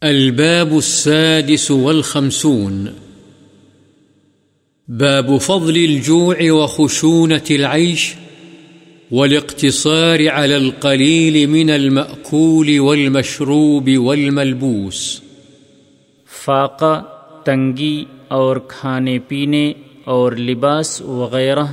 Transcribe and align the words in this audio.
الباب 0.00 0.74
السادس 0.74 1.70
والخمسون. 1.70 2.86
باب 4.88 5.30
فضل 5.40 5.74
الجوع 5.76 6.34
وخشونة 6.40 7.50
العيش 7.50 8.14
والاقتصار 9.10 10.18
على 10.32 10.54
القليل 10.54 11.46
من 11.46 11.70
المأكول 11.70 12.78
والمشروب 12.78 13.88
والملبوس. 13.96 15.20
فاقہ، 16.44 17.02
تنگی 17.44 18.04
اور 18.28 18.56
کھانے 18.68 19.18
پینے 19.18 19.72
اور 20.04 20.32
لباس 20.32 21.00
وغیرہ 21.00 21.64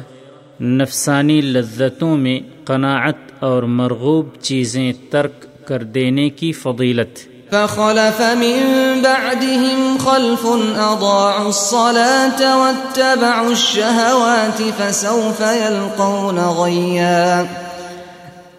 نفسانی 0.61 1.41
لذتوں 1.41 2.17
میں 2.17 2.39
قناعت 2.65 3.43
اور 3.43 3.63
مرغوب 3.63 4.29
چیزیں 4.41 4.93
ترک 5.09 5.67
کر 5.67 5.83
دینے 5.83 6.29
کی 6.29 6.51
فضیلت۔ 6.51 7.34
فخلف 7.55 8.21
من 8.21 8.59
بعدهم 9.01 9.97
خلف 9.97 10.45
أضاعوا 10.77 11.49
الصلاة 11.49 12.57
واتبعوا 12.61 13.51
الشهوات 13.51 14.61
فسوف 14.79 15.41
يلقون 15.41 16.39
غيا 16.39 17.47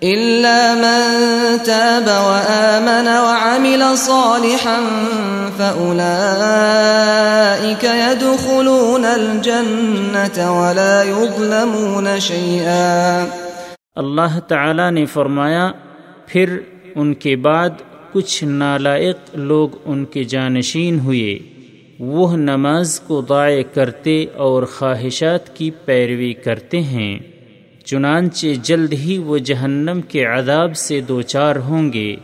إلا 0.02 0.74
من 0.74 1.08
تاب 1.62 2.06
وآمن 2.08 3.08
وعمل 3.08 3.98
صالحا 3.98 4.80
فأولئك 5.58 6.04
يدخلون 7.84 9.04
الجنة 9.04 10.60
ولا 10.60 11.02
يظلمون 11.02 12.20
شيئا 12.20 13.26
اللہ 13.96 14.40
تعالی 14.48 14.90
نے 14.90 15.04
فرمایا، 15.06 15.72
پھر 16.26 16.46
ان 16.94 17.14
کے 17.14 17.36
بعد 17.36 17.70
کچھ 18.16 18.44
نالائق 18.44 19.16
لوگ 19.34 19.68
ان 19.84 20.04
کے 20.04 20.24
جانشین 20.24 21.00
ہوئے۔ 21.00 21.38
وہ 21.98 22.36
نماز 22.36 23.00
کو 23.00 23.24
ضائع 23.28 23.62
کرتے 23.74 24.24
اور 24.34 24.62
خواہشات 24.62 25.56
کی 25.56 25.70
پیروی 25.84 26.32
کرتے 26.32 26.80
ہیں۔ 26.80 27.18
چنانچہ 27.84 28.46
جلد 28.62 28.92
ہی 28.92 29.18
وہ 29.18 29.38
جہنم 29.38 30.00
کے 30.08 30.24
عذاب 30.24 30.76
سے 30.76 31.00
دوچار 31.00 31.56
ہوں 31.56 31.92
گے۔ 31.92 32.16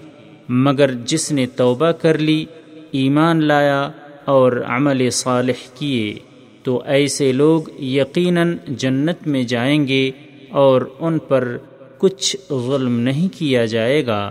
مگر 0.48 0.90
جس 1.04 1.32
نے 1.32 1.46
توبہ 1.46 1.90
کر 1.90 2.18
لی، 2.18 2.44
ایمان 2.90 3.44
لایا 3.44 3.90
اور 4.24 4.62
عمل 4.66 5.10
صالح 5.10 5.78
کیے، 5.78 6.14
تو 6.62 6.82
ایسے 6.86 7.32
لوگ 7.32 7.82
یقیناً 7.82 8.56
جنت 8.68 9.26
میں 9.26 9.42
جائیں 9.42 9.88
گے 9.88 10.10
اور 10.50 10.82
ان 11.00 11.18
پر 11.18 11.56
کچھ 11.98 12.36
ظلم 12.66 13.00
نہیں 13.00 13.28
کیا 13.38 13.64
جائے 13.64 14.06
گا۔ 14.06 14.30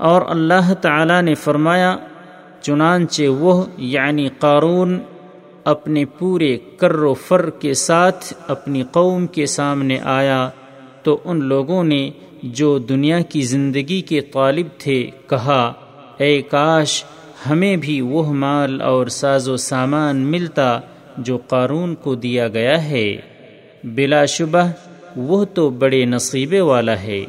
اور 0.00 0.22
اللہ 0.28 0.72
تعالی 0.82 1.20
نے 1.20 1.34
فرمایا، 1.34 1.96
چنانچہ 2.62 3.28
وہ 3.38 3.64
یعنی 3.76 4.28
قارون، 4.38 4.98
اپنے 5.64 6.04
پورے 6.18 6.56
کر 6.76 6.94
و 6.94 7.12
فر 7.14 7.48
کے 7.50 7.74
ساتھ 7.74 8.32
اپنی 8.48 8.82
قوم 8.92 9.26
کے 9.26 9.46
سامنے 9.46 9.98
آیا، 10.12 10.48
تو 11.02 11.18
ان 11.24 11.44
لوگوں 11.44 11.82
نے 11.84 12.08
جو 12.58 12.78
دنیا 12.78 13.20
کی 13.20 13.42
زندگی 13.42 14.00
کے 14.00 14.20
طالب 14.20 14.66
تھے 14.78 14.98
کہا، 15.26 15.62
اے 16.18 16.40
کاش، 16.42 17.02
ہمیں 17.50 17.76
بھی 17.76 18.00
وہ 18.00 18.22
مال 18.34 18.80
اور 18.80 19.06
ساز 19.12 19.48
و 19.48 19.56
سامان 19.56 20.16
ملتا 20.26 20.78
جو 21.18 21.36
قارون 21.46 21.94
کو 21.94 22.14
دیا 22.14 22.48
گیا 22.48 22.82
ہے۔ 22.84 23.06
بلا 23.84 24.24
شبہ، 24.26 24.66
وہ 25.16 25.44
تو 25.44 25.68
بڑے 25.70 26.04
نصیبے 26.04 26.60
والا 26.62 27.00
ہے، 27.02 27.24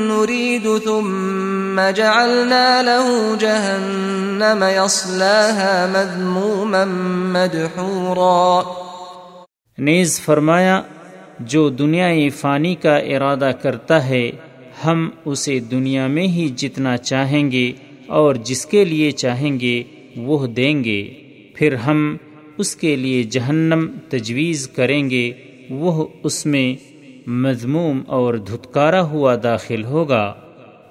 نريد، 0.08 0.84
ثم 0.84 1.82
جعلنا 1.96 2.82
له 2.82 3.36
جهنم 3.40 4.64
يصلاها 4.64 5.88
مذموما 5.92 6.86
مدحورا۔ 7.34 8.62
نیز 9.78 10.22
فرمایا، 10.22 10.82
جو 11.40 11.70
دنیا 11.70 12.08
فانی 12.42 12.76
کا 12.76 12.98
ارادہ 12.98 13.52
کرتا 13.62 14.08
ہے، 14.08 14.32
ہم 14.86 15.10
اسے 15.26 15.60
دنیا 15.60 16.08
میں 16.08 16.24
ہی 16.24 16.50
جتنا 16.50 16.98
چاہیں 16.98 17.52
گے 17.52 17.72
اور 18.08 18.36
جس 18.36 18.66
کے 18.66 18.86
لیے 18.86 19.12
چاہیں 19.12 19.60
گے 19.60 19.84
وہ 20.16 20.48
دیں 20.48 20.84
گے، 20.84 21.14
پھر 21.56 21.76
ہم 21.76 22.18
اس 22.58 22.76
کے 22.76 22.96
لیے 22.96 23.24
جہنم 23.24 23.88
تجویز 24.10 24.68
کریں 24.68 25.10
گے، 25.10 25.32
وہ 25.70 26.08
اس 26.24 26.46
میں 26.46 26.76
مضموم 27.30 28.02
اور 28.08 28.34
دھتکارا 28.34 29.02
ہوا 29.02 29.36
داخل 29.44 29.84
ہوگا۔ 29.84 30.34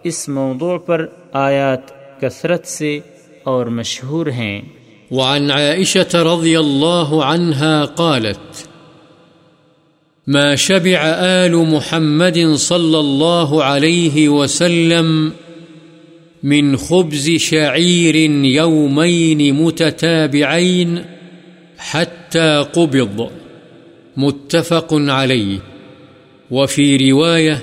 اس 0.05 0.29
موضوع 0.29 0.79
پر 0.79 1.07
آیات 1.33 1.81
کثرت 2.21 2.67
سے 2.67 3.01
اور 3.45 3.67
مشہور 3.67 4.27
ہیں۔ 4.27 4.63
وعن 5.11 5.51
عائشة 5.51 6.19
رضي 6.19 6.57
الله 6.57 7.21
عنها 7.23 7.85
قالت، 7.85 8.71
ما 10.27 10.55
شبع 10.55 11.07
آل 11.45 11.55
محمد 11.55 12.57
صلى 12.59 12.97
الله 12.97 13.61
عليه 13.63 14.33
وسلم 14.41 15.29
من 16.43 16.77
خبز 16.77 17.31
شعير 17.31 18.17
يومين 18.45 19.55
متتابعين 19.55 21.05
حتى 21.79 22.67
قبض. 22.73 23.31
متفق 24.17 24.89
عليه. 24.93 25.59
وفي 26.51 27.11
رواية 27.11 27.63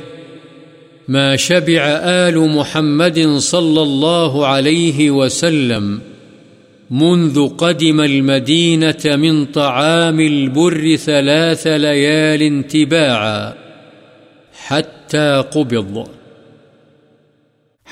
ما 1.07 1.35
شبع 1.35 1.81
آل 2.03 2.49
محمد 2.55 3.37
صلى 3.37 3.81
الله 3.81 4.47
عليه 4.47 5.11
وسلم 5.11 5.99
منذ 6.91 7.47
قدم 7.47 8.01
المدينة 8.01 9.03
من 9.05 9.45
طعام 9.45 10.19
البر 10.19 10.95
ثلاث 10.95 11.67
ليال 11.67 12.67
تباعا 12.67 13.53
حتى 14.53 15.43
قبض. 15.52 16.16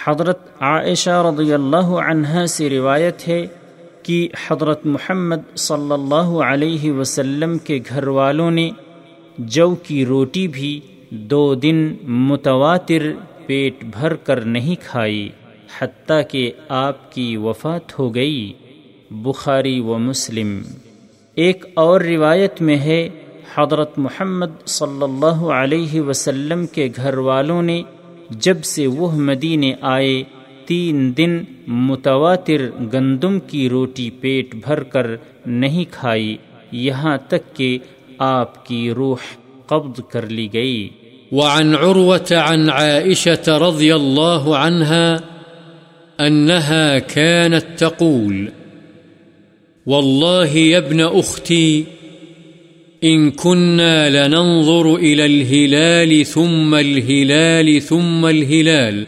حضرت 0.04 0.62
عائشہ 0.62 1.10
رضی 1.10 1.54
اللہ 1.54 1.92
عنہ 2.08 2.46
سے 2.46 2.70
روایت 2.70 3.28
ہے 3.28 3.48
کہ 4.04 4.30
حضرت 4.48 4.86
محمد 4.86 5.58
صلی 5.58 5.92
اللہ 5.92 6.44
علیہ 6.44 6.92
وسلم 6.92 7.58
کے 7.58 7.80
گھر 7.90 8.08
والوں 8.08 8.52
نے 8.52 8.70
جو 9.38 9.76
کی 9.76 10.06
روٹی 10.06 10.48
بھی 10.48 10.80
دو 11.10 11.56
دن 11.56 11.96
متواتر 12.04 13.12
پیٹ 13.46 13.84
بھر 13.84 14.14
کر 14.14 14.42
نہیں 14.42 14.76
کھائی، 14.84 15.30
حتیٰ 15.80 16.22
کہ 16.30 16.52
آپ 16.70 17.12
کی 17.12 17.38
وفات 17.38 18.00
ہو 18.00 18.16
گئی۔ 18.16 18.54
بخاری 19.12 19.80
و 19.80 19.98
مسلم۔ 19.98 20.62
ایک 21.36 21.66
اور 21.74 22.02
روایت 22.02 22.62
میں 22.62 22.78
ہے، 22.78 23.10
حضرت 23.56 23.98
محمد 23.98 24.68
صلی 24.68 25.04
اللہ 25.04 25.46
علیہ 25.54 26.02
وسلم 26.02 26.66
کے 26.66 26.90
گھر 26.96 27.18
والوں 27.18 27.62
نے 27.62 27.82
جب 28.30 28.64
سے 28.64 28.88
وہ 28.88 29.12
مدینے 29.12 29.74
آئے، 29.82 30.24
تین 30.66 31.14
دن 31.18 31.44
متواتر 31.68 32.70
گندم 32.94 33.40
کی 33.40 33.70
روٹی 33.70 34.10
پیٹ 34.10 34.56
بھر 34.56 34.84
کر 34.84 35.08
نہیں 35.46 35.86
کھائی، 35.92 36.38
یہاں 36.72 37.18
تک 37.28 37.56
کہ 37.56 37.78
آپ 38.20 38.66
کی 38.66 38.92
روح 38.92 39.18
قبض 39.66 40.00
کر 40.10 40.30
لی 40.30 40.48
گئی۔ 40.54 40.90
وعن 41.32 41.76
عروة 41.76 42.36
عن 42.48 42.70
عائشة 42.70 43.58
رضي 43.58 43.92
الله 43.92 44.56
عنها 44.56 45.16
أنها 46.28 47.00
كانت 47.00 47.80
تقول، 47.80 48.46
والله 49.88 50.56
يا 50.56 50.78
ابن 50.78 51.00
أختي 51.00 51.84
إن 53.06 53.32
كنا 53.32 54.28
لننظر 54.28 54.96
إلى 54.96 55.26
الهلال 55.26 56.26
ثم 56.26 56.76
الهلال 56.76 57.82
ثم 57.82 58.26
الهلال 58.26 59.06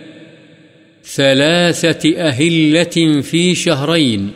ثلاثة 1.04 2.18
أهلة 2.18 3.22
في 3.22 3.56
شهرين 3.56 4.32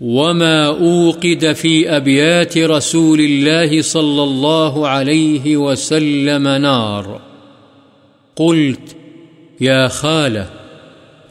وما 0.00 0.66
أوقد 0.66 1.52
في 1.52 1.96
أبيات 1.96 2.58
رسول 2.58 3.20
الله 3.20 3.82
صلى 3.82 4.22
الله 4.22 4.88
عليه 4.88 5.56
وسلم 5.56 6.48
نار 6.48 7.20
قلت 8.36 8.96
يا 9.60 9.88
خالة 9.88 10.50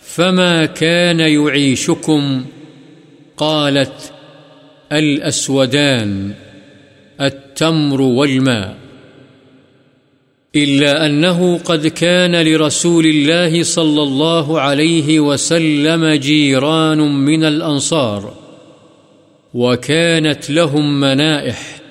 فما 0.01 0.65
كان 0.65 1.19
يعيشكم 1.19 2.45
قالت 3.37 4.13
الأسودان 4.91 6.33
التمر 7.21 8.01
والماء. 8.01 8.77
إلا 10.55 11.05
أنه 11.05 11.57
قد 11.57 11.87
كان 11.87 12.35
لرسول 12.35 13.05
الله 13.05 13.63
صلى 13.63 14.03
الله 14.03 14.61
عليه 14.61 15.19
وسلم 15.19 16.07
جيران 16.07 16.97
من 16.97 17.43
الأنصار، 17.43 18.33
وكانت 19.53 20.49
لهم 20.49 20.99
منائح، 20.99 21.81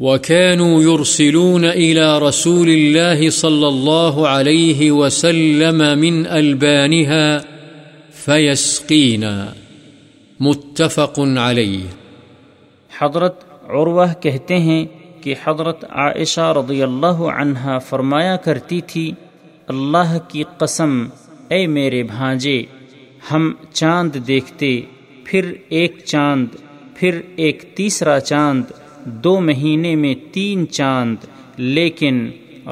وكانوا 0.00 0.82
يرسلون 0.82 1.64
إلى 1.64 2.18
رسول 2.18 2.68
الله 2.68 3.30
صلى 3.30 3.68
الله 3.68 4.28
عليه 4.28 4.90
وسلم 4.90 5.98
من 5.98 6.26
ألبانها 6.26 7.44
فيسقينا. 8.12 9.54
متفق 10.40 11.14
عليه. 11.18 11.80
حضرت 12.90 13.34
عروہ 13.70 14.12
کہتے 14.20 14.58
ہیں 14.58 14.84
کہ 15.22 15.34
حضرت 15.44 15.84
عائشہ 15.90 16.52
رضی 16.56 16.82
اللہ 16.82 17.20
عنہا 17.36 17.78
فرمایا 17.78 18.36
کرتی 18.36 18.80
تھی، 18.80 19.10
اللہ 19.68 20.16
کی 20.28 20.42
قسم، 20.58 21.06
اے 21.48 21.66
میرے 21.66 22.02
بھانجے، 22.02 22.62
ہم 23.32 23.52
چاند 23.72 24.16
دیکھتے، 24.26 24.80
پھر 25.24 25.52
ایک 25.68 25.98
چاند، 26.04 26.46
پھر 26.94 27.20
ایک 27.36 27.64
تیسرا 27.74 28.20
چاند، 28.20 28.64
دو 29.04 29.40
مہینے 29.40 29.94
میں 29.96 30.14
تین 30.32 30.68
چاند، 30.68 31.16
لیکن 31.56 32.28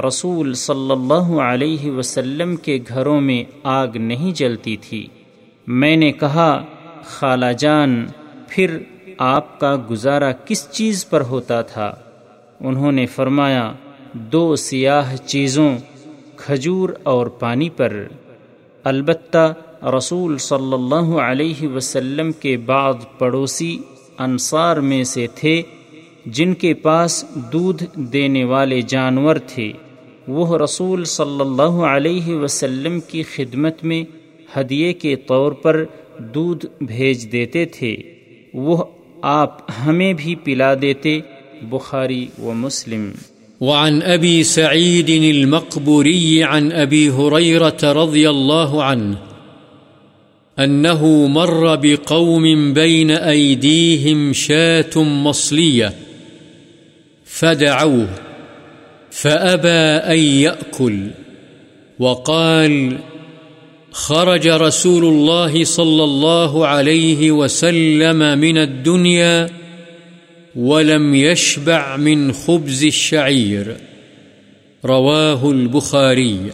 رسول 0.08 0.54
صلی 0.54 0.90
اللہ 0.90 1.30
علیہ 1.40 1.90
وسلم 1.90 2.56
کے 2.56 2.78
گھروں 2.88 3.20
میں 3.20 3.42
آگ 3.62 3.96
نہیں 4.00 4.32
جلتی 4.32 4.76
تھی۔ 4.76 5.06
میں 5.66 5.96
نے 5.96 6.12
کہا، 6.12 6.64
خالہ 7.04 7.52
جان، 7.58 8.06
پھر 8.48 8.78
آپ 9.18 9.60
کا 9.60 9.76
گزارا 9.90 10.32
کس 10.32 10.70
چیز 10.70 11.08
پر 11.08 11.20
ہوتا 11.20 11.62
تھا؟ 11.62 11.94
انہوں 12.60 12.92
نے 12.92 13.06
فرمایا، 13.06 13.72
دو 14.12 14.56
سیاہ 14.56 15.16
چیزوں، 15.16 15.76
کھجور 16.36 16.88
اور 17.02 17.26
پانی 17.26 17.70
پر۔ 17.70 18.04
البتہ 18.84 19.54
رسول 19.82 20.38
صلی 20.38 20.72
اللہ 20.72 21.16
علیہ 21.16 21.68
وسلم 21.68 22.32
کے 22.32 22.56
بعد 22.56 22.94
پڑوسی 23.18 23.78
انصار 24.18 24.76
میں 24.76 25.04
سے 25.04 25.26
تھے، 25.34 25.62
جن 26.26 26.54
کے 26.54 26.74
پاس 26.74 27.24
دودھ 27.52 27.84
دینے 27.94 28.44
والے 28.44 28.80
جانور 28.80 29.36
تھے۔ 29.46 29.72
وہ 30.28 30.58
رسول 30.58 31.04
صلی 31.04 31.40
اللہ 31.40 31.84
علیہ 31.86 32.36
وسلم 32.36 33.00
کی 33.00 33.22
خدمت 33.22 33.84
میں 33.84 34.04
ہدیے 34.58 34.92
کے 34.92 35.16
طور 35.16 35.52
پر 35.52 35.84
دودھ 36.18 36.66
بھیج 36.80 37.32
دیتے 37.32 37.64
تھے۔ 37.64 37.96
وہ 38.54 38.84
آپ 39.22 39.70
ہمیں 39.86 40.12
بھی 40.12 40.34
پلا 40.34 40.74
دیتے، 40.82 41.20
بخاری 41.62 42.26
و 42.42 42.52
مسلم۔ 42.52 43.12
وعن 43.60 44.02
أبي 44.02 44.42
سعيد 44.42 45.08
المقبوري 45.08 46.42
عن 46.42 46.72
أبي 46.72 47.08
هريرة 47.08 48.04
رضي 48.04 48.28
الله 48.30 48.82
عنه 48.82 49.14
أنه 50.58 51.26
مر 51.26 51.76
بقوم 51.76 52.72
بين 52.72 53.10
أيديهم 53.10 54.32
شاة 54.32 55.02
مصلية 55.02 55.88
فدعوه 57.24 58.06
فأبى 59.10 60.14
أن 60.14 60.18
يأكل 60.18 61.08
وقال 61.98 62.96
خرج 63.92 64.48
رسول 64.48 65.04
الله 65.04 65.64
صلى 65.64 66.04
الله 66.04 66.66
عليه 66.66 67.32
وسلم 67.32 68.38
من 68.38 68.58
الدنيا 68.58 69.48
ولم 70.56 71.14
يشبع 71.14 71.96
من 71.96 72.32
خبز 72.32 72.84
الشعير 72.84 73.76
رواه 74.84 75.50
البخاري 75.50 76.50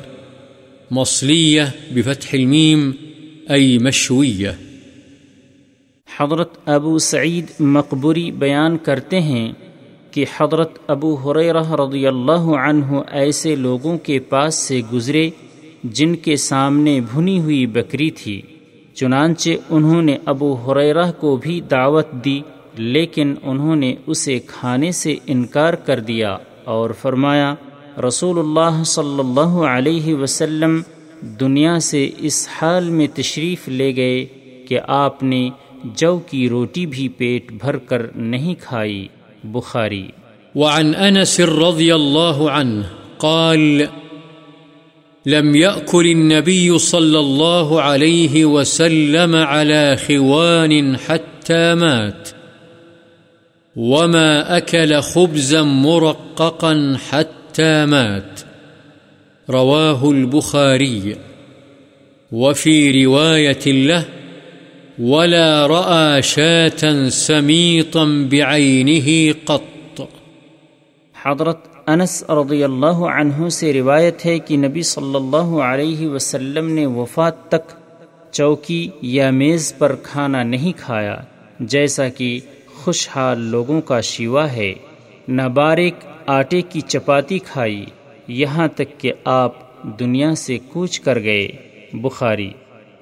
مصلية 0.91 1.73
بفتح 1.93 2.35
الميم 2.35 2.95
أي 3.51 3.79
مشوية 3.79 4.59
حضرت 6.09 6.51
ابو 6.67 6.99
سعید 6.99 7.51
مقبری 7.61 8.31
بیان 8.31 8.77
کرتے 8.79 9.21
ہیں 9.21 9.53
کہ 10.11 10.25
حضرت 10.37 10.79
ابو 10.87 11.15
حریرہ 11.15 11.63
رضی 11.81 12.07
اللہ 12.07 12.47
عنہ 12.59 13.01
ایسے 13.21 13.55
لوگوں 13.57 13.97
کے 13.99 14.19
پاس 14.29 14.55
سے 14.55 14.81
گزرے 14.93 15.29
جن 15.85 16.17
کے 16.17 16.37
سامنے 16.37 17.01
بھنی 17.01 17.41
ہوئی 17.41 17.67
بکری 17.67 18.11
تھی، 18.11 18.43
چنانچہ 18.95 19.51
انہوں 19.71 20.03
نے 20.03 20.19
ابو 20.25 20.55
حریرہ 20.55 21.11
کو 21.13 21.37
بھی 21.37 21.61
دعوت 21.61 22.13
دی، 22.13 22.41
لیکن 22.79 23.35
انہوں 23.43 23.77
نے 23.77 23.95
اسے 24.07 24.39
کھانے 24.47 24.93
سے 24.93 25.17
انکار 25.27 25.75
کر 25.75 26.01
دیا 26.01 26.37
اور 26.65 26.91
فرمایا، 26.91 27.55
رسول 28.09 28.39
اللہ 28.39 28.83
صلی 28.83 29.19
اللہ 29.19 29.67
علیہ 29.67 30.15
وسلم 30.15 30.83
دنیا 31.21 31.81
سے 31.81 32.11
اس 32.19 32.49
حال 32.53 32.91
میں 32.91 33.07
تشریف 33.15 33.69
لے 33.69 33.97
گئے 33.97 34.27
کہ 34.69 34.81
آپ 34.87 35.23
نے 35.23 35.51
جو 35.85 36.19
کی 36.19 36.49
روٹی 36.49 36.87
بھی 36.87 37.09
پیٹ 37.09 37.53
بھر 37.53 37.77
کر 37.77 38.07
نہیں 38.15 38.55
کھائی۔ 38.61 39.09
بخاری۔ 39.45 40.07
وعن 40.55 40.93
أنس 40.95 41.41
رضي 41.41 41.91
الله 41.91 42.47
عنه 42.51 42.81
قال 43.19 43.83
لم 45.27 45.57
يأكل 45.57 46.07
النبي 46.07 46.79
صلى 46.79 47.19
الله 47.19 47.83
عليه 47.83 48.45
وسلم 48.45 49.37
على 49.37 49.97
خوان 49.97 50.97
حتى 50.97 51.75
مات. 51.75 52.29
وما 53.77 54.57
أكل 54.57 55.01
خبزا 55.01 55.63
مرققا 55.63 56.97
حتى 57.11 57.87
مات. 57.87 58.41
رواه 59.51 60.11
البخاري. 60.11 61.17
وفي 62.33 63.05
رواية 63.05 63.67
له 63.67 64.05
ولا 64.99 65.67
رأى 65.67 66.23
شاة 66.23 67.09
سميطا 67.09 68.29
بعينه 68.31 69.35
قط. 69.47 70.09
حضرت 71.15 71.74
انس 71.87 72.25
رضی 72.29 72.65
اللہ 72.65 72.87
عنہ 72.87 73.49
سے 73.49 73.73
روایت 73.73 74.27
ہے 74.27 74.39
کہ 74.39 74.57
نبی 74.57 74.83
صلی 74.83 75.15
اللہ 75.15 75.51
علیہ 75.63 76.09
وسلم 76.09 76.73
نے 76.73 76.87
وفات 76.87 77.49
تک 77.49 77.73
چوکی 78.33 78.89
یا 79.03 79.31
میز 79.31 79.75
پر 79.79 79.95
کھانا 80.03 80.43
نہیں 80.43 80.73
کھایا، 80.77 81.17
جیسا 81.61 82.09
کہ 82.09 82.41
خوشحال 82.75 83.41
لوگوں 83.41 83.81
کا 83.81 84.01
شیوا 84.01 84.53
ہے۔ 84.53 84.75
نہ 85.29 85.43
باریک 85.43 85.95
آٹے 86.27 86.63
کی 86.63 86.81
چپاتی 86.81 87.39
کھائی، 87.39 87.85
یہاں 88.29 88.69
تک 88.69 88.99
کہ 88.99 89.13
آپ 89.25 89.53
دنیا 90.01 90.35
سے 90.35 90.59
کوچ 90.73 91.01
کر 91.01 91.19
گئے۔ 91.21 91.49
بخاری۔ 91.93 92.51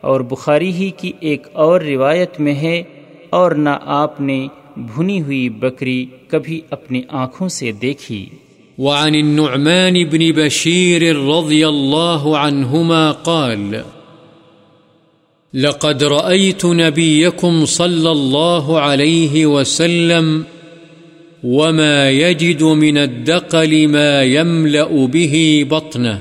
اور 0.01 0.21
بخاری 0.21 0.73
ہی 0.73 0.91
کی 0.91 1.13
ایک 1.21 1.47
اور 1.53 1.81
روایت 1.81 2.41
میں 2.41 2.55
ہے، 2.55 2.83
اور 3.31 3.51
نہ 3.51 3.79
آپ 3.85 4.21
نے 4.21 4.47
بھنی 4.77 5.23
ہوئی 5.23 5.49
بکری 5.49 6.07
کبھی 6.29 6.61
اپنی 6.71 7.03
آنکھوں 7.09 7.49
سے 7.49 7.73
دیکھی۔ 7.73 8.29
وعن 8.79 9.15
النعمان 9.15 10.05
بن 10.05 10.33
بشير 10.33 11.17
رضي 11.17 11.69
الله 11.69 12.39
عنهما 12.39 13.11
قال، 13.11 13.83
لقد 15.55 16.05
رأيت 16.05 16.67
نبيكم 16.67 17.65
صلى 17.67 18.11
الله 18.11 18.81
عليه 18.81 19.47
وسلم 19.47 20.43
وما 21.45 22.11
يجد 22.11 22.63
من 22.63 22.99
الدقل 22.99 23.87
ما 23.87 24.23
يملأ 24.23 25.07
به 25.13 25.65
بطنه. 25.69 26.17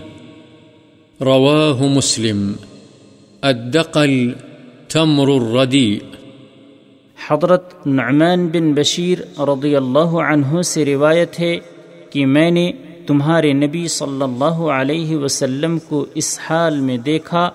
رواه 1.22 1.88
مسلم. 1.88 2.53
الدقل 3.43 4.31
تمر 4.89 5.27
الرديء. 5.41 6.00
حضرت 7.27 7.88
نعمان 7.88 8.48
بن 8.48 8.74
بشیر 8.74 9.39
رضی 9.39 9.75
اللہ 9.75 10.00
عنہ 10.00 10.62
سے 10.62 10.86
روایت 10.86 11.39
ہے 11.39 11.58
کہ 12.12 12.25
میں 12.25 12.51
نے 12.51 12.72
تمہارے 13.08 13.53
نبی 13.53 13.88
صلی 13.88 14.24
اللہ 14.24 14.72
علیہ 14.72 15.18
وسلم 15.18 15.80
کو 15.80 16.06
اس 16.15 16.39
حال 16.50 16.80
میں 16.80 16.98
دیکھا 16.98 17.50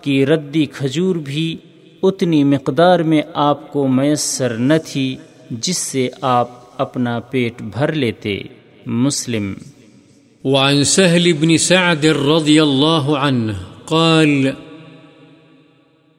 کہ 0.00 0.24
ردی 0.24 0.64
کھجور 0.64 1.16
بھی 1.16 1.56
اتنی 2.02 2.44
مقدار 2.44 2.98
میں 2.98 3.22
آپ 3.34 3.72
کو 3.72 3.88
میسر 3.88 4.48
نہ 4.48 4.74
تھی 4.86 5.16
جس 5.50 5.76
سے 5.76 6.08
آپ 6.20 6.50
اپنا 6.80 7.20
پیٹ 7.20 7.62
بھر 7.62 7.92
لیتے۔ 7.92 8.42
مسلم۔ 8.86 9.54
وعن 10.44 10.84
سهل 10.84 11.32
بن 11.32 11.56
سعد 11.56 12.04
رضي 12.04 12.58
الله 12.58 13.16
عنه 13.18 13.52
قال 13.84 14.67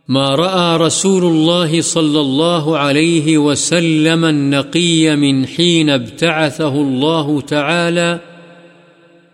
ما 0.10 0.36
رأى 0.36 0.78
رسول 0.78 1.24
الله 1.24 1.82
صلى 1.82 2.20
الله 2.20 2.78
عليه 2.78 3.38
وسلم 3.38 4.26
النقي 4.26 5.16
من 5.16 5.48
حين 5.48 5.90
ابتعثه 5.90 6.74
الله 6.74 7.42
تعالى 7.42 8.20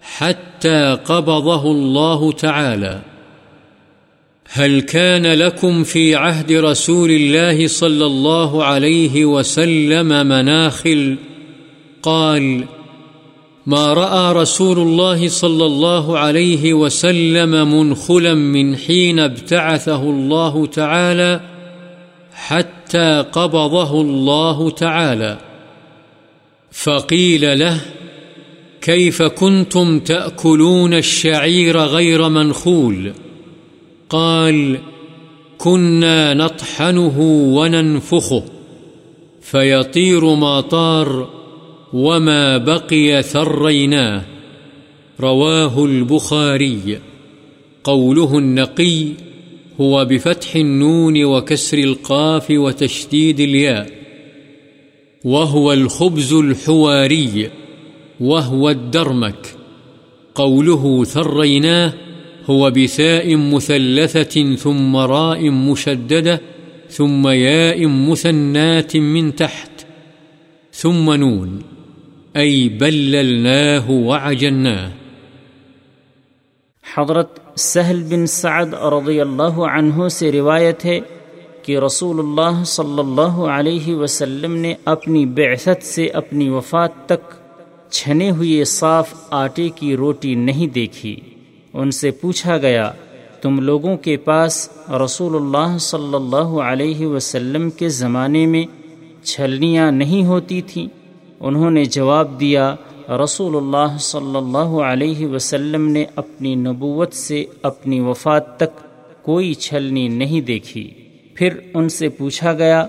حتى 0.01 0.97
قبضه 1.05 1.71
الله 1.71 2.31
تعالى. 2.31 3.01
هل 4.45 4.81
كان 4.81 5.27
لكم 5.27 5.83
في 5.83 6.15
عهد 6.15 6.51
رسول 6.51 7.11
الله 7.11 7.67
صلى 7.67 8.05
الله 8.05 8.63
عليه 8.63 9.25
وسلم 9.25 10.27
مناخل؟ 10.27 11.17
قال 12.03 12.65
ما 13.65 13.93
رأى 13.93 14.33
رسول 14.33 14.79
الله 14.79 15.27
صلى 15.27 15.65
الله 15.65 16.19
عليه 16.19 16.73
وسلم 16.73 17.79
منخلا 17.79 18.33
من 18.33 18.77
حين 18.77 19.19
ابتعثه 19.19 20.03
الله 20.03 20.65
تعالى 20.65 21.41
حتى 22.33 23.25
قبضه 23.31 24.01
الله 24.01 24.69
تعالى. 24.69 25.37
فقيل 26.71 27.59
له، 27.59 27.81
كيف 28.81 29.21
كنتم 29.21 29.99
تأكلون 29.99 30.93
الشعير 30.93 31.77
غير 31.77 32.29
منخول؟ 32.29 33.13
قال، 34.09 34.79
كنا 35.57 36.33
نطحنه 36.33 37.19
وننفخه، 37.55 38.43
فيطير 39.41 40.35
ما 40.35 40.61
طار 40.61 41.44
وما 41.95 42.57
بقي 42.57 43.23
ثريناه 43.23 44.23
رواه 45.19 45.85
البخاري 45.85 46.99
قوله 47.83 48.37
النقي 48.37 49.07
هو 49.81 50.05
بفتح 50.05 50.55
النون 50.55 51.23
وكسر 51.23 51.77
القاف 51.77 52.51
وتشديد 52.51 53.39
الياء 53.39 53.89
وهو 55.23 55.73
الخبز 55.73 56.33
الحواري 56.33 57.49
وهو 58.19 58.69
الدرمك 58.69 59.55
قوله 60.35 61.03
ثريناه 61.03 61.93
هو 62.45 62.71
بثاء 62.71 63.35
مثلثة 63.35 64.55
ثم 64.55 64.95
راء 64.95 65.49
مشددة 65.49 66.41
ثم 66.89 67.27
ياء 67.27 67.87
مثنات 67.87 68.97
من 68.97 69.35
تحت 69.35 69.71
ثم 70.71 71.13
نون 71.13 71.74
أي 72.35 72.69
بللناه 72.69 73.91
وعجناه 73.91 74.91
حضرت 76.85 77.59
سہل 77.59 78.01
بن 78.09 78.25
سعد 78.25 78.73
رضی 78.73 79.21
اللہ 79.21 79.59
عنہ 79.67 80.07
سے 80.07 80.31
روایت 80.31 80.85
ہے 80.85 80.99
کہ 81.63 81.77
رسول 81.77 82.19
اللہ 82.19 82.63
صلی 82.63 82.99
اللہ 82.99 83.39
علیہ 83.51 83.95
وسلم 83.95 84.55
نے 84.55 84.73
اپنی 84.85 85.25
بعثت 85.25 85.83
سے 85.83 86.07
اپنی 86.07 86.49
وفات 86.49 86.91
تک 87.05 87.33
چھنے 87.89 88.29
ہوئے 88.29 88.63
صاف 88.63 89.13
آٹے 89.29 89.69
کی 89.69 89.95
روٹی 89.95 90.35
نہیں 90.35 90.67
دیکھی۔ 90.67 91.19
ان 91.73 91.91
سے 91.91 92.11
پوچھا 92.11 92.57
گیا، 92.57 92.91
تم 93.41 93.59
لوگوں 93.59 93.97
کے 93.97 94.17
پاس 94.17 94.69
رسول 94.89 95.35
اللہ 95.35 95.77
صلی 95.77 96.15
اللہ 96.15 96.59
علیہ 96.63 97.05
وسلم 97.05 97.69
کے 97.69 97.89
زمانے 97.89 98.45
میں 98.45 98.63
چھلنیاں 99.23 99.91
نہیں 99.91 100.25
ہوتی 100.25 100.61
تھیں؟ 100.61 101.04
انہوں 101.39 101.71
نے 101.71 101.85
جواب 101.85 102.39
دیا، 102.39 102.75
رسول 103.09 103.55
اللہ 103.55 103.97
صلی 103.99 104.37
اللہ 104.37 104.79
علیہ 104.81 105.27
وسلم 105.27 105.87
نے 105.87 106.05
اپنی 106.15 106.55
نبوت 106.55 107.13
سے 107.13 107.45
اپنی 107.61 107.99
وفات 107.99 108.57
تک 108.57 108.79
کوئی 109.23 109.53
چھلنی 109.53 110.07
نہیں 110.07 110.41
دیکھی۔ 110.41 110.91
پھر 111.33 111.49
ان 111.73 111.89
سے 111.89 112.09
پوچھا 112.09 112.53
گیا، 112.53 112.87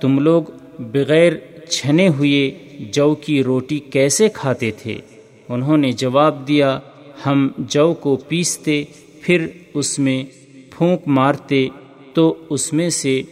تم 0.00 0.18
لوگ 0.18 0.42
بغیر 0.78 1.32
چھنے 1.70 2.08
ہوئے 2.08 2.50
جو 2.92 3.14
کی 3.14 3.42
روٹی 3.42 3.78
کیسے 3.78 4.28
کھاتے 4.28 4.70
تھے؟ 4.70 4.98
انہوں 5.48 5.76
نے 5.76 5.92
جواب 5.92 6.48
دیا، 6.48 6.78
ہم 7.26 7.48
جو 7.58 7.94
کو 7.94 8.16
پیستے، 8.16 8.84
پھر 9.20 9.46
اس 9.74 9.98
میں 9.98 10.24
پھونک 10.70 11.00
مارتے، 11.06 11.68
تو 12.14 12.34
اس 12.50 12.72
میں 12.72 12.90
سے 12.90 13.22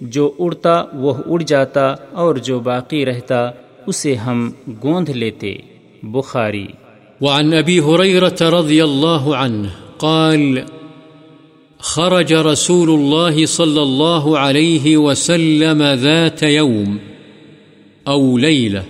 جو 0.00 0.32
اڑتا 0.38 0.84
وہ 0.92 1.14
اڑ 1.26 1.42
جاتا 1.42 1.94
اور 2.12 2.34
جو 2.34 2.60
باقی 2.60 3.06
رہتا۔ 3.06 3.50
اسے 3.86 4.14
ہم 4.14 4.50
گوندھ 4.82 5.10
لیتے۔ 5.10 5.54
بخاری۔ 6.02 6.66
وعن 7.20 7.54
ابی 7.54 7.80
حریرت 7.80 8.42
رضی 8.42 8.80
اللہ 8.80 9.28
عنہ 9.28 9.66
قال، 9.96 10.58
خرج 11.78 12.34
رسول 12.34 12.88
الله 12.88 13.44
صلى 13.46 13.80
الله 13.80 14.36
عليه 14.36 14.98
وسلم 14.98 15.82
ذات 15.94 16.42
يوم 16.42 16.96
أو 18.06 18.38
ليلة 18.38 18.82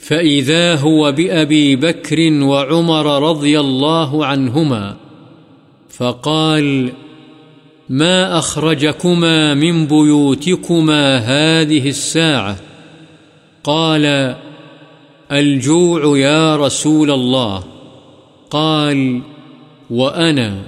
فإذا 0.00 0.74
هو 0.84 1.12
بأبي 1.12 1.76
بكر 1.76 2.42
وعمر 2.42 3.30
رضي 3.30 3.56
الله 3.56 4.24
عنهما 4.24 4.94
فقال، 5.98 6.88
ما 7.88 8.38
أخرجكما 8.38 9.54
من 9.54 9.86
بيوتكما 9.86 11.18
هذه 11.18 11.88
الساعة؟ 11.88 12.71
قال، 13.64 14.36
الجوع 15.32 16.18
يا 16.18 16.56
رسول 16.56 17.10
الله. 17.10 17.64
قال، 18.50 19.22
وأنا 19.90 20.62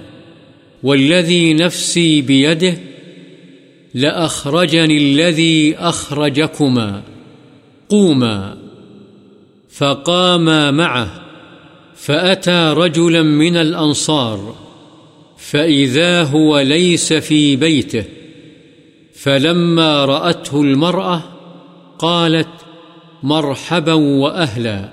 والذي 0.83 1.55
نفسي 1.55 2.21
بيده 2.21 2.79
لأخرجني 3.95 4.99
الذي 4.99 5.77
أخرجكما. 5.77 7.03
قوما. 7.89 8.57
فقاما 9.71 10.71
معه، 10.71 11.23
فأتى 11.97 12.75
رجلا 12.77 13.23
من 13.23 13.57
الأنصار، 13.57 14.55
فإذا 15.39 16.23
هو 16.23 16.61
ليس 16.61 17.13
في 17.13 17.57
بيته. 17.57 18.05
فلما 19.15 20.05
رأته 20.05 20.63
المرأة 20.63 21.23
قالت 21.99 22.49
مرحبا 23.25 23.93
وأهلا. 23.93 24.89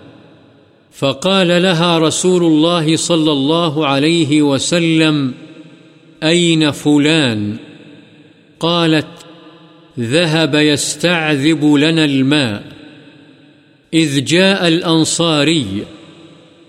فقال 0.92 1.48
لها 1.48 2.00
رسول 2.00 2.44
الله 2.44 2.96
صلى 2.96 3.32
الله 3.32 3.88
عليه 3.88 4.42
وسلم، 4.42 5.34
أين 6.24 6.72
فلان؟ 6.72 7.58
قالت، 8.60 9.08
ذهب 10.00 10.56
يستعذب 10.56 11.66
لنا 11.66 12.06
الماء. 12.06 12.64
إذ 13.94 14.26
جاء 14.26 14.68
الأنصاري، 14.68 15.66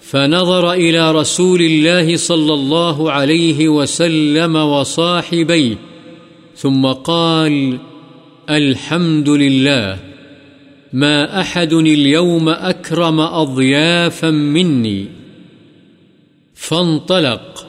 فنظر 0.01 0.73
إلى 0.73 1.13
رسول 1.13 1.61
الله 1.63 2.17
صلى 2.17 2.55
الله 2.55 3.13
عليه 3.13 3.69
وسلم 3.69 4.57
وصاحبيه، 4.57 5.75
ثم 6.57 6.87
قال، 6.87 7.79
الحمد 8.51 9.29
لله. 9.29 10.12
ما 10.93 11.41
أحد 11.41 11.73
اليوم 11.73 12.49
أكرم 12.49 13.21
أضيافا 13.21 14.31
مني. 14.31 15.07
فانطلق. 16.55 17.67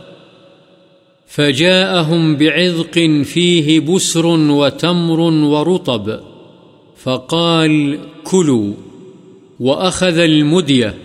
فجاءهم 1.27 2.35
بعذق 2.35 3.23
فيه 3.23 3.79
بسر 3.79 4.25
وتمر 4.25 5.19
ورطب. 5.19 6.19
فقال 7.03 7.99
كلوا. 8.23 8.73
وأخذ 9.59 10.17
المدية. 10.17 10.97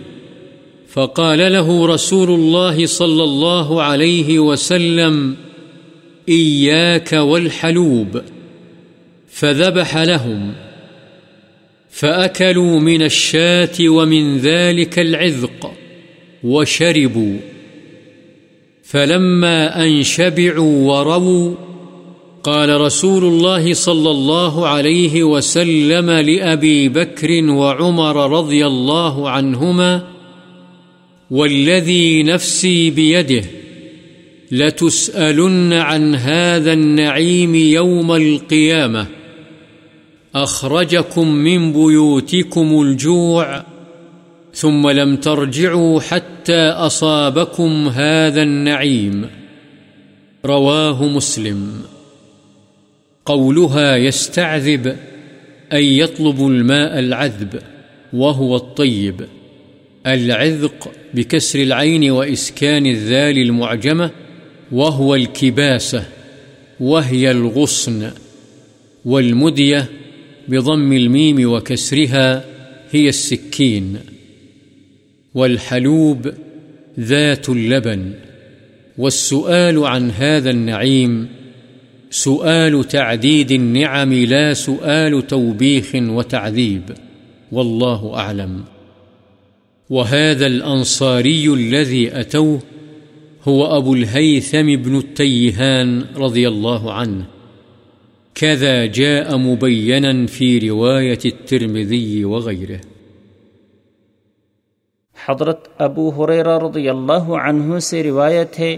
فقال 0.89 1.53
له 1.53 1.87
رسول 1.87 2.31
الله 2.31 2.87
صلى 2.87 3.25
الله 3.25 3.83
عليه 3.83 4.39
وسلم 4.39 5.37
إياك 6.29 7.13
والحلوب. 7.13 8.23
فذبح 9.29 9.97
لهم. 9.97 10.68
فأكلوا 11.99 12.81
من 12.81 13.02
الشاة 13.02 13.88
ومن 13.88 14.38
ذلك 14.38 14.99
العذق 14.99 15.73
وشربوا. 16.45 17.37
فلما 18.83 19.85
أن 19.85 20.02
شبعوا 20.02 20.93
ورووا، 20.93 21.55
قال 22.43 22.81
رسول 22.81 23.25
الله 23.25 23.75
صلى 23.75 24.11
الله 24.11 24.67
عليه 24.67 25.23
وسلم 25.23 26.11
لأبي 26.11 26.88
بكر 26.88 27.45
وعمر 27.50 28.38
رضي 28.38 28.67
الله 28.67 29.31
عنهما، 29.31 30.02
والذي 31.31 32.23
نفسي 32.23 32.90
بيده 32.90 33.45
لتسألن 34.50 35.73
عن 35.73 36.14
هذا 36.14 36.73
النعيم 36.73 37.55
يوم 37.55 38.12
القيامة. 38.12 39.18
أخرجكم 40.35 41.29
من 41.29 41.73
بيوتكم 41.73 42.83
الجوع 42.83 43.65
ثم 44.55 44.91
لم 44.91 45.17
ترجعوا 45.17 46.01
حتى 46.01 46.69
أصابكم 46.69 47.89
هذا 47.89 48.43
النعيم. 48.43 49.27
رواه 50.45 51.05
مسلم. 51.05 51.83
قولها 53.27 53.97
يستعذب، 53.97 54.97
أي 55.73 55.99
يطلب 55.99 56.47
الماء 56.47 56.99
العذب، 56.99 57.61
وهو 58.13 58.57
الطيب. 58.57 59.27
العذق 60.07 60.93
بكسر 61.15 61.63
العين 61.63 62.11
وإسكان 62.11 62.87
الذال 62.87 63.39
المعجمة، 63.39 64.11
وهو 64.73 65.15
الكباسة، 65.15 66.05
وهي 66.81 67.31
الغصن. 67.31 68.11
والمدية 69.05 69.87
بضم 70.49 70.93
الميم 70.93 71.52
وكسرها 71.52 72.45
هي 72.90 73.09
السكين 73.09 73.99
والحلوب 75.35 76.33
ذات 77.00 77.49
اللبن 77.49 78.12
والسؤال 78.99 79.87
عن 79.87 80.11
هذا 80.11 80.50
النعيم 80.50 81.28
سؤال 82.11 82.88
تعديد 82.88 83.52
النعم 83.52 84.12
لا 84.12 84.55
سؤال 84.55 85.26
توبيخ 85.26 85.95
وتعذيب 85.95 86.83
والله 87.52 88.14
أعلم 88.14 88.64
وهذا 89.90 90.47
الأنصاري 90.47 91.49
الذي 91.55 92.21
أتوه 92.21 92.61
هو 93.45 93.76
أبو 93.76 93.95
الهيثم 93.95 94.76
بن 94.76 94.99
التيهان 94.99 96.05
رضي 96.17 96.49
الله 96.49 96.93
عنه 96.93 97.25
كذا 98.40 98.87
جاء 98.87 99.37
مبينا 99.37 100.26
في 100.26 100.68
رواية 100.68 101.23
الترمذي 101.25 102.25
وغيره. 102.25 102.76
حضرت 105.28 105.68
ابو 105.78 106.11
حریرہ 106.11 106.59
رضی 106.59 106.88
اللہ 106.88 107.30
عنہ 107.42 107.78
سے 107.78 108.02
روایت 108.02 108.59
ہے 108.59 108.76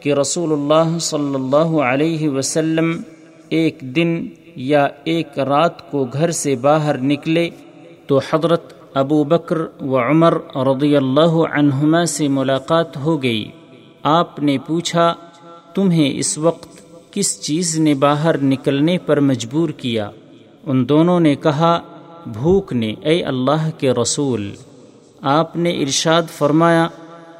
کہ 0.00 0.14
رسول 0.14 0.52
اللہ 0.52 0.98
صلی 0.98 1.34
اللہ 1.34 1.78
علیہ 1.82 2.28
وسلم 2.28 3.02
ایک 3.48 3.80
دن 3.80 4.26
یا 4.56 4.88
ایک 5.04 5.38
رات 5.38 5.90
کو 5.90 6.04
گھر 6.04 6.30
سے 6.30 6.56
باہر 6.56 6.98
نکلے 6.98 7.50
تو 8.06 8.20
حضرت 8.30 8.72
ابو 8.94 9.24
بکر 9.24 9.56
و 9.80 9.98
عمر 9.98 10.34
رضی 10.56 10.96
اللہ 10.96 11.34
عنہما 11.52 12.04
سے 12.04 12.28
ملاقات 12.28 12.96
ہو 12.96 13.22
گئی۔ 13.22 13.50
آپ 14.02 14.38
نے 14.38 14.58
پوچھا، 14.66 15.14
تمہیں 15.74 16.18
اس 16.18 16.38
وقت 16.38 16.73
کس 17.14 17.40
چیز 17.40 17.78
نے 17.78 17.94
باہر 17.94 18.38
نکلنے 18.38 18.98
پر 18.98 19.20
مجبور 19.20 19.68
کیا؟ 19.68 20.10
ان 20.64 20.88
دونوں 20.88 21.20
نے 21.20 21.34
کہا، 21.34 21.80
بھوک 22.26 22.72
نے، 22.72 22.94
اے 23.02 23.22
اللہ 23.22 23.70
کے 23.78 23.90
رسول۔ 23.90 24.50
آپ 25.20 25.56
نے 25.56 25.70
ارشاد 25.70 26.22
فرمایا، 26.38 26.88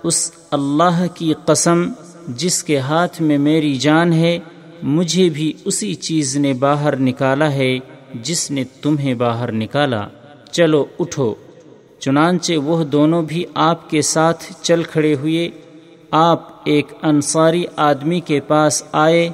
اس 0.03 0.33
اللہ 0.51 1.05
کی 1.15 1.35
قسم، 1.45 1.89
جس 2.29 2.65
کے 2.65 2.79
ہاتھ 2.79 3.23
میں 3.23 3.39
میری 3.39 3.75
جان 3.75 4.13
ہے، 4.13 4.39
مجھے 4.83 5.29
بھی 5.29 5.53
اسی 5.65 5.95
چیز 5.95 6.37
نے 6.37 6.53
باہر 6.53 6.97
نکالا 6.97 7.53
ہے، 7.53 7.79
جس 8.15 8.51
نے 8.51 8.65
تمہیں 8.83 9.15
باہر 9.15 9.53
نکالا۔ 9.53 10.09
چلو، 10.51 10.85
اٹھو۔ 10.99 11.35
چنانچہ 11.99 12.53
وہ 12.53 12.85
دونوں 12.85 13.23
بھی 13.23 13.45
آپ 13.55 13.91
کے 13.91 14.03
ساتھ 14.03 14.45
چل 14.63 14.83
کھڑے 14.83 15.15
ہوئے، 15.15 15.51
آپ 16.11 16.49
ایک 16.65 16.87
انصاری 17.03 17.65
آدمی 17.77 18.21
کے 18.21 18.41
پاس 18.41 18.83
آئے 18.93 19.31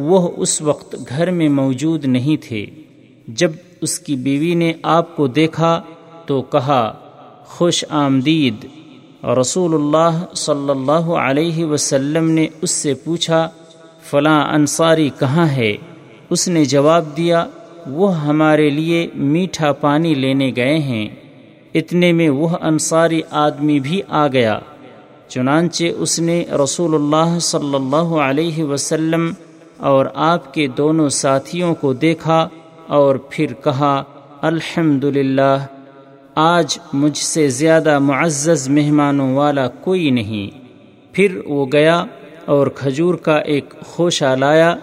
وہ 0.00 0.30
اس 0.36 0.62
وقت 0.62 0.96
گھر 1.08 1.30
میں 1.30 1.48
موجود 1.48 2.04
نہیں 2.04 2.36
تھے۔ 2.42 2.66
جب 3.28 3.50
اس 3.80 3.98
کی 3.98 4.16
بیوی 4.16 4.54
نے 4.54 4.72
آپ 4.82 5.16
کو 5.16 5.26
دیکھا 5.26 5.82
تو 6.26 6.42
کہا، 6.42 6.92
خوش 7.44 7.84
آمدید۔ 7.88 8.66
رسول 9.40 9.74
اللہ 9.74 10.34
صلی 10.34 10.70
اللہ 10.70 11.06
علیہ 11.26 11.64
وسلم 11.64 12.30
نے 12.30 12.46
اس 12.62 12.70
سے 12.70 12.94
پوچھا، 12.94 13.48
فلاں 14.02 14.54
انصاری 14.54 15.10
کہاں 15.18 15.46
ہے؟ 15.46 15.76
اس 16.30 16.48
نے 16.48 16.64
جواب 16.64 17.16
دیا، 17.16 17.46
وہ 17.86 18.20
ہمارے 18.20 18.70
لیے 18.70 19.06
میٹھا 19.14 19.72
پانی 19.72 20.14
لینے 20.14 20.52
گئے 20.56 20.78
ہیں۔ 20.78 21.08
اتنے 21.74 22.12
میں 22.12 22.28
وہ 22.28 22.48
انصاری 22.60 23.20
آدمی 23.30 23.80
بھی 23.80 24.00
آ 24.08 24.26
گیا۔ 24.26 24.58
چنانچہ 25.28 25.84
اس 25.98 26.20
نے 26.20 26.44
رسول 26.64 26.94
اللہ 26.94 27.38
صلی 27.38 27.74
اللہ 27.74 28.08
علیہ 28.22 28.64
وسلم 28.64 29.32
اور 29.80 30.06
آپ 30.14 30.54
کے 30.54 30.66
دونوں 30.66 31.08
ساتھیوں 31.08 31.74
کو 31.74 31.92
دیکھا 31.92 32.48
اور 32.86 33.16
پھر 33.30 33.46
کہا 33.64 34.02
الحمد 34.40 35.04
آج 36.34 36.78
مجھ 36.92 37.18
سے 37.18 37.48
زیادہ 37.48 37.98
معزز 37.98 38.68
مہمانوں 38.68 39.36
والا 39.36 39.68
کوئی 39.68 40.10
نہیں۔ 40.10 40.58
پھر 41.12 41.40
وہ 41.46 41.66
گیا 41.72 42.04
اور 42.44 42.66
کھجور 42.66 43.14
کا 43.14 43.38
ایک 43.38 43.74
خوشہ 43.86 44.36
لایا، 44.38 44.76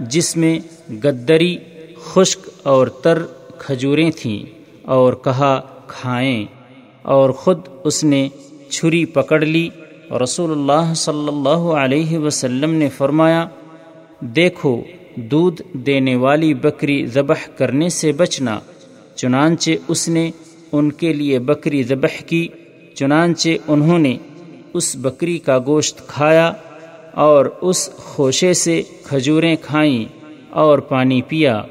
جس 0.00 0.36
میں 0.36 0.60
گدری، 1.04 1.56
خشک 2.04 2.48
اور 2.62 2.86
تر 2.86 3.22
کھجوریں 3.58 4.10
تھیں 4.10 4.60
اور 4.82 5.12
کہا، 5.12 5.60
کھائیں۔ 5.86 6.44
اور 7.02 7.30
خود 7.30 7.58
اس 7.84 8.04
نے 8.04 8.28
چھری 8.70 9.04
پکڑ 9.04 9.40
لی۔ 9.40 9.68
رسول 10.22 10.50
اللہ 10.50 10.94
صلی 10.94 11.28
اللہ 11.28 11.72
علیہ 11.74 12.18
وسلم 12.18 12.70
نے 12.70 12.88
فرمایا 12.88 13.48
دیکھو، 14.22 14.82
دودھ 15.16 15.62
دینے 15.72 16.16
والی 16.16 16.54
بکری 16.54 17.06
ذبح 17.06 17.34
کرنے 17.56 17.88
سے 17.88 18.12
بچنا، 18.12 18.58
چنانچہ 19.14 19.70
اس 19.88 20.08
نے 20.08 20.30
ان 20.72 20.92
کے 20.92 21.12
لیے 21.12 21.38
بکری 21.38 21.82
ذبح 21.82 22.22
کی، 22.26 22.48
چنانچہ 22.94 23.48
انہوں 23.68 23.98
نے 23.98 24.16
اس 24.74 24.96
بکری 24.96 25.38
کا 25.38 25.58
گوشت 25.66 26.06
کھایا 26.06 26.52
اور 27.12 27.46
اس 27.60 27.90
خوشے 27.96 28.52
سے 28.52 28.82
کھجوریں 29.02 29.56
کھائیں 29.62 30.04
اور 30.50 30.78
پانی 30.78 31.22
پیا۔ 31.22 31.62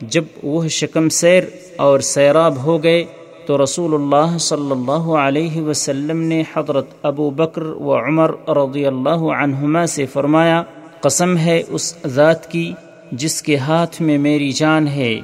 جب 0.00 0.24
وہ 0.42 0.68
شکم 0.68 1.08
سیر 1.08 1.42
اور 1.76 2.00
سیراب 2.00 2.62
ہو 2.62 2.82
گئے 2.82 3.04
تو 3.46 3.64
رسول 3.64 3.94
اللہ 3.94 4.38
صلی 4.38 4.70
اللہ 4.70 5.10
علیہ 5.18 5.62
وسلم 5.62 6.20
نے 6.20 6.42
حضرت 6.56 6.86
ابو 7.02 7.30
بکر 7.30 7.62
و 7.62 7.94
عمر 7.96 8.30
رضی 8.48 8.86
اللہ 8.86 9.30
عنہما 9.42 9.86
سے 9.86 10.06
فرمایا 10.06 10.62
قسم 11.00 11.36
ہے 11.36 11.62
اس 11.68 11.96
ذات 12.06 12.52
کی 12.52 12.72
جس 13.12 13.42
کے 13.42 13.56
ہاتھ 13.56 14.02
میں 14.02 14.18
میری 14.18 14.52
جان 14.52 14.88
ہے۔ 14.88 15.20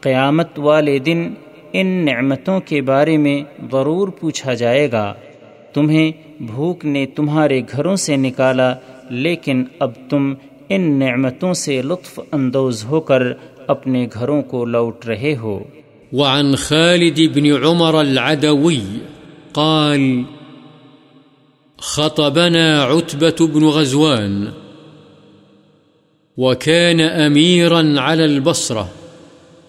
قیامت 0.00 0.58
والے 0.58 0.98
دن 0.98 1.34
ان 1.72 1.86
نعمتوں 1.86 2.60
کے 2.60 2.82
بارے 2.82 3.16
میں 3.16 3.42
ضرور 3.72 4.08
پوچھا 4.08 4.54
جائے 4.54 4.92
گا۔ 4.92 5.14
تمہیں 5.72 6.12
بھوک 6.40 6.84
نے 6.84 7.06
تمہارے 7.06 7.60
گھروں 7.72 7.96
سے 7.96 8.16
نکالا، 8.16 8.74
لیکن 9.10 9.64
اب 9.78 9.90
تم 10.10 10.34
ان 10.68 10.98
نعمتوں 10.98 11.54
سے 11.54 11.82
لطف 11.82 12.20
اندوز 12.32 12.84
ہو 12.84 13.00
کر 13.00 13.22
اپنے 13.66 14.08
گھروں 14.14 14.42
کو 14.42 14.64
لوٹ 14.64 15.06
رہے 15.06 15.36
ہو۔ 15.36 15.64
وعن 16.12 16.54
خالد 16.54 17.20
بن 17.34 17.64
عمر 17.64 17.94
العدوي 17.94 18.98
قال، 19.52 20.22
خطبنا 21.78 22.86
عتبة 22.86 23.46
بن 23.52 23.64
غزوان 23.64 24.44
وكان 26.36 27.00
أميرا 27.00 28.00
على 28.00 28.24
البصرة، 28.24 28.88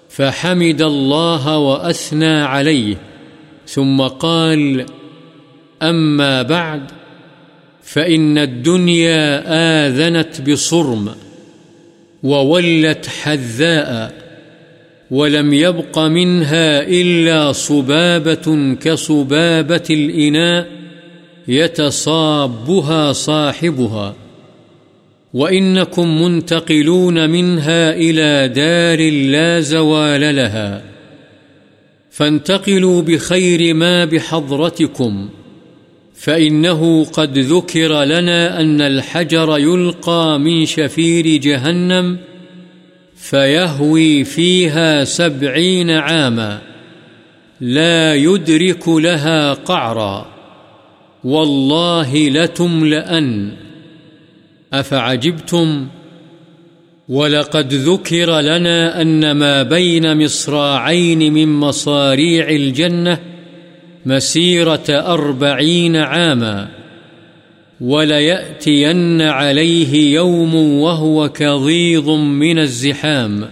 فحمد 0.09 0.81
الله 0.81 1.57
وأثنى 1.57 2.41
عليه، 2.41 2.95
ثم 3.67 4.01
قال 4.01 4.85
أما 5.81 6.41
بعد، 6.41 6.81
فإن 7.83 8.37
الدنيا 8.37 9.43
آذنت 9.87 10.49
بصرم، 10.49 11.09
وولت 12.23 13.07
حذاء، 13.07 14.13
ولم 15.11 15.53
يبق 15.53 15.99
منها 15.99 16.81
إلا 16.81 17.51
صبابة 17.51 18.75
كصبابة 18.81 19.83
الإناء، 19.89 20.67
يتصابها 21.47 23.13
صاحبها. 23.13 24.15
وإنكم 25.35 26.21
منتقلون 26.21 27.29
منها 27.29 27.93
إلى 27.95 28.47
دار 28.47 29.11
لا 29.11 29.59
زوال 29.59 30.35
لها 30.35 30.83
فانتقلوا 32.11 33.01
بخير 33.01 33.73
ما 33.73 34.05
بحضرتكم 34.05 35.29
فإنه 36.15 37.05
قد 37.05 37.37
ذكر 37.37 38.03
لنا 38.03 38.61
أن 38.61 38.81
الحجر 38.81 39.57
يلقى 39.57 40.39
من 40.39 40.65
شفير 40.65 41.41
جهنم 41.41 42.17
فيهوي 43.15 44.23
فيها 44.23 45.03
سبعين 45.03 45.89
عاما 45.89 46.61
لا 47.61 48.15
يدرك 48.15 48.87
لها 48.87 49.53
قعرا 49.53 50.25
والله 51.23 52.29
لتملأن 52.29 53.64
أفعجبتم؟ 54.79 55.87
ولقد 57.09 57.73
ذكر 57.73 58.39
لنا 58.39 59.01
أن 59.01 59.31
ما 59.31 59.63
بين 59.63 60.23
مصراعين 60.23 61.33
من 61.33 61.47
مصاريع 61.47 62.49
الجنة 62.49 63.19
مسيرة 64.05 64.85
أربعين 64.89 65.95
عاما، 65.95 66.67
وليأتين 67.81 69.21
عليه 69.21 70.13
يوم 70.13 70.55
وهو 70.55 71.29
كظيظ 71.29 72.09
من 72.09 72.59
الزحام. 72.59 73.49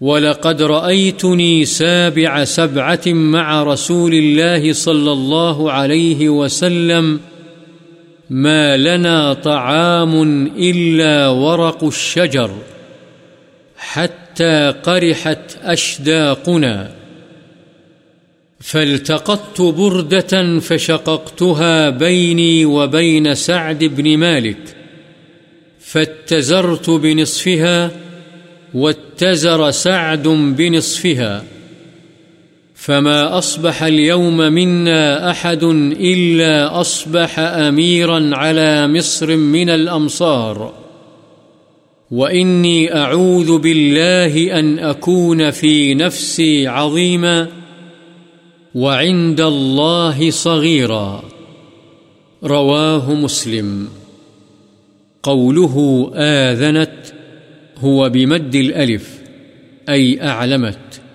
ولقد 0.00 0.62
رأيتني 0.62 1.64
سابع 1.64 2.44
سبعة 2.44 3.02
مع 3.06 3.62
رسول 3.62 4.14
الله 4.14 4.72
صلى 4.72 5.12
الله 5.12 5.72
عليه 5.72 6.28
وسلم 6.28 7.20
ما 8.30 8.76
لنا 8.76 9.34
طعام 9.34 10.46
إلا 10.58 11.28
ورق 11.28 11.84
الشجر 11.84 12.50
حتى 13.76 14.74
قرحت 14.82 15.56
أشداقنا 15.62 16.90
فالتقطت 18.60 19.60
بردة 19.60 20.60
فشققتها 20.60 21.90
بيني 21.90 22.64
وبين 22.64 23.34
سعد 23.34 23.84
بن 23.84 24.16
مالك 24.16 24.76
فاتزرت 25.80 26.90
بنصفها 26.90 27.90
واتزر 28.74 29.70
سعد 29.70 30.28
بنصفها 30.28 31.44
فما 32.86 33.38
أصبح 33.38 33.82
اليوم 33.82 34.36
منا 34.36 35.30
أحد 35.30 35.62
إلا 35.92 36.80
أصبح 36.80 37.38
أميرا 37.38 38.36
على 38.36 38.88
مصر 38.88 39.36
من 39.36 39.70
الأمصار 39.70 40.72
وإني 42.10 42.94
أعوذ 42.94 43.58
بالله 43.58 44.58
أن 44.58 44.78
أكون 44.78 45.50
في 45.50 45.94
نفسي 45.94 46.66
عظيما 46.66 47.48
وعند 48.74 49.40
الله 49.40 50.30
صغيرا 50.30 51.22
رواه 52.44 53.14
مسلم 53.14 53.88
قوله 55.22 56.10
آذنت 56.14 57.14
هو 57.78 58.08
بمد 58.08 58.54
الألف 58.54 59.18
أي 59.88 60.22
أعلمت 60.22 61.05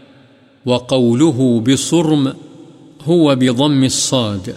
وقوله 0.66 1.60
بصرم 1.60 2.34
هو 3.02 3.36
بضم 3.36 3.84
الصاد، 3.84 4.56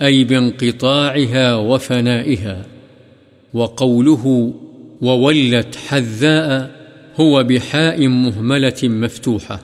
أي 0.00 0.24
بانقطاعها 0.24 1.54
وفنائها. 1.54 2.66
وقوله 3.54 4.54
وولت 5.00 5.76
حذاء 5.76 6.70
هو 7.16 7.42
بحاء 7.42 8.08
مهملة 8.08 8.80
مفتوحة. 8.82 9.62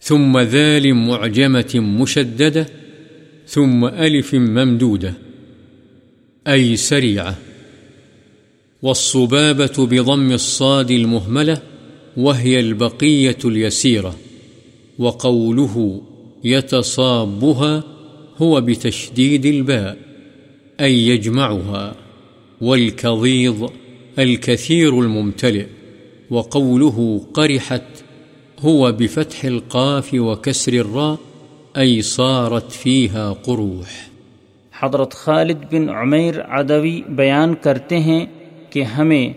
ثم 0.00 0.38
ذال 0.38 0.94
معجمة 0.94 1.72
مشددة، 1.74 2.66
ثم 3.46 3.84
ألف 3.84 4.34
ممدودة، 4.34 5.14
أي 6.48 6.76
سريعة. 6.76 7.36
والصبابة 8.82 9.86
بضم 9.86 10.32
الصاد 10.32 10.90
المهملة 10.90 11.62
وهي 12.16 12.60
البقية 12.60 13.38
اليسيرة، 13.44 14.16
وقوله 14.98 16.02
يتصابها 16.44 17.84
هو 18.38 18.60
بتشديد 18.60 19.46
الباء، 19.46 19.98
أي 20.80 21.08
يجمعها، 21.08 21.94
والكظيظ 22.60 23.70
الكثير 24.18 25.00
الممتلئ، 25.00 25.66
وقوله 26.30 27.26
قرحت 27.34 28.04
هو 28.60 28.92
بفتح 28.92 29.44
القاف 29.44 30.14
وكسر 30.14 30.72
الراء، 30.72 31.18
أي 31.76 32.02
صارت 32.02 32.72
فيها 32.72 33.32
قروح. 33.32 34.08
حضرت 34.72 35.12
خالد 35.12 35.64
بن 35.70 35.88
عمیر 35.88 36.34
عدوی 36.40 37.02
بیان 37.08 37.54
کرتے 37.54 37.98
ہیں 37.98 38.26
کہ 38.70 38.82
ہمیں 38.82 39.32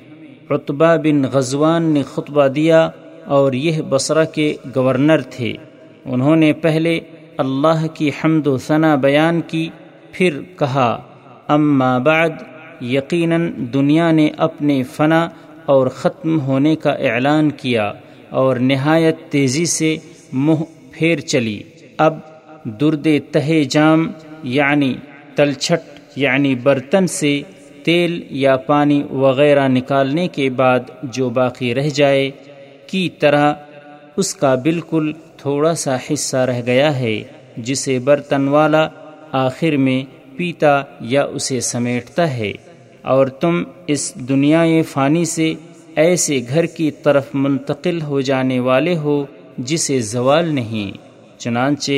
رتبہ 0.51 0.95
بن 1.03 1.21
غزوان 1.31 1.83
نے 1.83 2.03
خطبہ 2.03 2.47
دیا 2.47 2.89
اور 3.25 3.53
یہ 3.53 3.81
بصرہ 3.89 4.25
کے 4.25 4.53
گورنر 4.75 5.21
تھے۔ 5.21 5.53
انہوں 6.05 6.35
نے 6.35 6.53
پہلے 6.53 6.99
اللہ 7.37 7.87
کی 7.93 8.09
حمد 8.09 8.47
و 8.47 8.57
ثنا 8.57 8.95
بیان 8.95 9.41
کی، 9.47 9.69
پھر 10.11 10.39
کہا، 10.59 11.01
اما 11.47 11.97
بعد، 11.97 12.29
یقیناً 12.81 13.51
دنیا 13.73 14.11
نے 14.11 14.29
اپنے 14.37 14.83
فنا 14.83 15.29
اور 15.65 15.87
ختم 15.87 16.39
ہونے 16.39 16.75
کا 16.75 16.91
اعلان 16.91 17.49
کیا 17.49 17.93
اور 18.29 18.55
نہایت 18.55 19.15
تیزی 19.29 19.65
سے 19.65 19.97
منہ 20.33 20.63
پھیر 20.91 21.19
چلی۔ 21.19 21.63
اب 21.97 22.19
درد 22.65 23.07
تہ 23.31 23.63
جام 23.69 24.11
یعنی 24.43 24.93
تلچھٹ 25.35 25.99
یعنی 26.15 26.55
برتن 26.55 27.07
سے 27.07 27.41
تیل 27.87 28.23
یا 28.29 28.57
پانی 28.57 29.03
وغیرہ 29.11 29.67
نکالنے 29.67 30.27
کے 30.27 30.49
بعد 30.49 30.79
جو 31.03 31.29
باقی 31.29 31.75
رہ 31.75 31.89
جائے 31.89 32.31
کی 32.87 33.09
طرح 33.19 33.53
اس 34.17 34.35
کا 34.35 34.55
بالکل 34.55 35.11
تھوڑا 35.37 35.73
سا 35.73 35.95
حصہ 35.95 36.37
رہ 36.37 36.61
گیا 36.65 36.99
ہے، 36.99 37.23
جسے 37.57 37.99
برتن 37.99 38.47
والا 38.47 38.87
آخر 39.31 39.77
میں 39.77 40.03
پیتا 40.37 40.81
یا 40.99 41.23
اسے 41.23 41.59
سمیٹتا 41.59 42.37
ہے۔ 42.37 42.51
اور 43.01 43.27
تم 43.27 43.63
اس 43.87 44.15
دنیا 44.15 44.63
فانی 44.89 45.25
سے 45.25 45.53
ایسے 45.95 46.41
گھر 46.49 46.65
کی 46.65 46.91
طرف 46.91 47.25
منتقل 47.33 48.01
ہو 48.01 48.21
جانے 48.21 48.59
والے 48.59 48.97
ہو 48.97 49.25
جسے 49.57 49.99
زوال 49.99 50.55
نہیں۔ 50.55 50.97
چنانچہ 51.39 51.91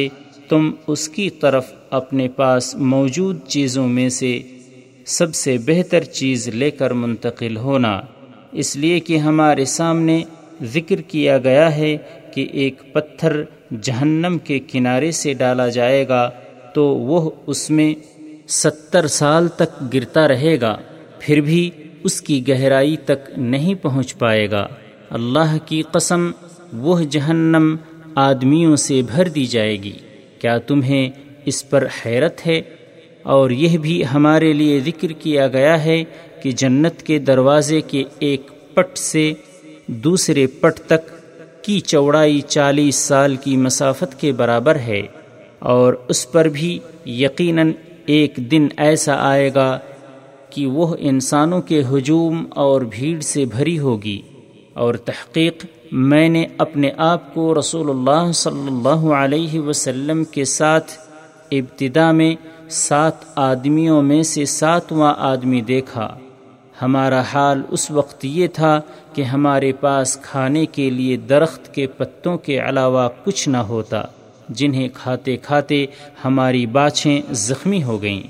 تم 0.50 0.72
اس 0.88 1.10
کی 1.10 1.30
طرف 1.30 1.74
اپنے 1.90 2.28
پاس 2.28 2.76
موجود 2.76 3.48
چیزوں 3.48 3.88
میں 3.88 4.10
سے 4.10 4.42
سب 5.10 5.36
سے 5.36 5.58
بہتر 5.66 6.04
چیز 6.04 6.48
لے 6.48 6.72
کر 6.72 6.92
منتقل 6.92 7.58
ہونا۔ 7.58 8.02
اس 8.52 8.76
لیے 8.76 9.00
کہ 9.00 9.18
ہمارے 9.18 9.66
سامنے 9.66 10.24
ذکر 10.64 11.02
کیا 11.02 11.38
گیا 11.38 11.76
ہے 11.76 11.98
کہ 12.34 12.48
ایک 12.52 12.94
پتھر 12.94 13.44
جہنم 13.82 14.38
کے 14.44 14.60
کنارے 14.60 15.12
سے 15.12 15.34
ڈالا 15.34 15.68
جائے 15.68 16.08
گا 16.08 16.30
تو 16.74 16.86
وہ 16.86 17.32
اس 17.48 17.70
میں 17.70 17.96
ستر 18.48 19.08
سال 19.08 19.48
تک 19.48 19.94
گرتا 19.94 20.28
رہے 20.28 20.62
گا، 20.62 20.78
پھر 21.20 21.42
بھی 21.42 21.70
اس 22.04 22.22
کی 22.22 22.48
گہرائی 22.48 22.98
تک 22.98 23.32
نہیں 23.38 23.76
پہنچ 23.76 24.18
پائے 24.18 24.52
گا۔ 24.52 24.68
اللہ 25.10 25.58
کی 25.66 25.82
قسم، 25.82 26.32
وہ 26.74 27.02
جہنم 27.02 27.76
آدمیوں 28.16 28.76
سے 28.76 29.02
بھر 29.02 29.28
دی 29.28 29.46
جائے 29.46 29.84
گی۔ 29.84 29.98
کیا 30.40 30.58
تمہیں 30.58 31.10
اس 31.46 31.70
پر 31.70 31.88
حیرت 32.06 32.48
ہے؟ 32.48 32.62
اور 33.26 33.50
یہ 33.50 33.78
بھی 33.78 34.02
ہمارے 34.14 34.52
لیے 34.54 34.80
ذکر 34.80 35.12
کیا 35.12 35.48
گیا 35.48 35.84
ہے 35.86 36.04
کہ 36.44 36.52
جنت 36.52 37.02
کے 37.04 37.20
دروازے 37.20 37.82
کے 37.82 38.04
ایک 38.20 38.52
پٹ 38.74 38.98
سے 38.98 39.32
دوسرے 39.88 40.46
پٹ 40.48 40.80
تک 40.88 41.12
کی 41.62 41.80
چوڑائی 41.80 42.42
چالیس 42.42 42.96
سال 42.96 43.36
کی 43.36 43.56
مسافت 43.58 44.20
کے 44.20 44.32
برابر 44.32 44.76
ہے 44.76 45.02
اور 45.60 45.94
اس 46.08 46.32
پر 46.32 46.48
بھی 46.48 46.78
یقیناً 47.06 47.72
ایک 48.06 48.38
دن 48.52 48.68
ایسا 48.78 49.16
آئے 49.20 49.50
گا 49.56 49.78
کہ 50.50 50.66
وہ 50.66 50.96
انسانوں 51.00 51.62
کے 51.62 51.82
ہجوم 51.92 52.46
اور 52.56 52.82
بھیڑ 52.82 53.20
سے 53.20 53.46
بھری 53.46 53.78
ہوگی 53.80 54.22
اور 54.74 54.94
تحقیق 54.94 55.66
میں 55.92 56.28
نے 56.30 56.46
اپنے 56.58 56.92
آپ 56.98 57.34
کو 57.34 57.54
رسول 57.60 57.90
اللہ 57.90 58.32
صلی 58.32 58.68
اللہ 58.68 59.06
علیہ 59.14 59.60
وسلم 59.60 60.24
کے 60.24 60.46
ساتھ 60.46 60.92
ابتدا 61.52 62.12
میں 62.12 62.36
سات 62.70 63.14
آدمیوں 63.36 64.02
میں 64.02 64.24
سے 64.24 64.46
ساتواں 64.46 65.14
آدمی 65.18 65.62
دیکھا۔ 65.62 66.18
ہمارا 66.82 67.22
حال 67.22 67.62
اس 67.70 67.92
وقت 67.92 68.26
یہ 68.26 68.48
تھا 68.48 68.82
کہ 69.14 69.22
ہمارے 69.22 69.72
پاس 69.72 70.18
کھانے 70.22 70.66
کے 70.66 70.90
لیے 70.90 71.18
درخت 71.18 71.74
کے 71.74 71.88
پتوں 71.88 72.38
کے 72.38 72.60
علاوہ 72.60 73.10
کچھ 73.24 73.50
نہ 73.50 73.58
ہوتا، 73.58 74.02
جنہیں 74.50 74.88
کھاتے 74.94 75.38
کھاتے 75.38 75.86
ہماری 76.26 76.66
باچھیں 76.66 77.22
زخمی 77.32 77.84
ہو 77.84 78.02
گئیں۔ 78.02 78.24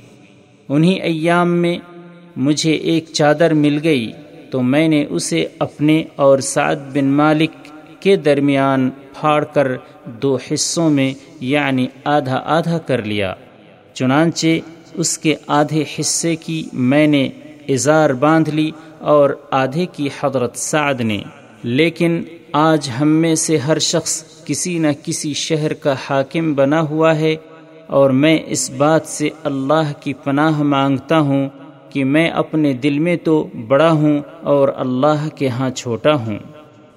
انہی 0.70 0.94
ایام 0.94 1.50
میں 1.58 1.78
مجھے 2.38 2.72
ایک 2.72 3.06
چادر 3.14 3.54
مل 3.54 3.80
گئی، 3.84 4.12
تو 4.52 4.62
میں 4.62 4.88
نے 4.88 5.06
اسے 5.10 5.48
اپنے 5.60 6.04
اور 6.16 6.40
سعد 6.40 6.76
بن 6.94 7.06
مالک 7.06 7.52
کے 8.00 8.16
درمیان 8.16 8.90
پھاڑ 8.90 9.44
کر 9.44 9.68
دو 10.06 10.38
حصوں 10.52 10.90
میں 10.90 11.14
یعنی 11.40 11.88
آدھا 12.04 12.42
آدھا 12.46 12.78
کر 12.78 13.02
لیا۔ 13.02 13.34
چنانچہ 13.94 14.48
اس 14.94 15.18
کے 15.18 15.36
آدھے 15.48 15.84
حصے 16.00 16.36
کی 16.36 16.64
میں 16.74 17.08
نے 17.08 17.30
اظہار 17.70 18.10
باندھ 18.10 18.50
لی 18.50 18.72
اور 19.00 19.30
آدھے 19.52 19.86
کی 19.86 20.10
حضرت 20.22 20.58
سعد 20.58 21.02
نے۔ 21.02 21.18
لیکن 21.64 22.24
آج 22.54 22.90
ہم 23.02 23.08
میں 23.08 23.36
سے 23.36 23.58
ہر 23.58 23.80
شخص 23.80 24.24
کسی 24.46 24.78
نہ 24.78 24.88
کسی 25.04 25.34
شہر 25.34 25.74
کا 25.74 25.96
حاکم 26.10 26.54
بنا 26.54 26.82
ہوا 26.82 27.20
ہے 27.20 27.36
اور 27.88 28.10
میں 28.10 28.40
اس 28.48 28.72
بات 28.72 29.06
سے 29.06 29.30
اللہ 29.44 29.92
کی 30.00 30.14
پناہ 30.14 30.64
مانگتا 30.64 31.20
ہوں 31.20 31.50
کہ 31.90 32.04
میں 32.04 32.30
اپنے 32.30 32.74
دل 32.74 33.00
میں 33.00 33.16
تو 33.16 33.48
بڑا 33.68 33.92
ہوں 33.92 34.20
اور 34.42 34.70
اللہ 34.76 35.28
کے 35.36 35.50
ہاں 35.50 35.70
چھوٹا 35.70 36.14
ہوں۔ 36.14 36.38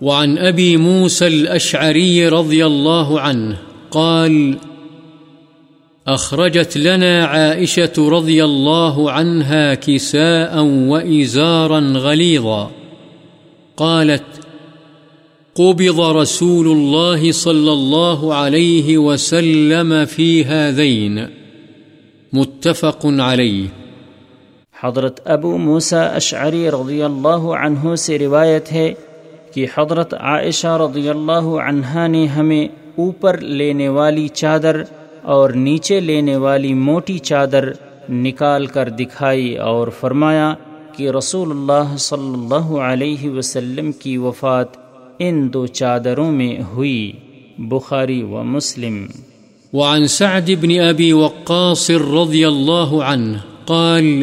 وعن 0.00 0.34
ابی 0.38 0.76
موسى 0.76 1.24
الاشعری 1.24 2.30
رضی 2.30 2.62
اللہ 2.62 3.16
عنہ 3.22 3.54
قال 3.88 4.52
أخرجت 6.08 6.76
لنا 6.76 7.24
عائشة 7.24 7.92
رضي 7.98 8.44
الله 8.44 9.10
عنها 9.10 9.74
كساء 9.74 10.64
وإزارا 10.64 11.78
غليظا. 11.78 12.68
قالت 13.76 14.46
قبض 15.54 16.00
رسول 16.00 16.66
الله 16.66 17.32
صلى 17.32 17.72
الله 17.72 18.34
عليه 18.34 18.98
وسلم 18.98 19.92
في 20.10 20.44
هذين. 20.44 21.18
متفق 22.32 23.06
عليه. 23.06 23.66
حضرت 24.82 25.20
ابو 25.24 25.58
موسا 25.58 26.02
اشعری 26.02 26.70
رضی 26.70 27.02
اللہ 27.02 27.38
عنہ 27.38 27.94
سے 27.94 28.18
روایت 28.18 28.72
ہے 28.72 28.94
کہ 29.54 29.66
حضرت 29.74 30.14
عائشہ 30.14 30.78
رضی 30.80 31.08
اللہ 31.08 31.60
عنہ 31.68 32.08
نے 32.08 32.26
ہمیں 32.26 32.68
اوپر 32.98 33.38
لینے 33.38 33.88
والی 33.88 34.28
چادر 34.28 34.82
اور 35.22 35.50
نیچے 35.50 36.00
لینے 36.00 36.36
والی 36.36 36.74
موٹی 36.74 37.18
چادر 37.18 37.72
نکال 38.10 38.66
کر 38.66 38.88
دکھائی 38.88 39.56
اور 39.56 39.88
فرمایا 39.88 40.54
کہ 40.96 41.10
رسول 41.10 41.50
اللہ 41.50 41.96
صلی 41.96 42.34
اللہ 42.34 42.76
علیہ 42.80 43.30
وسلم 43.30 43.92
کی 43.92 44.16
وفات 44.16 44.82
ان 45.18 45.52
دو 45.52 45.66
چادروں 45.66 46.32
میں 46.32 46.56
ہوئی، 46.72 47.12
بخاری 47.58 48.22
و 48.22 48.42
مسلم۔ 48.42 49.06
وعن 49.72 50.06
سعد 50.06 50.50
بن 50.60 50.70
أبي 50.88 51.12
وقاص 51.12 51.90
رضي 51.90 52.46
الله 52.48 53.04
عنه 53.04 53.38
قال 53.64 54.22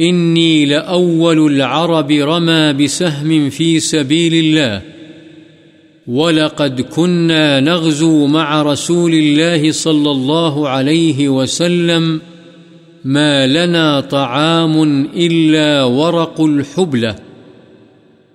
إني 0.00 0.64
لأول 0.64 1.38
العرب 1.38 2.10
رمى 2.10 2.72
بسهم 2.72 3.48
في 3.50 3.80
سبيل 3.80 4.34
الله 4.34 4.99
ولقد 6.10 6.80
كنا 6.80 7.60
نغزو 7.60 8.26
مع 8.26 8.62
رسول 8.62 9.14
الله 9.14 9.72
صلى 9.72 10.10
الله 10.10 10.68
عليه 10.68 11.28
وسلم 11.28 12.20
ما 13.04 13.46
لنا 13.46 14.00
طعام 14.00 15.04
إلا 15.16 15.84
ورق 15.84 16.40
الحبلة 16.40 17.16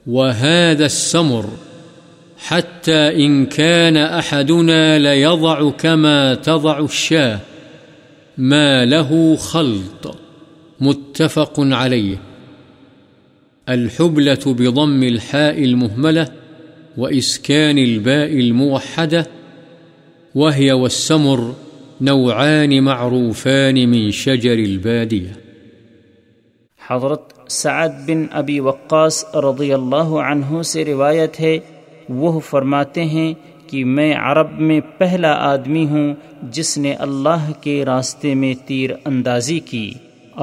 وهذا 0.08 0.86
السمر 0.86 1.50
حتى 2.38 3.26
إن 3.26 3.46
كان 3.46 3.98
أحدنا 3.98 5.00
ليضع 5.00 5.70
كما 5.70 6.34
تضع 6.34 6.80
الشاه 6.80 7.40
ما 8.38 8.86
له 8.86 9.36
خلط 9.36 10.18
متفق 10.80 11.54
عليه 11.58 12.18
الحبلة 13.70 14.40
بضم 14.46 15.04
الحاء 15.04 15.64
المهملة 15.64 16.45
وإسكان 16.98 17.78
الباء 17.80 18.32
الموحدة، 18.36 19.26
وهي 20.36 20.72
والسمر 20.74 21.54
نوعان 22.02 22.84
معروفان 22.84 23.90
من 23.90 24.12
شجر 24.12 24.60
البادية. 24.60 25.34
حضرت 26.82 27.34
سعد 27.52 28.06
بن 28.08 28.26
ابی 28.34 28.60
وقاص 28.60 29.24
رضی 29.46 29.72
اللہ 29.74 30.16
عنہ 30.24 30.62
سے 30.72 30.86
روایت 30.86 31.40
ہے، 31.40 31.58
وہ 32.10 32.40
فرماتے 32.50 33.06
ہیں 33.06 33.34
کہ 33.68 33.84
میں 33.86 34.14
عرب 34.22 34.60
میں 34.60 34.80
پہلا 34.98 35.34
آدمی 35.52 35.86
ہوں 35.90 36.14
جس 36.54 36.78
نے 36.78 36.94
اللہ 37.06 37.52
کے 37.62 37.84
راستے 37.86 38.34
میں 38.42 38.54
تیر 38.66 38.92
اندازی 39.06 39.60
کی، 39.72 39.92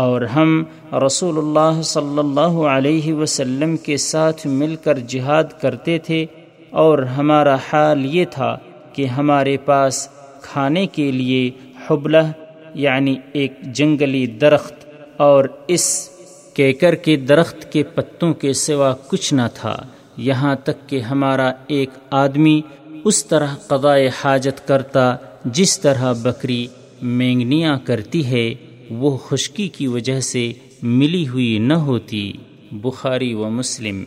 اور 0.03 0.23
ہم 0.35 0.63
رسول 1.07 1.39
اللہ 1.39 1.81
صلی 1.85 2.19
اللہ 2.19 2.55
علیہ 2.75 3.13
وسلم 3.15 3.77
کے 3.85 3.97
ساتھ 4.05 4.47
مل 4.61 4.75
کر 4.85 4.99
جہاد 5.09 5.61
کرتے 5.61 5.99
تھے 6.07 6.25
اور 6.73 6.99
ہمارا 6.99 7.57
حال 7.73 8.15
یہ 8.15 8.25
تھا 8.31 8.59
کہ 8.93 9.07
ہمارے 9.07 9.57
پاس 9.57 10.09
کھانے 10.43 10.87
کے 10.87 11.13
لیے 11.13 11.51
حبلہ 11.87 12.33
یعنی 12.75 13.17
ایک 13.33 13.53
جنگلی 13.63 14.27
درخت 14.27 14.87
اور 15.17 15.45
اس 15.69 16.11
کیکر 16.55 16.95
کے 16.95 17.17
درخت 17.17 17.73
کے 17.73 17.83
پتوں 17.83 18.35
کے 18.35 18.53
سوا 18.53 18.95
کچھ 19.09 19.35
نہ 19.35 19.43
تھا۔ 19.55 19.77
یہاں 20.17 20.55
تک 20.55 20.89
کہ 20.89 21.01
ہمارا 21.01 21.53
ایک 21.67 21.91
آدمی 22.11 22.61
اس 23.05 23.25
طرح 23.25 23.55
قضائے 23.55 24.11
حاجت 24.25 24.69
کرتا 24.69 25.17
جس 25.45 25.81
طرح 25.81 26.13
بکری 26.13 26.67
مینگنیاں 27.03 27.79
کرتی 27.85 28.27
ہے، 28.27 28.55
وہ 28.91 29.17
خشکی 29.17 29.69
کی 29.69 29.87
وجہ 29.87 30.21
سے 30.21 30.53
ملی 30.83 31.29
ہوئی 31.29 31.59
نہ 31.59 31.75
ہوتی۔ 31.75 32.33
بخاری 32.73 33.35
و 33.35 33.49
مسلم۔ 33.49 34.03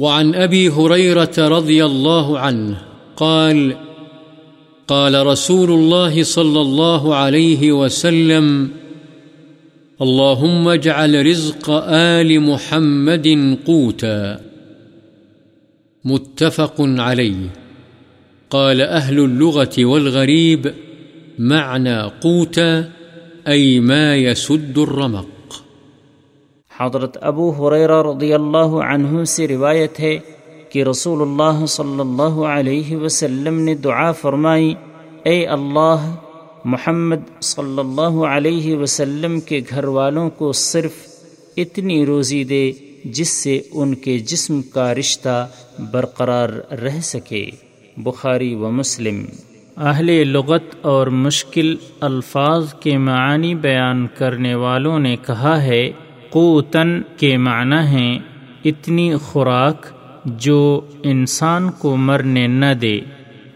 وعن 0.00 0.34
أبي 0.34 0.68
هريرة 0.68 1.34
رضي 1.38 1.84
الله 1.84 2.38
عنه 2.38 2.82
قال 3.16 3.76
قال 4.88 5.26
رسول 5.26 5.70
الله 5.70 6.22
صلى 6.22 6.60
الله 6.60 7.14
عليه 7.14 7.72
وسلم، 7.72 8.70
اللهم 10.02 10.68
اجعل 10.68 11.26
رزق 11.26 11.70
آل 11.88 12.40
محمد 12.40 13.58
قوتا. 13.66 14.40
متفق 16.04 16.74
عليه. 16.78 17.52
قال 18.50 18.80
أهل 18.80 19.18
اللغة 19.18 19.84
والغريب، 19.84 20.74
معنى 21.38 22.02
قوتا 22.02 22.90
أي 23.48 23.80
ما 23.80 24.16
يسد 24.16 24.78
الرمق. 24.78 25.26
حضرت 26.80 27.18
ابو 27.20 27.50
حریرہ 27.50 28.02
رضی 28.02 28.32
اللہ 28.32 28.70
عنہ 28.88 29.24
سے 29.24 29.48
روایت 29.48 30.00
ہے 30.00 30.18
کہ 30.70 30.82
رسول 30.82 31.22
اللہ 31.22 31.66
صلی 31.66 32.00
اللہ 32.00 32.38
علیہ 32.44 32.96
وسلم 32.96 33.60
نے 33.60 33.74
دعا 33.74 34.12
فرمائی، 34.12 34.74
اے 35.22 35.46
اللہ، 35.46 36.14
محمد 36.64 37.42
صلی 37.42 37.78
اللہ 37.78 38.24
علیہ 38.24 38.76
وسلم 38.76 39.40
کے 39.40 39.60
گھر 39.70 39.84
والوں 39.84 40.30
کو 40.30 40.52
صرف 40.52 40.92
اتنی 41.56 42.06
روزی 42.06 42.44
دے 42.44 42.72
جس 43.04 43.28
سے 43.28 43.60
ان 43.72 43.94
کے 43.94 44.18
جسم 44.18 44.62
کا 44.62 44.94
رشتہ 44.94 45.48
برقرار 45.92 46.48
رہ 46.72 47.00
سکے۔ 47.00 47.50
بخاری 47.96 48.54
و 48.54 48.70
مسلم۔ 48.70 49.24
اہل 49.76 50.28
لغت 50.28 50.62
اور 50.80 51.06
مشکل 51.06 51.76
الفاظ 52.00 52.74
کے 52.74 52.98
معانی 52.98 53.54
بیان 53.54 54.06
کرنے 54.18 54.54
والوں 54.54 54.98
نے 54.98 55.16
کہا 55.26 55.62
ہے 55.62 55.90
قوتن 56.30 57.02
کے 57.16 57.36
معنی 57.36 57.86
ہیں 57.86 58.18
اتنی 58.64 59.16
خوراک 59.16 59.86
جو 60.24 60.80
انسان 61.02 61.70
کو 61.70 61.96
مرنے 61.96 62.46
نہ 62.46 62.74
دے 62.80 63.00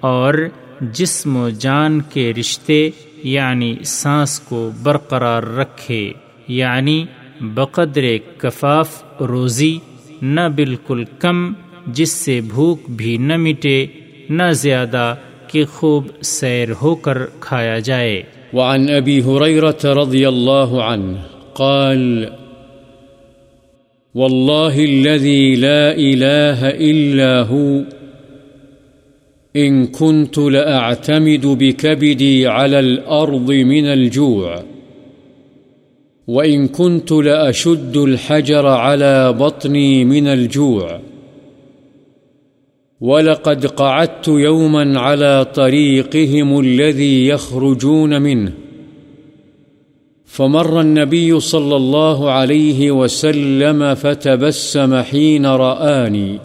اور 0.00 0.34
جسم 0.80 1.36
و 1.36 1.48
جان 1.48 2.00
کے 2.00 2.32
رشتے 2.40 2.90
یعنی 3.24 3.74
سانس 3.84 4.40
کو 4.40 4.70
برقرار 4.82 5.42
رکھے 5.42 6.12
یعنی 6.48 7.04
بقدر 7.40 8.04
کفاف 8.38 9.02
روزی 9.20 9.78
نہ 10.22 10.48
بالکل 10.54 11.04
کم 11.18 11.52
جس 11.86 12.10
سے 12.10 12.40
بھوک 12.40 12.90
بھی 12.90 13.16
نہ 13.16 13.36
مٹے، 13.36 13.86
نہ 14.28 14.42
زیادہ 14.52 15.14
کہ 15.46 15.64
خوب 15.64 16.06
سیر 16.22 16.68
ہو 16.82 16.94
کر 16.94 17.18
کھایا 17.40 17.78
جائے۔ 17.78 18.22
وعن 18.52 18.86
ابی 18.96 19.20
رضی 19.84 20.24
اللہ 20.24 20.72
عنہ 20.86 21.18
قال 21.54 22.24
والله 24.14 24.84
الذي 24.84 25.54
لا 25.54 25.92
إله 25.96 26.68
إلا 26.68 27.42
هو 27.42 27.82
إن 29.56 29.86
كنت 29.86 30.38
لأعتمد 30.38 31.46
بكبدي 31.46 32.46
على 32.46 32.80
الأرض 32.80 33.52
من 33.52 33.86
الجوع 33.86 34.62
وإن 36.26 36.68
كنت 36.68 37.12
لأشد 37.12 37.96
الحجر 37.96 38.66
على 38.66 39.32
بطني 39.32 40.04
من 40.04 40.26
الجوع 40.26 41.00
ولقد 43.00 43.66
قعدت 43.66 44.28
يوما 44.28 45.00
على 45.00 45.44
طريقهم 45.44 46.60
الذي 46.60 47.26
يخرجون 47.26 48.22
منه 48.22 48.52
فمر 50.34 50.80
النبي 50.80 51.40
صلى 51.40 51.76
الله 51.76 52.30
عليه 52.30 52.90
وسلم 52.90 53.94
فتبسم 53.94 55.02
حين 55.02 55.46
رآني 55.46 56.40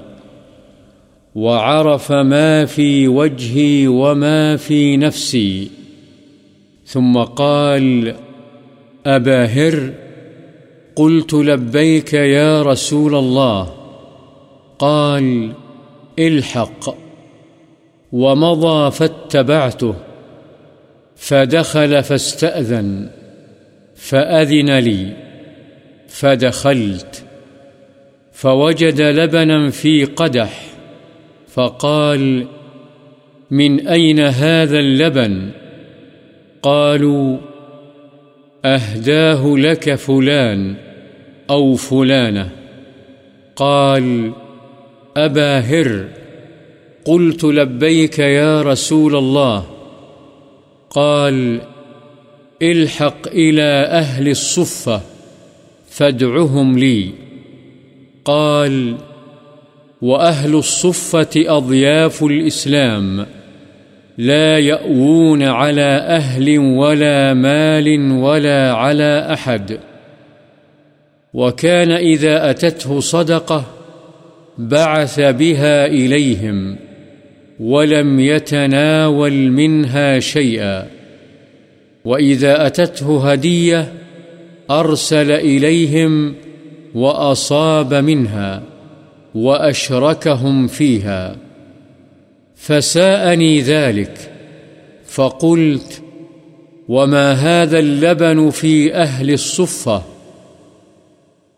وعرف 1.36 2.12
ما 2.12 2.66
في 2.66 3.08
وجهي 3.08 3.88
وما 3.88 4.58
في 4.58 4.98
نفسي. 4.98 5.70
ثم 6.86 7.18
قال 7.18 8.16
أبا 9.06 9.46
هر 9.46 9.94
قلت 10.96 11.34
لبيك 11.34 12.14
يا 12.14 12.62
رسول 12.62 13.16
الله. 13.16 13.74
قال، 14.80 15.52
الحق. 16.20 16.96
ومضى 18.12 18.92
فاتبعته، 18.92 19.96
فدخل 21.16 22.04
فاستأذن. 22.04 23.19
فأذن 24.00 24.80
لي، 24.80 25.14
فدخلت، 26.08 27.24
فوجد 28.32 29.02
لبنا 29.02 29.70
في 29.70 30.06
قدح، 30.06 30.66
فقال 31.48 32.48
من 33.52 33.88
أين 33.88 34.20
هذا 34.20 34.80
اللبن؟ 34.80 35.50
قالوا 36.62 37.38
أهداه 38.66 39.48
لك 39.58 39.96
فلان 39.96 40.76
أو 41.50 41.76
فلانة. 41.76 42.50
قال 43.56 44.32
أبا 45.18 45.60
هر، 45.60 46.06
قلت 47.06 47.44
لبيك 47.44 48.20
يا 48.20 48.62
رسول 48.62 49.16
الله. 49.16 49.66
قال 50.90 51.62
الحق 52.62 53.28
إلى 53.28 53.88
أهل 53.92 54.30
الصفة 54.30 55.02
فادعهم 55.90 56.78
لي. 56.78 57.10
قال، 58.26 58.96
وأهل 60.02 60.56
الصفة 60.56 61.30
أضياف 61.38 62.24
الإسلام، 62.24 63.26
لا 64.18 64.58
يأوون 64.58 65.44
على 65.44 66.06
أهل 66.08 66.60
ولا 66.60 67.34
مال 67.34 68.12
ولا 68.12 68.74
على 68.74 69.28
أحد. 69.34 69.80
وكان 71.34 71.92
إذا 71.92 72.50
أتته 72.50 73.00
صدقة 73.00 73.66
بعث 74.58 75.20
بها 75.20 75.86
إليهم، 75.86 76.76
ولم 77.60 78.20
يتناول 78.20 79.34
منها 79.34 80.20
شيئا. 80.20 80.99
وإذا 82.06 82.68
أتته 82.68 83.32
هدية 83.32 83.94
أرسل 84.72 85.32
إليهم 85.32 86.36
وأصاب 86.96 87.94
منها 87.94 88.64
وأشركهم 89.36 90.68
فيها 90.68 91.36
فساءني 92.56 93.62
ذلك 93.62 94.32
فقلت 95.06 96.02
وما 96.90 97.32
هذا 97.32 97.80
اللبن 97.80 98.50
في 98.50 98.94
أهل 98.94 99.32
الصفة 99.32 100.02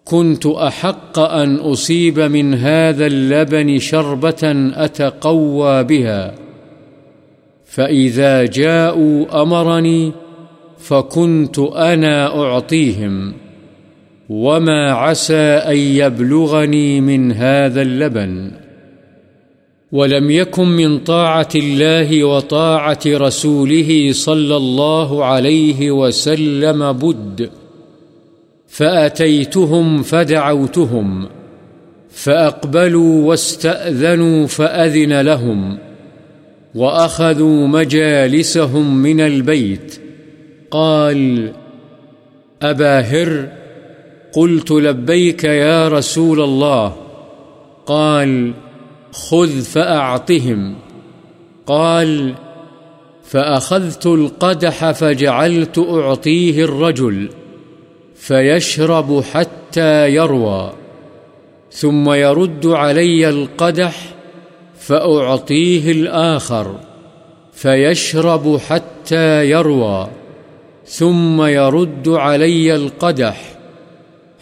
كنت 0.06 0.46
أحق 0.46 1.20
أن 1.20 1.56
أصيب 1.56 2.20
من 2.20 2.54
هذا 2.54 3.06
اللبن 3.06 3.80
شربة 3.80 4.72
أتقوى 4.76 5.84
بها 5.84 6.36
فإذا 7.66 8.46
جاءوا 8.46 9.42
أمرني 9.42 10.12
فكنت 10.82 11.60
أنا 11.60 12.44
أعطيهم 12.44 13.34
وما 14.30 14.92
عسى 14.92 15.36
أن 15.36 15.78
يبلغني 15.78 17.02
من 17.02 17.32
هذا 17.32 17.82
اللبن 17.82 18.52
ولم 19.92 20.32
يكن 20.32 20.68
من 20.68 21.00
طاعة 21.00 21.50
الله 21.56 22.24
وطاعة 22.24 23.00
رسوله 23.08 24.10
صلى 24.12 24.58
الله 24.58 25.26
عليه 25.26 25.92
وسلم 25.92 26.92
بد 26.92 27.50
فأتيتهم 28.68 30.02
فدعوتهم 30.02 31.28
فأقبلوا 32.10 33.28
واستأذنوا 33.28 34.48
فأذن 34.48 35.22
لهم 35.22 35.78
وأخذوا 36.76 37.68
مجالسهم 37.68 38.98
من 38.98 39.22
البيت 39.22 40.01
قال، 40.72 41.54
أبا 42.62 43.00
هر، 43.00 43.48
قلت 44.34 44.72
لبيك 44.72 45.44
يا 45.44 45.88
رسول 45.88 46.42
الله. 46.42 46.96
قال، 47.86 48.54
خذ 49.12 49.62
فأعطهم. 49.62 50.76
قال، 51.66 52.36
فأخذت 53.24 54.06
القدح 54.06 54.92
فجعلت 54.92 55.80
أعطيه 55.80 56.64
الرجل، 56.64 57.30
فيشرب 58.16 59.22
حتى 59.22 60.10
يروى. 60.10 60.72
ثم 61.72 62.12
يرد 62.12 62.66
علي 62.66 63.30
القدح 63.30 64.14
فأعطيه 64.80 65.92
الآخر، 65.92 66.76
فيشرب 67.54 68.58
حتى 68.58 69.50
يروى. 69.50 70.08
ثم 70.92 71.42
يرد 71.42 72.10
علي 72.10 72.76
القدح 72.76 73.58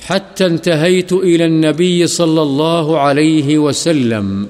حتى 0.05 0.45
انتهيت 0.45 1.13
إلى 1.13 1.45
النبي 1.45 2.07
صلى 2.07 2.41
الله 2.41 2.99
عليه 2.99 3.57
وسلم، 3.57 4.47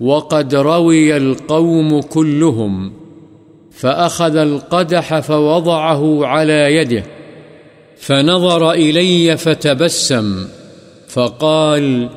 وقد 0.00 0.54
روي 0.54 1.16
القوم 1.16 2.00
كلهم، 2.00 2.92
فأخذ 3.72 4.36
القدح 4.36 5.18
فوضعه 5.20 6.26
على 6.26 6.76
يده، 6.76 7.04
فنظر 7.98 8.72
إلي 8.72 9.36
فتبسم، 9.36 10.46
فقال 11.08 12.08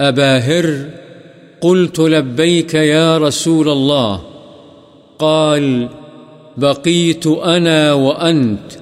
أبا 0.00 0.38
هر، 0.38 0.84
قلت 1.60 2.00
لبيك 2.00 2.74
يا 2.74 3.18
رسول 3.18 3.68
الله، 3.68 4.22
قال 5.18 5.88
بقيت 6.56 7.26
أنا 7.26 7.92
وأنت. 7.92 8.72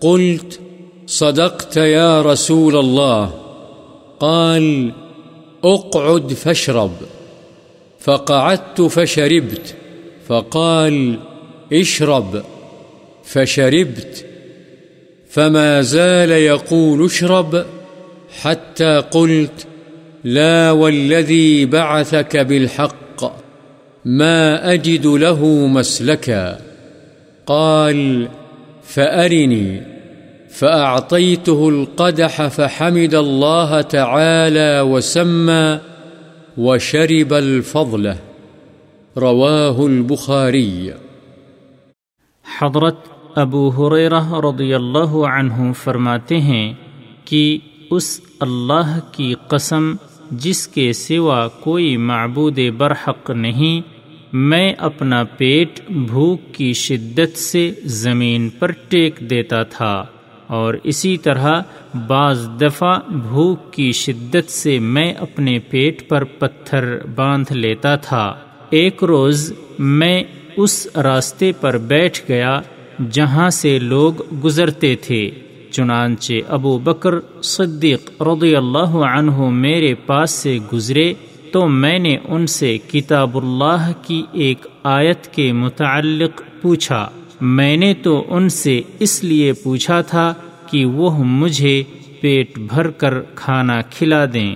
قلت، 0.00 0.60
صدقت 1.06 1.76
يا 1.76 2.22
رسول 2.22 2.76
الله. 2.76 3.34
قال، 4.20 4.92
اقعد 5.64 6.32
فاشرب. 6.32 6.92
فقعدت 8.00 8.80
فشربت. 8.80 9.74
فقال، 10.28 11.18
اشرب. 11.72 12.42
فشربت. 13.24 14.26
فما 15.30 15.82
زال 15.82 16.30
يقول 16.30 17.04
اشرب، 17.04 17.64
حتى 18.40 19.02
قلت، 19.10 19.66
لا 20.24 20.70
والذي 20.70 21.66
بعثك 21.66 22.36
بالحق، 22.36 23.32
ما 24.04 24.72
أجد 24.72 25.06
له 25.06 25.46
مسلكا. 25.46 26.71
قال، 27.44 28.26
فأرني، 28.84 29.92
فأعطيته 30.50 31.68
القدح 31.68 32.42
فحمد 32.48 33.14
الله 33.14 33.80
تعالى 33.80 34.80
وسمى 34.80 35.76
وشرب 36.58 37.34
الفضلة 37.34 38.14
رواه 39.16 39.86
البخاري. 39.86 40.88
حضرت 42.58 42.96
ابو 43.34 43.68
حریرہ 43.68 44.34
رضی 44.34 44.74
اللہ 44.74 45.16
عنہ 45.16 45.72
فرماتے 45.72 46.40
ہیں 46.40 46.72
کہ 47.24 47.58
اس 47.90 48.20
اللہ 48.40 48.98
کی 49.12 49.34
قسم 49.48 49.94
جس 50.30 50.68
کے 50.68 50.92
سوا 50.92 51.48
کوئی 51.48 51.96
معبود 51.96 52.58
برحق 52.76 53.30
نہیں 53.30 53.91
میں 54.32 54.72
اپنا 54.78 55.24
پیٹ 55.24 55.80
بھوک 55.88 56.54
کی 56.54 56.72
شدت 56.72 57.38
سے 57.38 57.72
زمین 57.84 58.48
پر 58.48 58.70
ٹیک 58.88 59.20
دیتا 59.30 59.62
تھا 59.62 60.04
اور 60.46 60.74
اسی 60.84 61.16
طرح 61.16 61.60
بعض 62.06 62.48
دفعہ 62.60 62.98
بھوک 63.08 63.72
کی 63.72 63.92
شدت 63.92 64.50
سے 64.50 64.78
میں 64.78 65.12
اپنے 65.12 65.58
پیٹ 65.58 66.08
پر 66.08 66.24
پتھر 66.24 66.98
باندھ 67.14 67.52
لیتا 67.52 67.96
تھا۔ 67.96 68.34
ایک 68.70 69.04
روز 69.04 69.52
میں 69.78 70.22
اس 70.56 70.86
راستے 70.96 71.52
پر 71.60 71.78
بیٹھ 71.78 72.20
گیا 72.28 72.60
جہاں 73.10 73.50
سے 73.50 73.78
لوگ 73.78 74.22
گزرتے 74.44 74.94
تھے، 74.96 75.30
چنانچہ 75.70 76.32
ابو 76.48 76.78
بکر 76.78 77.14
صدیق 77.42 78.22
رضی 78.22 78.56
اللہ 78.56 78.96
عنہ 79.16 79.48
میرے 79.48 79.94
پاس 79.94 80.30
سے 80.30 80.58
گزرے 80.72 81.14
تو 81.52 81.66
میں 81.68 81.98
نے 81.98 82.16
ان 82.24 82.46
سے 82.46 82.76
کتاب 82.90 83.36
اللہ 83.36 83.90
کی 84.02 84.22
ایک 84.32 84.66
آیت 84.82 85.26
کے 85.34 85.52
متعلق 85.52 86.40
پوچھا۔ 86.62 87.08
میں 87.40 87.76
نے 87.76 87.92
تو 87.94 88.24
ان 88.28 88.48
سے 88.48 88.80
اس 88.98 89.22
لیے 89.24 89.52
پوچھا 89.52 90.00
تھا 90.00 90.32
کہ 90.70 90.84
وہ 90.84 91.10
مجھے 91.24 91.82
پیٹ 92.20 92.58
بھر 92.58 92.90
کر 92.90 93.20
کھانا 93.34 93.80
کھلا 93.90 94.24
دیں، 94.34 94.54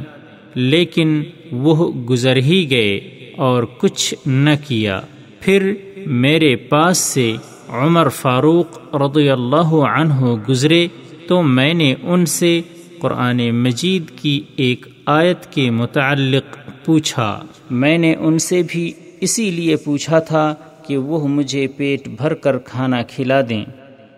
لیکن 0.54 1.22
وہ 1.52 1.90
گزر 2.10 2.36
ہی 2.36 2.70
گئے 2.70 2.96
اور 3.36 3.62
کچھ 3.78 4.14
نہ 4.26 4.50
کیا۔ 4.68 5.00
پھر 5.40 5.72
میرے 6.06 6.54
پاس 6.56 6.98
سے 6.98 7.32
عمر 7.68 8.08
فاروق 8.08 8.96
رضی 8.96 9.28
اللہ 9.30 9.74
عنہ 9.90 10.34
گزرے 10.48 10.86
تو 11.28 11.42
میں 11.42 11.72
نے 11.74 11.94
ان 12.02 12.26
سے 12.26 12.60
قرآن 12.98 13.50
مجید 13.54 14.10
کی 14.18 14.40
ایک 14.56 14.86
آیت 15.06 15.52
کے 15.52 15.70
متعلق 15.70 16.56
پوچھا، 16.86 17.28
میں 17.70 17.96
نے 17.98 18.14
ان 18.14 18.38
سے 18.38 18.62
بھی 18.68 18.92
اسی 19.20 19.50
لیے 19.50 19.76
پوچھا 19.76 20.18
تھا 20.18 20.54
کہ 20.86 20.96
وہ 20.96 21.26
مجھے 21.28 21.66
پیٹ 21.66 22.08
بھر 22.08 22.34
کر 22.34 22.58
کھانا 22.58 23.02
کھلا 23.02 23.40
دیں، 23.48 23.64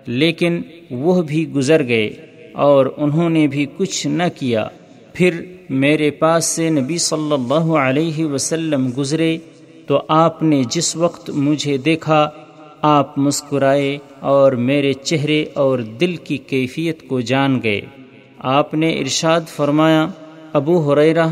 لیکن 0.06 0.60
وہ 0.90 1.22
بھی 1.22 1.48
گزر 1.50 1.86
گئے 1.88 2.08
اور 2.54 2.86
انہوں 2.96 3.30
نے 3.30 3.46
بھی 3.46 3.66
کچھ 3.76 4.06
نہ 4.06 4.22
کیا۔ 4.38 4.66
پھر 5.12 5.40
میرے 5.70 6.10
پاس 6.10 6.44
سے 6.44 6.68
نبی 6.70 6.98
صلی 6.98 7.32
اللہ 7.32 7.72
علیہ 7.78 8.26
وسلم 8.26 8.88
گزرے 8.98 9.36
تو 9.86 10.00
آپ 10.08 10.42
نے 10.42 10.62
جس 10.70 10.94
وقت 10.96 11.30
مجھے 11.30 11.76
دیکھا، 11.76 12.28
آپ 12.82 13.18
مسکرائے 13.18 13.98
اور 14.20 14.52
میرے 14.68 14.92
چہرے 14.92 15.44
اور 15.54 15.78
دل 16.00 16.16
کی 16.16 16.36
کیفیت 16.46 17.06
کو 17.08 17.20
جان 17.20 17.60
گئے۔ 17.62 17.80
آپ 18.38 18.74
نے 18.74 18.92
ارشاد 18.98 19.48
فرمایا، 19.48 20.06
ابو 20.52 20.78
حریرہ 20.80 21.26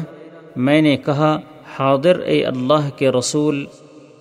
میں 0.57 0.83
نے 0.83 0.97
کہا، 0.97 1.41
حاضر 1.79 2.19
اے 2.19 2.45
اللہ 2.45 2.91
کے 2.97 3.11
رسول، 3.11 3.67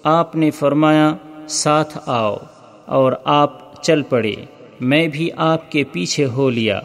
آپ 0.03 0.35
نے 0.35 0.51
فرمایا، 0.51 1.13
ساتھ 1.47 1.97
آؤ 2.05 2.37
اور 2.85 3.11
آپ 3.23 3.83
چل 3.83 4.01
پڑے۔ 4.01 4.33
میں 4.79 5.07
بھی 5.07 5.29
آپ 5.35 5.71
کے 5.71 5.83
پیچھے 5.91 6.25
ہو 6.25 6.49
لیا۔ 6.49 6.79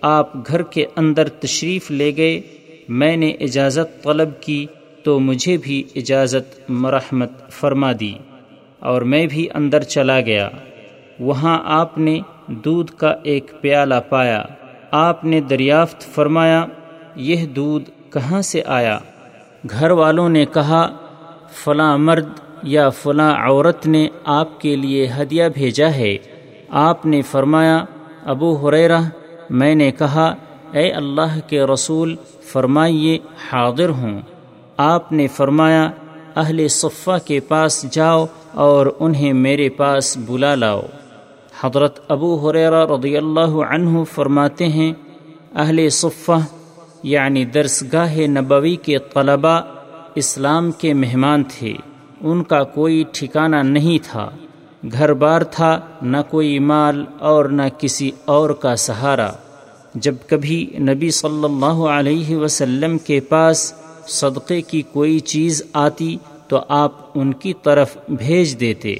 آپ 0.00 0.46
گھر 0.46 0.62
کے 0.62 0.86
اندر 0.96 1.28
تشریف 1.28 1.90
لے 1.90 2.16
گئے۔ 2.16 2.40
میں 2.88 3.16
نے 3.16 3.30
اجازت 3.30 4.02
طلب 4.02 4.28
کی 4.40 4.66
تو 5.02 5.20
مجھے 5.20 5.56
بھی 5.56 5.82
اجازت 5.94 6.70
مرحمت 6.70 7.50
فرما 7.50 7.92
دی 8.00 8.14
اور 8.78 9.02
میں 9.02 9.26
بھی 9.26 9.48
اندر 9.54 9.82
چلا 9.82 10.20
گیا۔ 10.20 10.50
وہاں 11.20 11.58
آپ 11.64 11.98
نے 11.98 12.20
دودھ 12.46 12.92
کا 12.92 13.14
ایک 13.22 13.50
پیالہ 13.60 13.94
پایا۔ 14.08 14.44
آپ 14.90 15.24
نے 15.24 15.40
دریافت 15.40 16.00
فرمایا، 16.14 16.66
یہ 17.16 17.46
دودھ 17.46 17.90
کہاں 18.16 18.42
سے 18.42 18.62
آیا؟ 18.66 18.98
گھر 19.70 19.90
والوں 19.90 20.28
نے 20.28 20.44
کہا، 20.44 20.88
فلاں 21.52 21.98
مرد 21.98 22.28
یا 22.62 22.88
فلاں 22.88 23.48
عورت 23.48 23.86
نے 23.86 24.08
آپ 24.24 24.60
کے 24.60 24.76
لیے 24.76 25.10
ہدیہ 25.18 25.44
بھیجا 25.54 25.90
ہے۔ 25.90 26.16
آپ 26.68 27.06
نے 27.06 27.22
فرمایا، 27.22 27.84
ابو 28.24 28.68
حریرہ 28.68 29.00
میں 29.50 29.74
نے 29.74 29.90
کہا، 29.90 30.34
اے 30.72 30.92
اللہ 30.92 31.48
کے 31.48 31.62
رسول، 31.62 32.16
فرمائیے، 32.42 33.18
حاضر 33.52 33.88
ہوں۔ 33.88 34.20
آپ 34.76 35.12
نے 35.12 35.26
فرمایا، 35.26 35.90
اہل 36.36 36.68
صفہ 36.68 37.26
کے 37.26 37.40
پاس 37.40 37.92
جاؤ 37.92 38.26
اور 38.52 38.86
انہیں 39.00 39.32
میرے 39.32 39.68
پاس 39.68 40.18
بلا 40.26 40.54
لاؤ۔ 40.54 40.82
حضرت 41.60 42.00
ابو 42.08 42.48
حریرہ 42.48 42.86
رضی 42.86 43.16
اللہ 43.16 43.56
عنہ 43.70 44.04
فرماتے 44.04 44.68
ہیں، 44.68 44.92
اہل 45.54 45.88
صفہ 45.88 46.55
یعنی 47.06 47.44
درسگاہ 47.44 48.16
نبوی 48.18 48.76
کے 48.76 48.98
طلباء 48.98 49.60
اسلام 50.14 50.72
کے 50.72 50.94
مہمان 50.94 51.42
تھے۔ 51.44 51.74
ان 52.20 52.44
کا 52.44 52.62
کوئی 52.62 53.04
ٹھکانہ 53.12 53.56
نہیں 53.56 53.98
تھا۔ 54.10 54.30
گھر 54.92 55.12
بار 55.12 55.40
تھا، 55.42 55.80
نہ 56.02 56.16
کوئی 56.30 56.58
مال 56.58 57.04
اور 57.18 57.44
نہ 57.44 57.62
کسی 57.78 58.10
اور 58.24 58.50
کا 58.50 58.76
سہارا۔ 58.76 59.32
جب 59.94 60.14
کبھی 60.26 60.70
نبی 60.78 61.10
صلی 61.10 61.44
اللہ 61.44 61.88
علیہ 61.88 62.36
وسلم 62.36 62.98
کے 62.98 63.20
پاس 63.20 63.74
صدقے 64.08 64.60
کی 64.60 64.82
کوئی 64.82 65.18
چیز 65.18 65.62
آتی 65.72 66.16
تو 66.48 66.60
آپ 66.68 66.92
ان 67.14 67.32
کی 67.32 67.52
طرف 67.62 67.96
بھیج 68.08 68.60
دیتے۔ 68.60 68.94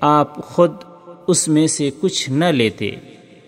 آپ 0.00 0.36
خود 0.36 0.72
اس 1.26 1.48
میں 1.48 1.66
سے 1.66 1.90
کچھ 2.00 2.30
نہ 2.30 2.44
لیتے۔ 2.44 2.90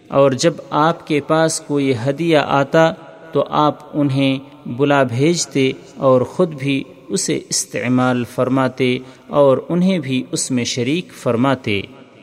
اور 0.09 0.31
جب 0.31 0.53
آپ 0.71 1.07
کے 1.07 1.21
پاس 1.21 1.61
کوئی 1.61 1.93
ہدیہ 2.07 2.39
آتا 2.39 2.93
تو 3.33 3.45
آپ 3.49 3.79
انہیں 3.95 4.39
بلا 4.67 5.03
بھیجتے 5.03 5.73
اور 5.97 6.21
خود 6.21 6.55
بھی 6.55 6.85
اسے 7.09 7.41
استعمال 7.49 8.25
فرماتے 8.25 8.99
اور 9.27 9.59
انہیں 9.69 9.99
بھی 9.99 10.23
اس 10.33 10.51
میں 10.51 10.65
شریک 10.65 11.13
فرماتے۔ 11.13 11.81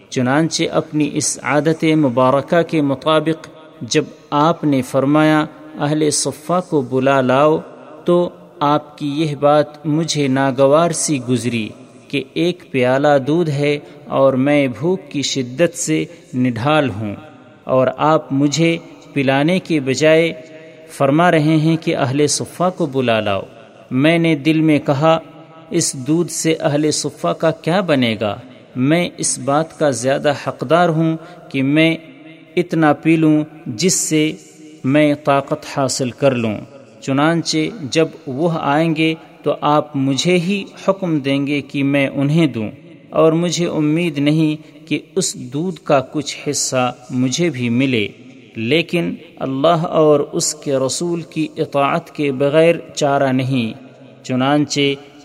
چنانچہ 0.10 0.64
اپنی 0.72 1.10
اس 1.14 1.40
عادت 1.44 1.84
مبارکہ 1.84 2.62
کے 2.62 2.82
مطابق 2.82 3.48
جب 3.82 4.04
آپ 4.30 4.64
نے 4.64 4.82
فرمایا، 4.82 5.46
اہل 5.80 6.10
صفہ 6.12 6.62
کو 6.70 6.82
بلا 6.82 7.22
لاؤ، 7.22 7.58
تو 8.06 8.30
آپ 8.60 8.98
کی 8.98 9.08
یہ 9.08 9.36
بات 9.36 9.86
مجھے 9.86 10.28
ناگوار 10.28 10.92
سی 10.92 11.20
گزری 11.30 11.70
کہ 12.08 12.24
ایک 12.34 12.64
پیالہ 12.72 13.18
دودھ 13.28 13.50
ہے 13.50 13.80
اور 14.08 14.34
میں 14.34 14.68
بھوک 14.80 15.00
کی 15.10 15.22
شدت 15.22 15.78
سے 15.78 16.06
نڈھال 16.34 16.90
ہوں 16.90 17.16
اور 17.64 17.88
آپ 17.98 18.34
مجھے 18.34 18.78
پلانے 19.14 19.60
کے 19.60 19.80
بجائے 19.80 20.34
فرما 21.00 21.32
رہے 21.32 21.40
ہیں 21.40 21.78
کہ 21.78 21.96
اہل 21.96 22.28
صفہ 22.28 22.70
کو 22.78 22.86
بلا 22.86 23.20
لاؤ۔ 23.20 23.42
میں 23.92 24.18
نے 24.18 24.36
دل 24.36 24.62
میں 24.62 24.80
کہا، 24.80 25.20
اس 25.70 25.94
دودھ 25.94 26.32
سے 26.32 26.54
اہل 26.54 26.92
صفہ 26.92 27.28
کا 27.28 27.52
کیا 27.52 27.82
بنے 27.82 28.16
گا؟ 28.22 28.38
میں 28.76 29.10
اس 29.18 29.40
بات 29.40 29.80
کا 29.80 29.90
زیادہ 29.90 30.34
حقدار 30.48 30.90
ہوں 30.90 31.18
کہ 31.52 31.64
میں 31.64 31.98
اتنا 32.56 32.94
پی 32.94 33.16
لوں 33.16 33.44
جس 33.66 33.94
سے 33.94 34.32
میں 34.84 35.14
طاقت 35.24 35.66
حاصل 35.78 36.12
کر 36.12 36.32
لوں۔ 36.32 36.56
چنانچہ 37.02 37.58
جب 37.92 38.08
وہ 38.28 38.50
آئیں 38.62 38.96
گے 38.96 39.16
تو 39.44 39.56
آپ 39.62 39.96
مجھے 39.96 40.38
ہی 40.38 40.64
حکم 40.88 41.20
دیں 41.20 41.48
گے 41.48 41.62
کہ 41.62 41.84
میں 41.84 42.08
انہیں 42.08 42.48
دوں۔ 42.48 42.72
اور 43.10 43.32
مجھے 43.32 43.68
امید 43.68 44.18
نہیں 44.18 44.88
کہ 44.88 45.00
اس 45.16 45.36
دودھ 45.36 45.80
کا 45.84 46.00
کچھ 46.12 46.38
حصہ 46.50 46.94
مجھے 47.10 47.50
بھی 47.50 47.70
ملے۔ 47.70 48.08
لیکن 48.56 49.16
اللہ 49.40 49.86
اور 49.86 50.20
اس 50.20 50.56
کے 50.56 50.76
رسول 50.76 51.22
کی 51.22 51.48
اطاعت 51.58 52.12
کے 52.12 52.32
بغیر 52.32 52.76
چارہ 52.96 53.32
نہیں، 53.32 53.74
چنانچہ 54.24 54.80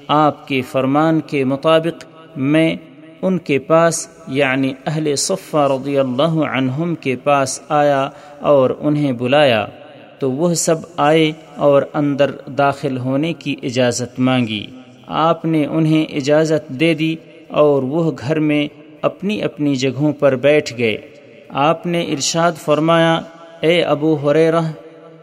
آپ 0.09 0.49
کے 0.49 0.61
فرمان 0.63 1.21
کے 1.21 1.45
مطابق 1.45 2.05
میں 2.37 2.77
ان 3.23 3.39
کے 3.39 3.59
پاس 3.59 4.09
یعنی 4.29 4.73
اہل 4.87 5.17
صفہ 5.17 5.57
رضی 5.57 5.99
اللہ 5.99 6.35
عنہم 6.53 6.95
کے 6.95 7.17
پاس 7.17 7.61
آیا 7.69 8.09
اور 8.41 8.71
انہیں 8.81 9.13
بلایا، 9.13 9.67
تو 10.19 10.31
وہ 10.31 10.55
سب 10.55 10.77
آئے 10.97 11.33
اور 11.57 11.83
اندر 11.95 12.31
داخل 12.59 12.99
ہونے 12.99 13.33
کی 13.33 13.57
اجازت 13.63 14.21
مانگی۔ 14.21 14.67
آپ 15.07 15.45
نے 15.45 15.67
انہیں 15.67 16.05
اجازت 16.17 16.69
دے 16.69 16.95
دی 16.95 17.17
اور 17.49 17.83
وہ 17.83 18.13
گھر 18.19 18.39
میں 18.39 18.69
اپنی 19.03 19.43
اپنی 19.43 19.75
جگہوں 19.75 20.13
پر 20.13 20.37
بیٹھ 20.37 20.79
گئے۔ 20.79 20.97
آپ 21.55 21.87
نے 21.87 22.03
ارشاد 22.03 22.53
فرمایا، 22.53 23.21
اے 23.61 23.83
ابو 23.83 24.15
حریرہ 24.15 24.61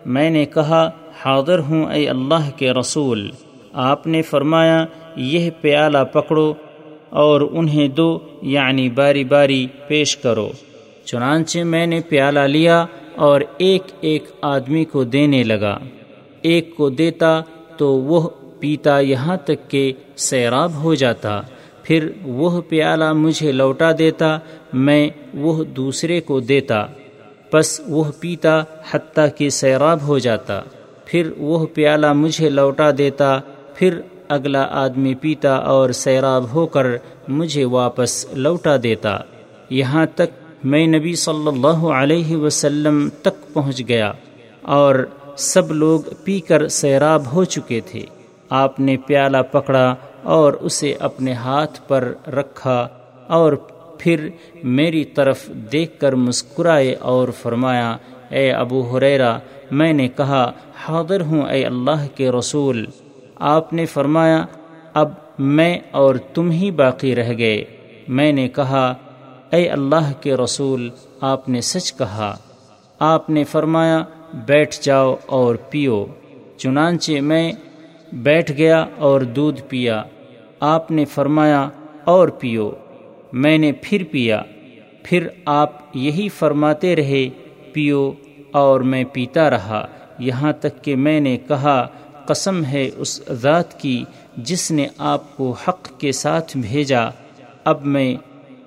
میں 0.05 0.29
نے 0.29 0.45
کہا، 0.45 0.89
حاضر 1.25 1.59
ہوں 1.59 1.91
اے 1.91 2.09
اللہ 2.09 2.49
کے 2.57 2.71
رسول۔ 2.71 3.31
آپ 3.73 4.07
نے 4.07 4.21
فرمایا، 4.21 4.85
یہ 5.15 5.49
پیالہ 5.61 5.97
پکڑو 6.13 6.53
اور 7.09 7.41
انہیں 7.51 7.87
دو 7.87 8.19
یعنی 8.41 8.89
باری 8.89 9.23
باری 9.23 9.67
پیش 9.87 10.17
کرو۔ 10.17 10.49
چنانچہ 11.05 11.59
میں 11.59 11.87
نے 11.87 11.99
پیالہ 12.09 12.39
لیا 12.39 12.85
اور 13.15 13.41
ایک 13.57 13.83
ایک 14.01 14.23
آدمی 14.41 14.85
کو 14.85 15.03
دینے 15.03 15.43
لگا۔ 15.43 15.77
ایک 16.41 16.75
کو 16.75 16.89
دیتا 16.89 17.41
تو 17.77 17.93
وہ 17.93 18.29
پیتا 18.59 18.99
یہاں 18.99 19.37
تک 19.37 19.69
کہ 19.69 19.93
سیراب 20.15 20.73
ہو 20.73 20.95
جاتا۔ 20.95 21.41
پھر 21.91 22.11
وہ 22.23 22.61
پیالہ 22.61 23.13
مجھے 23.13 23.51
لوٹا 23.51 23.91
دیتا، 23.99 24.37
میں 24.73 25.09
وہ 25.33 25.63
دوسرے 25.63 26.21
کو 26.21 26.39
دیتا۔ 26.39 26.85
بس 27.53 27.81
وہ 27.87 28.03
پیتا 28.19 28.63
حتیٰ 28.91 29.27
کہ 29.37 29.49
سیراب 29.49 30.01
ہو 30.01 30.19
جاتا۔ 30.19 30.61
پھر 31.05 31.31
وہ 31.37 31.65
پیالہ 31.73 32.13
مجھے 32.13 32.49
لوٹا 32.49 32.91
دیتا، 32.97 33.39
پھر 33.75 34.01
اگلا 34.27 34.67
آدمی 34.71 35.15
پیتا 35.15 35.55
اور 35.55 35.89
سیراب 35.89 36.53
ہو 36.53 36.65
کر 36.65 36.87
مجھے 37.27 37.65
واپس 37.65 38.25
لوٹا 38.33 38.75
دیتا۔ 38.83 39.17
یہاں 39.69 40.05
تک 40.05 40.63
میں 40.63 40.87
نبی 40.87 41.15
صلی 41.15 41.47
اللہ 41.47 41.85
علیہ 41.85 42.35
وسلم 42.35 43.09
تک 43.21 43.53
پہنچ 43.53 43.81
گیا 43.87 44.11
اور 44.61 44.95
سب 45.37 45.71
لوگ 45.71 45.99
پی 46.23 46.39
کر 46.39 46.67
سیراب 46.67 47.33
ہو 47.33 47.43
چکے 47.43 47.79
تھے۔ 47.85 48.05
آپ 48.49 48.79
نے 48.79 48.97
پیالہ 48.97 49.37
پکڑا 49.51 49.95
اور 50.23 50.53
اسے 50.53 50.95
اپنے 50.99 51.33
ہاتھ 51.33 51.81
پر 51.87 52.13
رکھا 52.27 52.87
اور 53.27 53.53
پھر 53.99 54.29
میری 54.63 55.05
طرف 55.05 55.47
دیکھ 55.71 55.99
کر 55.99 56.15
مسکرائے 56.15 56.95
اور 56.95 57.27
فرمایا، 57.29 57.97
اے 58.29 58.51
ابو 58.51 58.97
حریرا 58.97 59.39
میں 59.71 59.93
نے 59.93 60.07
کہا، 60.07 60.51
حاضر 60.75 61.21
ہوں 61.21 61.41
اے 61.41 61.65
اللہ 61.65 62.17
کے 62.17 62.31
رسول۔ 62.31 62.85
آپ 63.35 63.73
نے 63.73 63.85
فرمایا، 63.85 64.45
اب 64.93 65.09
میں 65.39 65.79
اور 65.91 66.15
تم 66.15 66.51
ہی 66.51 66.71
باقی 66.71 67.15
رہ 67.15 67.37
گئے۔ 67.37 67.63
میں 68.07 68.31
نے 68.31 68.49
کہا، 68.49 68.93
اے 69.51 69.69
اللہ 69.69 70.21
کے 70.21 70.35
رسول، 70.35 70.89
آپ 71.21 71.49
نے 71.49 71.61
سچ 71.61 71.93
کہا۔ 71.93 72.37
آپ 72.99 73.29
نے 73.29 73.43
فرمایا، 73.43 74.03
بیٹھ 74.33 74.75
جاؤ 74.81 75.15
اور 75.25 75.55
پیو۔ 75.69 76.05
چنانچہ 76.57 77.11
میں 77.21 77.51
بیٹھ 78.13 78.51
گیا 78.51 78.85
اور 78.97 79.21
دودھ 79.21 79.61
پیا۔ 79.69 80.03
آپ 80.59 80.91
نے 80.91 81.05
فرمایا، 81.05 81.69
اور 82.03 82.27
پیو۔ 82.27 82.71
میں 83.33 83.57
نے 83.57 83.71
پھر 83.81 84.03
پیا۔ 84.11 84.41
پھر 85.03 85.27
آپ 85.45 85.73
یہی 85.93 86.29
فرماتے 86.29 86.95
رہے، 86.95 87.29
پیو۔ 87.73 88.11
اور 88.51 88.81
میں 88.81 89.03
پیتا 89.13 89.49
رہا۔ 89.49 89.87
یہاں 90.19 90.53
تک 90.53 90.83
کہ 90.83 90.95
میں 90.95 91.19
نے 91.19 91.37
کہا، 91.47 91.87
قسم 92.25 92.65
ہے 92.65 92.89
اس 92.97 93.21
ذات 93.31 93.79
کی 93.79 94.03
جس 94.37 94.71
نے 94.71 94.87
آپ 94.97 95.37
کو 95.37 95.55
حق 95.67 95.99
کے 95.99 96.11
ساتھ 96.11 96.57
بھیجا۔ 96.57 97.09
اب 97.63 97.85
میں 97.85 98.15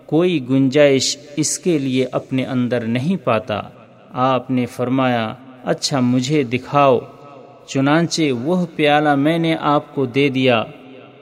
کوئی 0.07 0.49
گنجائش 0.51 1.19
اس 1.37 1.59
کے 1.59 1.79
لیے 1.79 2.07
اپنے 2.13 2.45
اندر 2.45 2.81
نہیں 2.81 3.17
پاتا۔ 3.17 3.63
آپ 4.13 4.51
نے 4.51 4.67
فرمایا 4.67 5.35
اچھا 5.65 6.01
مجھے 6.01 6.43
دکھاؤ۔ 6.43 6.99
چنانچہ 7.67 8.33
وہ 8.33 8.67
پیالہ 8.77 9.15
میں 9.15 9.39
نے 9.39 9.57
آپ 9.61 9.95
کو 9.95 10.07
دے 10.07 10.29
دیا، 10.29 10.65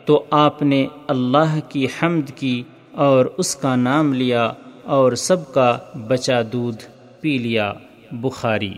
تو 0.05 0.24
آپ 0.30 0.62
نے 0.62 0.86
اللہ 1.09 1.59
کی 1.68 1.84
حمد 1.84 2.30
کی 2.30 2.62
اور 2.93 3.26
اس 3.38 3.57
کا 3.57 3.76
نام 3.76 4.12
لیا 4.12 4.53
اور 4.84 5.12
سب 5.12 5.55
کا 5.55 5.78
بچا 6.09 6.43
دودھ 6.53 6.76
پی 7.20 7.38
لیا۔ 7.38 7.72
بخاری۔ 8.12 8.72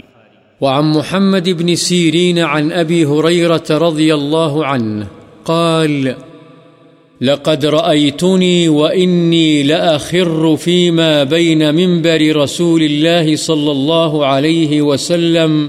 وعن 0.61 0.85
محمد 0.85 1.49
بن 1.49 1.75
سيرين 1.75 2.39
عن 2.39 2.69
أبي 2.69 3.05
هريرة 3.05 3.89
رضي 3.89 4.11
الله 4.13 4.65
عنه 4.65 5.05
قال، 5.45 6.09
لقد 7.21 7.65
رأيتني 7.65 8.69
وإني 8.69 9.63
لأخر 9.63 10.57
فيما 10.57 11.23
بين 11.25 11.75
منبر 11.75 12.37
رسول 12.37 12.83
الله 12.83 13.37
صلى 13.37 13.71
الله 13.71 14.25
عليه 14.25 14.85
وسلم 14.85 15.67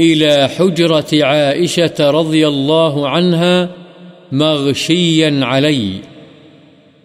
إلى 0.00 0.48
حجرة 0.48 1.24
عائشة 1.24 2.10
رضي 2.10 2.48
الله 2.48 3.08
عنها 3.08 3.70
مغشيا 4.32 5.44
علي. 5.44 5.90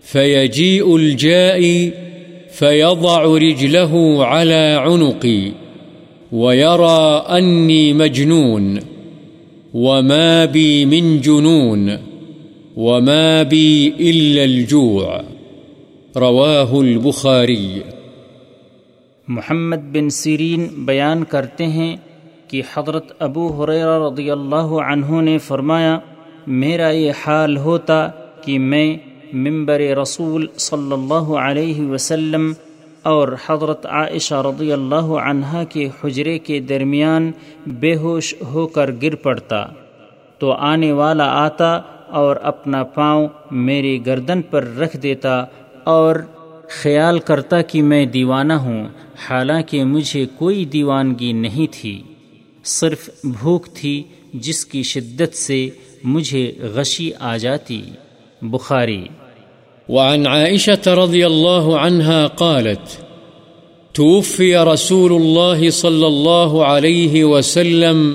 فيجيء 0.01 0.95
الجائي 0.95 1.93
فيضع 2.49 3.23
رجله 3.23 4.25
على 4.25 4.79
عنقي 4.79 5.51
ويرى 6.31 7.25
أني 7.29 7.93
مجنون 7.93 8.79
وما 9.73 10.45
بي 10.45 10.85
من 10.85 11.21
جنون 11.21 11.97
وما 12.75 13.43
بي 13.43 13.93
إلا 13.99 14.43
الجوع. 14.43 15.21
رواه 16.17 16.81
البخاري. 16.81 17.81
محمد 19.27 19.93
بن 19.93 20.09
سیرین 20.09 20.67
بیان 20.85 21.23
کرتے 21.23 21.65
ہیں 21.67 21.95
کہ 22.47 22.61
حضرت 22.73 23.11
ابو 23.19 23.47
حریر 23.47 23.87
رضی 23.87 24.31
اللہ 24.31 24.73
عنہ 24.87 25.21
نے 25.21 25.37
فرمایا، 25.37 25.99
میرا 26.47 26.89
یہ 26.89 27.11
حال 27.27 27.57
ہوتا 27.57 28.07
کہ 28.41 28.59
میں 28.59 28.97
ممبر 29.33 29.79
رسول 29.79 30.47
صلی 30.57 30.91
اللہ 30.91 31.33
علیہ 31.35 31.89
وسلم 31.89 32.53
اور 33.03 33.27
حضرت 33.47 33.85
عائشہ 33.85 34.35
رضی 34.35 34.71
اللہ 34.71 35.09
عنہ 35.25 35.63
کے 35.69 35.89
حجرے 36.03 36.39
کے 36.39 36.59
درمیان 36.59 37.31
بے 37.67 37.95
ہوش 37.95 38.33
ہو 38.53 38.67
کر 38.67 38.91
گر 39.01 39.15
پڑتا۔ 39.15 39.65
تو 40.39 40.51
آنے 40.51 40.91
والا 40.91 41.27
آتا 41.43 41.79
اور 42.09 42.35
اپنا 42.35 42.83
پاؤں 42.83 43.27
میری 43.51 44.05
گردن 44.05 44.41
پر 44.41 44.63
رکھ 44.77 44.97
دیتا 44.97 45.43
اور 45.83 46.15
خیال 46.81 47.19
کرتا 47.19 47.61
کہ 47.61 47.81
میں 47.81 48.05
دیوانہ 48.05 48.53
ہوں، 48.53 48.87
حالانکہ 49.27 49.83
مجھے 49.83 50.25
کوئی 50.37 50.65
دیوانگی 50.65 51.33
نہیں 51.33 51.67
تھی۔ 51.71 52.01
صرف 52.65 53.09
بھوک 53.23 53.67
تھی 53.73 54.03
جس 54.33 54.65
کی 54.65 54.83
شدت 54.83 55.35
سے 55.35 55.69
مجھے 56.03 56.51
غشی 56.61 57.11
آ 57.19 57.37
جاتی۔ 57.37 57.81
بخاری۔ 58.41 59.03
وعن 59.89 60.27
عائشة 60.27 60.95
رضي 60.95 61.23
الله 61.23 61.77
عنها 61.77 62.27
قالت 62.27 63.05
توفي 63.93 64.55
رسول 64.55 65.21
الله 65.21 65.69
صلى 65.69 66.05
الله 66.05 66.65
عليه 66.65 67.23
وسلم 67.23 68.13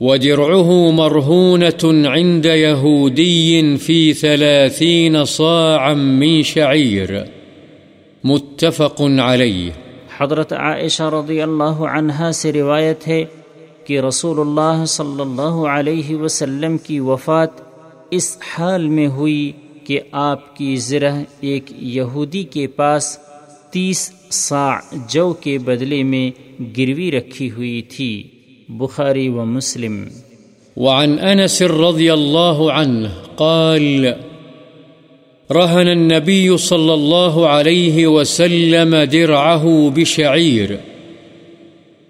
ودرعه 0.00 0.90
مرهونة 0.92 2.06
عند 2.06 2.46
يهودي 2.46 3.76
في 3.76 4.12
ثلاثين 4.12 5.24
صاعا 5.24 5.94
من 5.94 6.42
شعير 6.42 7.12
متفق 8.24 9.02
عليه 9.02 9.83
حضرت 10.18 10.52
عائشہ 10.52 11.02
رضی 11.02 11.42
اللہ 11.42 11.80
عنہا 11.80 12.32
سے 12.32 12.52
روایت 12.52 13.08
ہے 13.08 13.24
کہ 13.84 14.00
رسول 14.00 14.40
اللہ 14.40 14.84
صلی 14.84 15.20
اللہ 15.20 15.66
علیہ 15.68 16.16
وسلم 16.16 16.78
کی 16.78 17.00
وفات 17.00 17.50
اس 18.10 18.38
حال 18.54 18.88
میں 18.88 19.06
ہوئی 19.06 19.52
کہ 19.84 20.00
آپ 20.12 20.56
کی 20.56 20.76
زرہ 20.76 21.22
ایک 21.40 21.64
یہودی 21.70 22.42
کے 22.42 22.66
پاس 22.66 23.18
تیس 23.70 24.12
سا 24.30 24.70
جو 25.08 25.32
کے 25.32 25.58
بدلے 25.58 26.02
میں 26.02 26.30
گروی 26.78 27.12
رکھی 27.12 27.50
ہوئی 27.50 27.82
تھی۔ 27.82 28.28
بخاری 28.68 29.28
و 29.28 29.44
مسلم۔ 29.44 30.08
وعن 30.76 31.16
انس 31.20 31.62
رضی 31.62 32.10
اللہ 32.10 32.72
عنہ 32.74 33.08
قال 33.36 34.06
رهن 35.52 35.88
النبي 35.88 36.56
صلى 36.56 36.94
الله 36.94 37.48
عليه 37.48 38.06
وسلم 38.06 38.96
درعه 38.96 39.90
بشعير. 39.96 40.78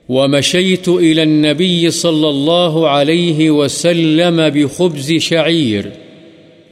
ومشيت 0.08 0.88
إلى 0.88 1.22
النبي 1.22 1.90
صلى 1.90 2.28
الله 2.28 2.88
عليه 2.88 3.50
وسلم 3.50 4.48
بخبز 4.48 5.12
شعير 5.12 5.90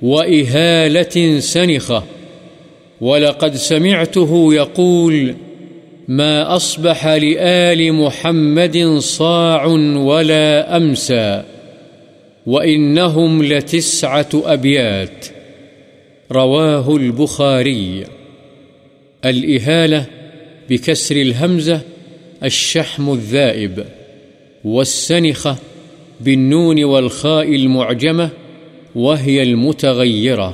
وإهالة 0.03 1.41
سنخة. 1.41 2.05
ولقد 3.01 3.55
سمعته 3.55 4.55
يقول 4.55 5.35
ما 6.09 6.57
أصبح 6.57 7.07
لآل 7.07 7.93
محمد 7.93 8.97
صاع 8.99 9.67
ولا 9.97 10.77
أمسى، 10.77 11.43
وإنهم 12.47 13.43
لتسعة 13.43 14.29
أبيات. 14.35 15.27
رواه 16.33 16.97
البخاري. 16.97 18.03
الإهالة 19.23 20.03
بكسر 20.69 21.17
الهمزة 21.17 21.81
الشحم 22.43 23.11
الذائب، 23.11 23.81
والسنخة 24.65 25.55
بالنون 26.21 26.83
والخاء 26.85 27.49
المعجمة، 27.57 28.29
وهي 28.95 29.43
المتغيرة. 29.43 30.51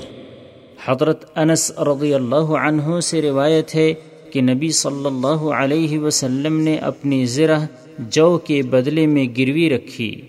حضرت 0.85 1.25
انس 1.39 1.71
رضی 1.79 2.15
اللہ 2.15 2.51
عنہ 2.59 3.01
سے 3.01 3.23
روایت 3.23 3.75
ہے 3.75 3.93
کہ 4.31 4.41
نبی 4.41 4.71
صلی 4.71 5.07
اللہ 5.07 5.43
علیہ 5.55 5.99
وسلم 5.99 6.61
نے 6.61 6.77
اپنی 6.77 7.25
زرہ 7.27 7.59
جو 7.99 8.39
کے 8.39 8.63
بدلے 8.63 9.07
میں 9.07 9.27
گروی 9.39 9.69
رکھی، 9.71 10.21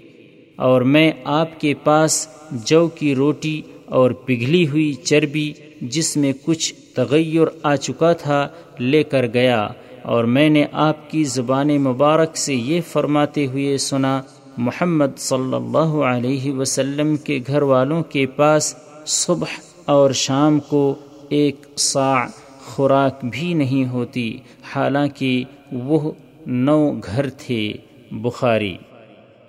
اور 0.56 0.82
میں 0.82 1.12
آپ 1.24 1.60
کے 1.62 1.74
پاس 1.84 2.28
جو 2.66 2.88
کی 2.88 3.16
روٹی 3.16 3.62
اور 3.90 4.12
پگھلی 4.12 4.68
ہوئی 4.68 4.94
چربی 4.94 5.54
جس 5.82 6.18
میں 6.18 6.34
کچھ 6.46 6.74
تغیر 6.96 7.48
آ 7.64 7.76
چکا 7.76 8.14
تھا 8.14 8.48
لے 8.80 9.04
کر 9.04 9.26
گیا 9.34 9.68
اور 10.04 10.24
میں 10.24 10.50
نے 10.50 10.66
آپ 10.72 11.12
کی 11.12 11.24
زبان 11.24 11.68
مبارک 11.68 12.38
سے 12.38 12.56
یہ 12.56 12.82
فرماتے 12.88 13.48
ہوئے 13.48 13.78
سنا، 13.78 14.22
محمد 14.58 15.18
صلی 15.18 15.56
اللہ 15.56 16.04
علیہ 16.04 16.54
وسلم 16.54 17.18
کے 17.18 17.40
گھر 17.48 17.62
والوں 17.62 18.04
کے 18.04 18.26
پاس 18.26 18.76
صبح 19.06 19.60
اور 19.86 20.12
شام 20.12 20.60
کو 20.60 20.96
ایک 21.30 21.56
سا 21.78 22.26
خوراک 22.66 23.26
بھی 23.32 23.54
نہیں 23.54 23.90
ہوتی، 23.90 24.38
حالانکہ 24.76 25.44
وہ 25.72 26.12
نو 26.48 26.92
گھر 26.92 27.30
تھے۔ 27.30 27.74
بخاری۔ 28.12 28.78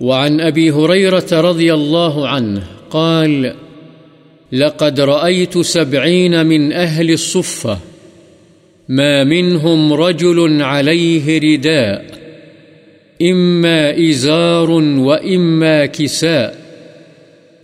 وعن 0.00 0.40
قال 2.90 3.46
لقد 4.52 5.00
رأيت 5.00 5.58
سبعين 5.58 6.46
من 6.46 6.72
أهل 6.72 7.10
الصفة، 7.10 7.78
ما 8.88 9.24
منهم 9.24 9.92
رجل 9.92 10.62
عليه 10.62 11.38
رداء، 11.38 12.04
إما 13.22 14.08
إزار 14.08 14.70
وإما 14.70 15.86
كساء، 15.86 16.58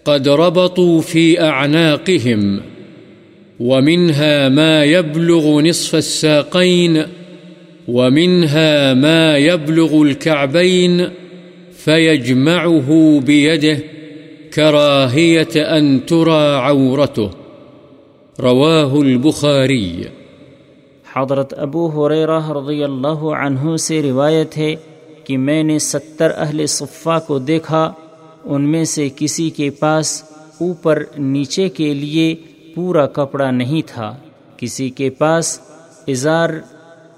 قد 0.04 0.28
ربطوا 0.28 1.00
في 1.00 1.40
أعناقهم، 1.40 2.60
ومنها 3.60 4.48
ما 4.48 4.84
يبلغ 4.84 5.60
نصف 5.60 5.94
الساقين، 5.94 7.02
ومنها 7.88 8.94
ما 8.94 9.36
يبلغ 9.36 10.02
الكعبين، 10.02 11.08
فيجمعه 11.84 13.20
بيده 13.26 13.78
كراهية 14.56 15.78
أن 15.78 15.98
ترى 15.98 16.54
عورته. 16.58 17.28
رواه 18.38 19.00
البخاري. 19.00 20.02
حضرت 21.16 21.54
ابو 21.58 22.06
حریرہ 22.06 22.50
رضی 22.50 22.84
اللہ 22.84 23.24
عنہ 23.24 23.76
سے 23.76 24.02
روایت 24.02 24.58
ہے 24.58 24.74
کہ 25.24 25.38
میں 25.38 25.62
نے 25.62 25.78
ستر 25.78 26.32
اہل 26.36 26.66
صفا 26.66 27.18
کو 27.18 27.38
دیکھا، 27.38 27.92
ان 28.44 28.62
میں 28.62 28.84
سے 28.84 29.08
کسی 29.16 29.50
کے 29.50 29.70
پاس 29.70 30.22
اوپر 30.60 31.02
نیچے 31.18 31.68
کے 31.68 31.94
لیے 31.94 32.34
پورا 32.74 33.06
کپڑا 33.06 33.50
نہیں 33.50 33.82
تھا۔ 33.86 34.16
کسی 34.56 34.90
کے 34.90 35.10
پاس 35.10 35.60
اظہار 36.08 36.50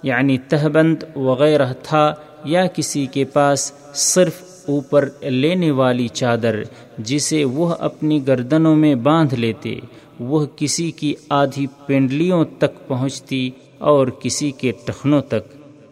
یعنی 0.03 0.39
تہبند 0.39 0.97
وغیرہ 1.17 1.73
تھا 1.83 2.15
یا 2.45 2.67
کسی 2.67 3.07
کے 3.07 3.25
پاس 3.25 3.73
صرف 3.95 4.48
اوپر 4.69 5.09
لینے 5.23 5.71
والی 5.71 6.09
چادر 6.09 6.63
جسے 6.99 7.45
وہ 7.45 7.75
اپنی 7.79 8.27
گردنوں 8.27 8.77
میں 8.77 8.95
باندھ 8.95 9.35
لیتے، 9.35 9.75
وہ 10.21 10.47
کسی 10.57 10.91
کی 10.91 11.15
آدھی 11.29 11.67
پنڈلیوں 11.87 12.45
تک 12.59 12.89
پہنچتی 12.89 13.51
اور 13.79 14.07
کسی 14.07 14.51
کے 14.51 14.73
ٹخنوں 14.85 15.21
تک، 15.21 15.45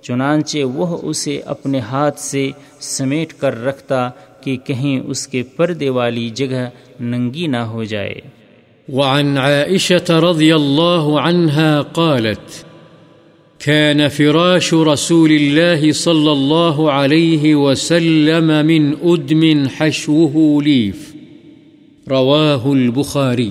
چنانچہ 0.03 0.65
وہ 0.65 0.99
اسے 1.03 1.41
اپنے 1.47 1.81
ہاتھ 1.81 2.21
سے 2.21 2.51
سمیٹ 2.81 3.33
کر 3.33 3.65
رکھتا 3.65 4.11
کہ 4.41 4.57
کہیں 4.57 5.01
اس 5.01 5.29
کے 5.29 5.43
پردے 5.57 5.91
والی 5.91 6.29
جگہ 6.31 6.69
ننگی 7.01 7.47
نہ 7.47 7.63
ہو 7.67 7.85
جائے۔ 7.85 8.15
وعن 8.89 9.39
عائشة 9.39 10.19
رضي 10.23 10.51
الله 10.53 11.23
عنها 11.23 11.83
قالت 11.93 12.66
كان 13.65 14.09
فراش 14.09 14.75
رسول 14.75 15.31
الله 15.31 15.93
صلى 15.93 16.29
الله 16.29 16.91
عليه 16.91 17.55
وسلم 17.55 18.67
من 18.67 18.95
أدم 19.03 19.63
حشوه 19.79 20.63
ليف. 20.63 21.17
رواه 22.09 22.73
البخاري. 22.73 23.51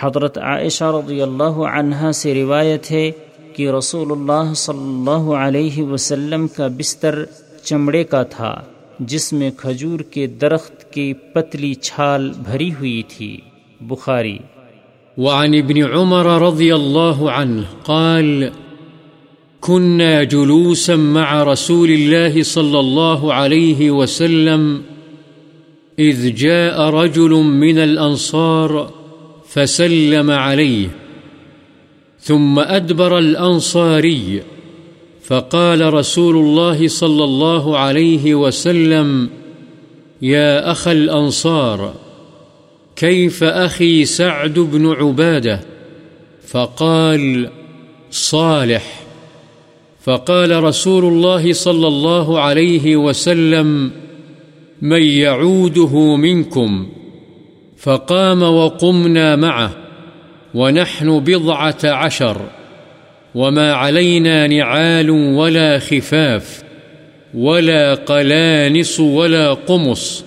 حضرت 0.00 0.38
عائشہ 0.38 0.84
رضی 0.84 1.22
اللہ 1.22 1.42
عنہا 1.42 2.12
سے 2.12 2.34
روایت 2.34 2.90
ہے 2.90 3.10
کہ 3.56 3.70
رسول 3.70 4.12
اللہ 4.12 4.54
صلی 4.54 4.78
اللہ 4.78 5.32
علیہ 5.32 5.82
وسلم 5.82 6.46
کا 6.48 6.68
بستر 6.68 7.24
چمڑے 7.64 8.04
کا 8.04 8.22
تھا 8.22 8.62
جس 8.98 9.32
میں 9.32 9.50
کھجور 9.56 10.00
کے 10.00 10.26
درخت 10.26 10.92
کی 10.92 11.12
پتلی 11.12 11.74
چھال 11.74 12.32
بھری 12.38 12.70
ہوئی 12.70 13.02
تھی۔ 13.08 13.36
بخاری۔ 13.80 14.38
وعن 15.18 15.54
ابن 15.54 15.82
عمر 15.92 16.42
رضي 16.42 16.70
الله 16.70 17.28
عنه 17.28 17.62
قال 17.84 18.61
كنا 19.62 20.24
جلوسا 20.24 20.96
مع 20.96 21.42
رسول 21.42 21.90
الله 21.90 22.42
صلى 22.42 22.80
الله 22.80 23.34
عليه 23.34 23.90
وسلم، 23.90 24.82
إذ 25.98 26.34
جاء 26.34 26.80
رجل 26.80 27.30
من 27.30 27.78
الأنصار 27.78 28.90
فسلم 29.48 30.30
عليه، 30.30 30.88
ثم 32.20 32.58
أدبر 32.58 33.18
الأنصاري، 33.18 34.42
فقال 35.24 35.94
رسول 35.94 36.36
الله 36.36 36.88
صلى 36.88 37.24
الله 37.24 37.78
عليه 37.78 38.34
وسلم، 38.34 39.30
يا 40.22 40.70
أخ 40.70 40.88
الأنصار، 40.88 41.94
كيف 42.96 43.44
أخي 43.44 44.04
سعد 44.04 44.58
بن 44.58 44.86
عبادة؟ 44.86 45.60
فقال، 46.48 47.50
صالح. 48.10 49.01
فقال 50.02 50.64
رسول 50.64 51.04
الله 51.04 51.52
صلى 51.52 51.88
الله 51.88 52.40
عليه 52.40 52.96
وسلم، 52.96 53.90
من 54.82 55.02
يعوده 55.02 56.16
منكم 56.16 56.88
فقام 57.76 58.42
وقمنا 58.42 59.36
معه، 59.36 59.72
ونحن 60.54 61.20
بضعة 61.20 61.78
عشر، 61.84 62.36
وما 63.34 63.72
علينا 63.72 64.46
نعال 64.46 65.10
ولا 65.10 65.78
خفاف، 65.78 66.62
ولا 67.34 67.94
قلانس 67.94 69.00
ولا 69.00 69.52
قمص 69.52 70.24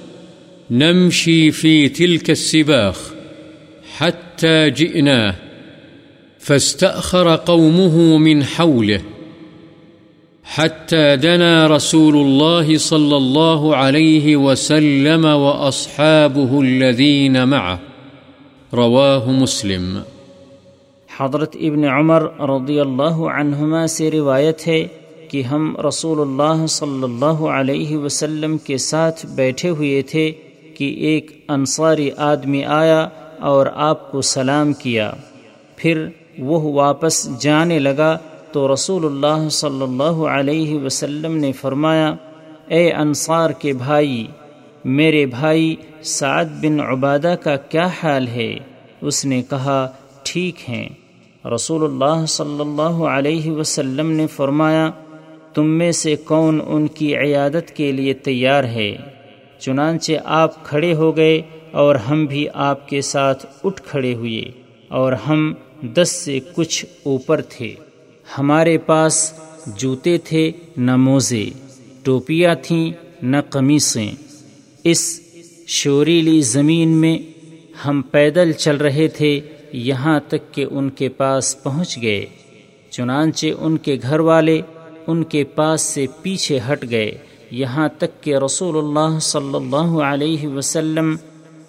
نمشي 0.72 1.52
في 1.52 1.90
تلك 1.90 2.30
السباخ 2.30 3.14
حتى 3.98 4.70
جئناه، 4.70 5.36
فاستأخر 6.40 7.36
قومه 7.36 8.18
من 8.18 8.44
حوله. 8.44 9.02
حتى 10.54 11.16
دنا 11.16 11.68
رسول 11.68 12.14
الله 12.18 12.78
صلى 12.78 13.16
الله 13.16 13.76
عليه 13.76 14.36
وسلم 14.36 15.26
وأصحابه 15.26 16.62
الذين 16.62 17.34
معه. 17.34 17.76
رواه 18.74 19.32
مسلم. 19.32 19.98
حضرت 21.20 21.56
ابن 21.62 21.84
عمر 21.84 22.22
رضی 22.40 22.80
اللہ 22.80 23.18
عنہما 23.40 23.88
سے 23.88 24.12
روایت 24.12 24.68
ہے 24.68 24.88
کہ 25.30 25.42
ہم 25.42 25.76
رسول 25.88 26.22
اللہ 26.22 26.66
صلی 26.66 27.04
اللہ 27.04 27.44
علیہ 27.46 27.98
وسلم 27.98 28.58
کے 28.58 28.78
ساتھ 28.78 29.26
بیٹھے 29.26 29.70
ہوئے 29.70 30.02
تھے 30.02 30.32
کہ 30.78 30.96
ایک 30.98 31.46
انصاری 31.50 32.10
آدمی 32.18 32.66
آیا 32.66 33.08
اور 33.40 33.66
آپ 33.76 34.12
کو 34.12 34.22
سلام 34.22 34.74
کیا۔ 34.74 35.12
پھر 35.76 36.06
وہ 36.40 36.60
واپس 36.60 37.42
جانے 37.42 37.80
لگا 37.80 38.18
تو 38.56 38.74
رسول 38.74 39.06
اللہ 39.06 39.50
صلی 39.50 39.82
اللہ 39.82 40.28
علیہ 40.28 40.80
وسلم 40.80 41.38
نے 41.38 41.52
فرمایا، 41.52 42.16
اے 42.68 42.92
انصار 42.92 43.50
کے 43.50 43.74
بھائی، 43.74 44.28
میرے 44.86 45.26
بھائی 45.26 45.76
سعد 46.04 46.46
بن 46.46 46.80
عبادہ 46.80 47.36
کا 47.44 47.56
کیا 47.56 47.88
حال 48.04 48.28
ہے؟ 48.28 48.56
اس 49.02 49.26
نے 49.26 49.42
کہا، 49.50 49.92
ٹھیک 50.24 50.70
ہیں۔ 50.70 50.90
رسول 51.56 51.84
اللہ 51.84 52.26
صلی 52.26 52.60
اللہ 52.60 53.04
علیہ 53.04 53.52
وسلم 53.52 54.12
نے 54.12 54.28
فرمایا، 54.28 54.92
تم 55.54 55.70
میں 55.70 55.92
سے 55.92 56.16
کون 56.16 56.60
ان 56.68 56.88
کی 56.88 57.16
عیادت 57.16 57.72
کے 57.76 57.92
لیے 57.92 58.14
تیار 58.14 58.64
ہے؟ 58.64 58.96
چنانچہ 59.60 60.14
آپ 60.26 60.66
کھڑے 60.66 60.94
ہو 60.94 61.18
گئے 61.18 61.42
اور 61.72 61.96
ہم 61.96 62.26
بھی 62.26 62.48
آپ 62.54 62.90
کے 62.90 63.02
ساتھ 63.02 63.46
اٹھ 63.64 63.82
کھڑے 63.82 64.14
ہوئے 64.14 64.42
اور 64.88 65.14
ہم 65.14 65.54
دس 65.82 66.10
سے 66.10 66.40
کچھ 66.56 66.86
اوپر 67.04 67.42
تھے۔ 67.42 67.76
ہمارے 68.38 68.78
پاس 68.78 69.34
جوتے 69.68 70.18
تھے 70.18 70.52
نہ 70.78 70.96
موزے، 70.96 71.50
ٹوپیاں 72.04 72.56
تھیں 72.62 72.92
نہ 73.22 73.38
قمیصیں۔ 73.50 74.12
اس 74.84 75.22
شوریلی 75.68 76.42
زمین 76.42 76.88
میں 76.88 77.20
ہم 77.86 78.02
پیدل 78.02 78.52
چل 78.52 78.78
رہے 78.78 79.08
تھے 79.08 79.40
یہاں 79.72 80.20
تک 80.28 80.54
کہ 80.54 80.66
ان 80.72 80.90
کے 80.90 81.10
پاس 81.10 81.64
پہنچ 81.64 82.02
گئے۔ 82.02 82.26
چنانچہ 82.90 83.48
ان 83.60 83.78
کے 83.78 83.98
گھر 84.02 84.20
والے 84.20 84.62
ان 85.08 85.24
کے 85.24 85.44
پاس 85.44 85.82
سے 85.82 86.06
پیچھے 86.22 86.60
ہٹ 86.72 86.90
گئے۔ 86.90 87.18
یہاں 87.52 87.90
تک 87.98 88.24
کہ 88.24 88.36
رسول 88.36 88.78
اللہ 88.78 89.20
صلی 89.20 89.56
اللہ 89.56 90.00
علیہ 90.04 90.48
وسلم 90.48 91.16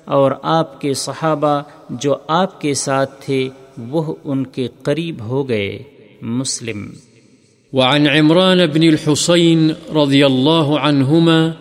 اور 0.04 0.32
آپ 0.42 0.80
کے 0.80 0.94
صحابہ 0.94 1.62
جو 1.90 2.16
آپ 2.26 2.60
کے 2.60 2.74
ساتھ 2.74 3.10
تھے 3.20 3.48
وہ 3.78 4.14
ان 4.24 4.46
کے 4.46 4.68
قریب 4.82 5.20
ہو 5.20 5.48
گئے۔ 5.48 5.82
مسلم۔ 6.22 6.92
وعن 7.72 8.06
عمران 8.06 8.66
بن 8.66 8.82
الحسين 8.82 9.74
رضي 9.92 10.26
الله 10.26 10.80
عنهما 10.80 11.52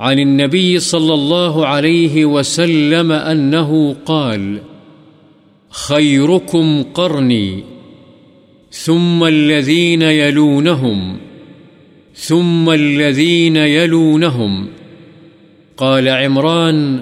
عن 0.00 0.18
النبي 0.18 0.78
صلى 0.78 1.14
الله 1.14 1.66
عليه 1.66 2.24
وسلم 2.24 3.12
أنه 3.12 3.96
قال 4.06 4.58
خيركم 5.70 6.82
قرني 6.82 7.64
ثم 8.70 9.24
الذين 9.24 10.02
يلونهم 10.02 11.16
ثم 12.14 12.70
الذين 12.70 13.56
يلونهم 13.56 14.68
قال 15.76 16.08
عمران 16.08 17.00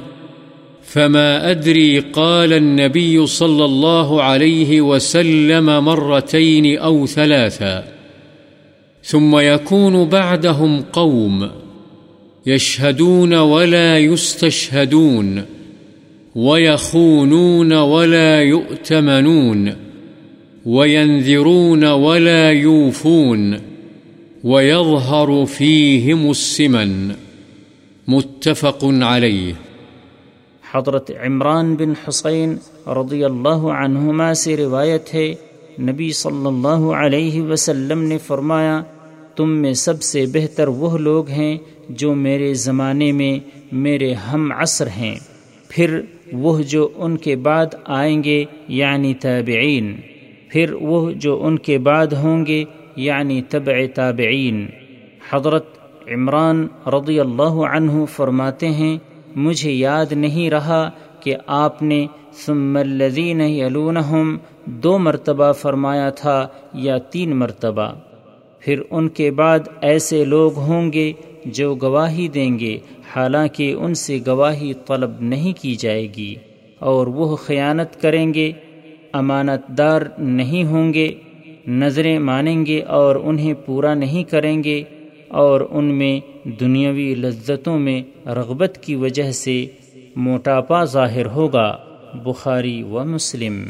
فما 0.93 1.51
أدري 1.51 1.99
قال 1.99 2.53
النبي 2.53 3.26
صلى 3.26 3.64
الله 3.64 4.22
عليه 4.22 4.80
وسلم 4.80 5.84
مرتين 5.84 6.78
أو 6.78 7.07
ثلاثا 7.07 7.84
ثم 9.03 9.38
يكون 9.38 10.05
بعدهم 10.05 10.82
قوم 10.82 11.51
يشهدون 12.47 13.34
ولا 13.34 13.99
يستشهدون 13.99 15.45
ويخونون 16.34 17.72
ولا 17.72 18.43
يؤتمنون 18.43 19.74
وينذرون 20.66 21.84
ولا 21.84 22.51
يوفون 22.51 23.61
ويظهر 24.45 25.47
فيهم 25.47 26.30
السمن 26.30 27.14
متفق 28.09 28.78
عليه 28.84 29.72
حضرت 30.75 31.11
عمران 31.27 31.75
بن 31.75 31.93
حسین 32.09 32.57
رضی 32.87 33.25
اللہ 33.25 33.62
عنہما 33.85 34.35
سے 34.35 34.57
روایت 34.57 35.14
ہے، 35.14 35.35
نبی 35.81 36.12
صلی 36.12 36.47
اللہ 36.47 36.93
علیہ 36.93 37.43
وسلم 37.43 38.03
نے 38.03 38.18
فرمایا، 38.18 38.83
تم 39.37 39.51
میں 39.51 39.73
سب 39.73 40.03
سے 40.03 40.25
بہتر 40.33 40.68
وہ 40.68 40.99
لوگ 40.99 41.29
ہیں 41.29 41.59
جو 41.89 42.14
میرے 42.14 42.55
زمانے 42.55 43.12
میں 43.12 43.39
میرے 43.73 44.14
ہم 44.14 44.53
عصر 44.57 44.87
ہیں۔ 44.87 45.14
پھر 45.68 46.01
وہ 46.33 46.61
جو 46.61 46.89
ان 46.95 47.16
کے 47.16 47.37
بعد 47.37 47.66
آئیں 47.85 48.25
گے 48.25 48.45
یعنی 48.68 49.14
تابعین۔ 49.14 49.97
پھر 50.49 50.73
وہ 50.73 51.11
جو 51.11 51.45
ان 51.45 51.59
کے 51.59 51.79
بعد 51.79 52.07
ہوں 52.07 52.47
گے 52.47 52.64
یعنی 52.97 53.43
تبع 53.43 53.87
تابعین۔ 53.95 54.66
حضرت 55.31 55.66
عمران 56.09 56.66
رضی 56.87 57.20
اللہ 57.20 57.55
عنہ 57.77 58.05
فرماتے 58.05 58.68
ہیں 58.68 58.99
مجھے 59.37 59.72
یاد 59.72 60.12
نہیں 60.12 60.51
رہا 60.51 60.91
کہ 61.20 61.37
آپ 61.47 61.83
نے 61.83 62.07
ثم 62.33 62.76
الذین 62.76 63.41
یلونہم 63.41 64.39
دو 64.64 64.99
مرتبہ 64.99 65.53
فرمایا 65.53 66.11
تھا 66.11 66.49
یا 66.74 66.99
تین 66.99 67.37
مرتبہ۔ 67.37 67.95
پھر 68.59 68.83
ان 68.91 69.09
کے 69.09 69.30
بعد 69.30 69.59
ایسے 69.80 70.24
لوگ 70.24 70.59
ہوں 70.59 70.93
گے 70.93 71.12
جو 71.45 71.74
گواہی 71.74 72.28
دیں 72.28 72.59
گے، 72.59 72.78
حالانکہ 73.16 73.74
ان 73.78 73.95
سے 73.95 74.18
گواہی 74.26 74.72
طلب 74.87 75.11
نہیں 75.20 75.53
کی 75.62 75.74
جائے 75.74 76.09
گی۔ 76.16 76.35
اور 76.78 77.07
وہ 77.07 77.37
خیانت 77.37 78.01
کریں 78.01 78.35
گے 78.35 78.53
امانت 79.12 79.78
دار 79.78 80.03
نہیں 80.18 80.64
ہوں 80.64 80.95
گے، 80.95 81.14
نظریں 81.66 82.18
مانیں 82.18 82.66
گے 82.66 82.83
اور 82.83 83.16
انہیں 83.16 83.55
پورا 83.66 83.95
نہیں 83.95 84.24
کریں 84.24 84.64
گے۔ 84.64 84.83
اور 85.33 85.61
ان 85.70 85.85
میں 85.85 86.20
دنیاوی 86.61 87.14
لذتوں 87.14 87.78
میں 87.78 88.03
رغبت 88.26 88.78
کی 88.80 88.95
وجہ 88.95 89.33
سے 89.33 89.66
موٹاپا 90.16 90.85
ظاہر 90.85 91.26
ہوگا، 91.26 91.76
بخاری 92.14 92.83
و 92.83 93.05
مسلم۔ 93.05 93.68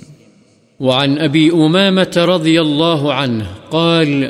وعن 0.80 1.14
ابی 1.20 1.48
امامت 1.48 2.18
رضی 2.18 2.58
اللہ 2.58 3.02
عنہ 3.16 3.42
قال 3.70 4.24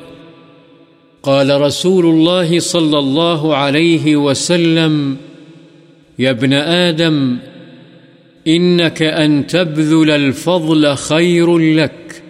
قال 1.24 1.50
رسول 1.50 2.06
الله 2.06 2.58
صلى 2.58 2.98
الله 2.98 3.56
عليه 3.56 4.16
وسلم 4.16 5.14
يا 6.18 6.30
ابن 6.30 6.52
آدم 6.52 7.34
إنك 8.48 9.02
أن 9.02 9.42
تبذل 9.42 10.10
الفضل 10.10 10.94
خير 10.94 11.58
لك 11.58 12.22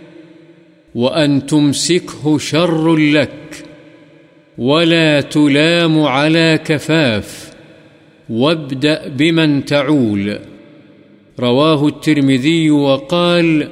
وأن 0.95 1.41
تمسكه 1.47 2.39
شر 2.39 2.97
لك 2.97 3.42
ولا 4.59 5.21
تلام 5.21 6.01
على 6.01 6.59
كفاف 6.59 7.53
وابدأ 8.29 9.09
بمن 9.09 9.65
تعول 9.65 10.39
رواه 11.39 11.87
الترمذي 11.87 12.71
وقال 12.71 13.69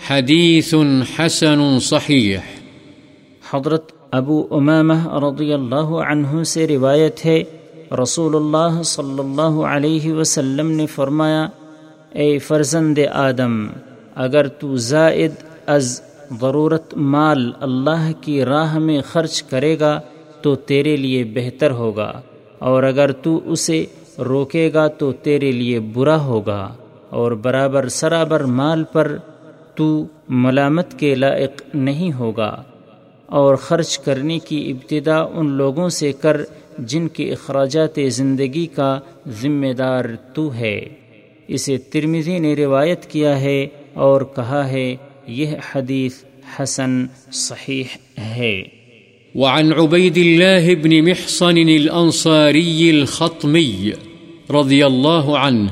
حديث 0.00 0.74
حسن 1.16 1.78
صحيح 1.78 2.40
حضرت 3.50 3.92
ابو 4.10 4.36
امامہ 4.56 5.18
رضی 5.24 5.52
اللہ 5.52 5.92
عنہ 6.06 6.42
سے 6.52 6.66
روایت 6.66 7.24
ہے، 7.26 7.42
رسول 8.02 8.36
اللہ 8.36 8.82
صلی 8.82 9.18
اللہ 9.18 9.60
علیہ 9.66 10.12
وسلم 10.12 10.70
نے 10.70 10.86
فرمایا، 10.94 11.46
اے 12.12 12.38
فرزند 12.38 12.98
آدم، 13.12 13.66
اگر 14.24 14.48
تو 14.60 14.76
زائد 14.76 15.34
از 15.66 16.00
ضرورت 16.40 16.94
مال 17.12 17.50
اللہ 17.60 18.10
کی 18.20 18.44
راہ 18.44 18.78
میں 18.78 19.00
خرچ 19.12 19.42
کرے 19.42 19.78
گا 19.80 19.98
تو 20.42 20.54
تیرے 20.68 20.96
لیے 20.96 21.24
بہتر 21.34 21.70
ہوگا، 21.70 22.10
اور 22.60 22.82
اگر 22.82 23.12
تو 23.12 23.40
اسے 23.44 23.84
روکے 24.28 24.70
گا 24.74 24.86
تو 24.88 25.12
تیرے 25.22 25.52
لیے 25.52 25.80
برا 25.92 26.16
ہوگا، 26.20 26.62
اور 27.10 27.32
برابر 27.32 27.88
سرابر 27.90 28.44
مال 28.58 28.84
پر 28.84 29.16
تو 29.74 29.86
ملامت 30.28 30.98
کے 30.98 31.14
لائق 31.14 31.62
نہیں 31.74 32.12
ہوگا، 32.12 32.50
اور 33.28 33.54
خرچ 33.56 33.98
کرنے 33.98 34.38
کی 34.38 34.58
ابتدا 34.70 35.20
ان 35.20 35.50
لوگوں 35.52 35.88
سے 35.88 36.12
کر 36.12 36.40
جن 36.78 37.08
کے 37.08 37.30
اخراجات 37.32 37.98
زندگی 38.10 38.66
کا 38.66 38.98
ذمہ 39.40 39.72
دار 39.72 40.04
تو 40.34 40.52
ہے۔ 40.54 40.78
اسے 41.48 41.76
ترمیزی 41.92 42.38
نے 42.38 42.54
روایت 42.56 43.06
کیا 43.06 43.40
ہے 43.40 43.66
اور 44.04 44.22
کہا 44.36 44.68
ہے، 44.68 44.94
یہ 45.26 45.54
حدیث 45.72 46.22
حسن 46.54 47.04
صحیح 47.32 47.96
ہے۔ 48.36 48.62
وعن 49.34 49.72
عبید 49.72 50.16
اللہ 50.16 50.74
بن 50.82 51.04
محصن 51.04 51.56
الانصاری 51.56 52.90
الخطمی 52.90 53.90
رضی 54.50 54.82
اللہ 54.82 55.30
عنہ 55.44 55.70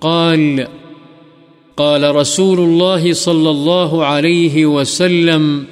قال 0.00 0.64
قال 1.76 2.04
رسول 2.04 2.58
الله 2.58 3.12
صلى 3.12 3.50
الله 3.50 4.04
عليه 4.04 4.66
وسلم، 4.66 5.64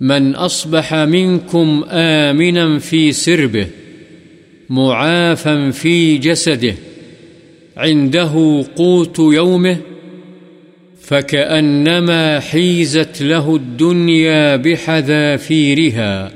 من 0.00 0.34
أصبح 0.34 0.94
منكم 0.94 1.84
آمنا 1.90 2.78
في 2.78 3.12
سربه، 3.12 3.66
معافا 4.70 5.70
في 5.70 6.16
جسده، 6.16 6.74
عنده 7.76 8.64
قوت 8.76 9.18
يومه 9.18 9.76
فكأنما 11.12 12.40
حيزت 12.40 13.22
له 13.22 13.56
الدنيا 13.56 14.56
بحذافيرها 14.56 16.32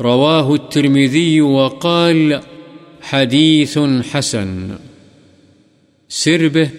رواه 0.00 0.54
الترمذي 0.54 1.40
وقال 1.40 2.40
حديث 3.00 3.78
حسن 4.12 4.68
سربه 6.08 6.70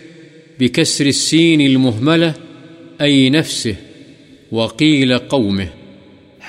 بكسر 0.60 1.06
السين 1.06 1.62
المهملة 1.62 2.34
أي 3.02 3.30
نفسه 3.30 3.76
وقيل 4.52 5.18
قومه 5.18 5.68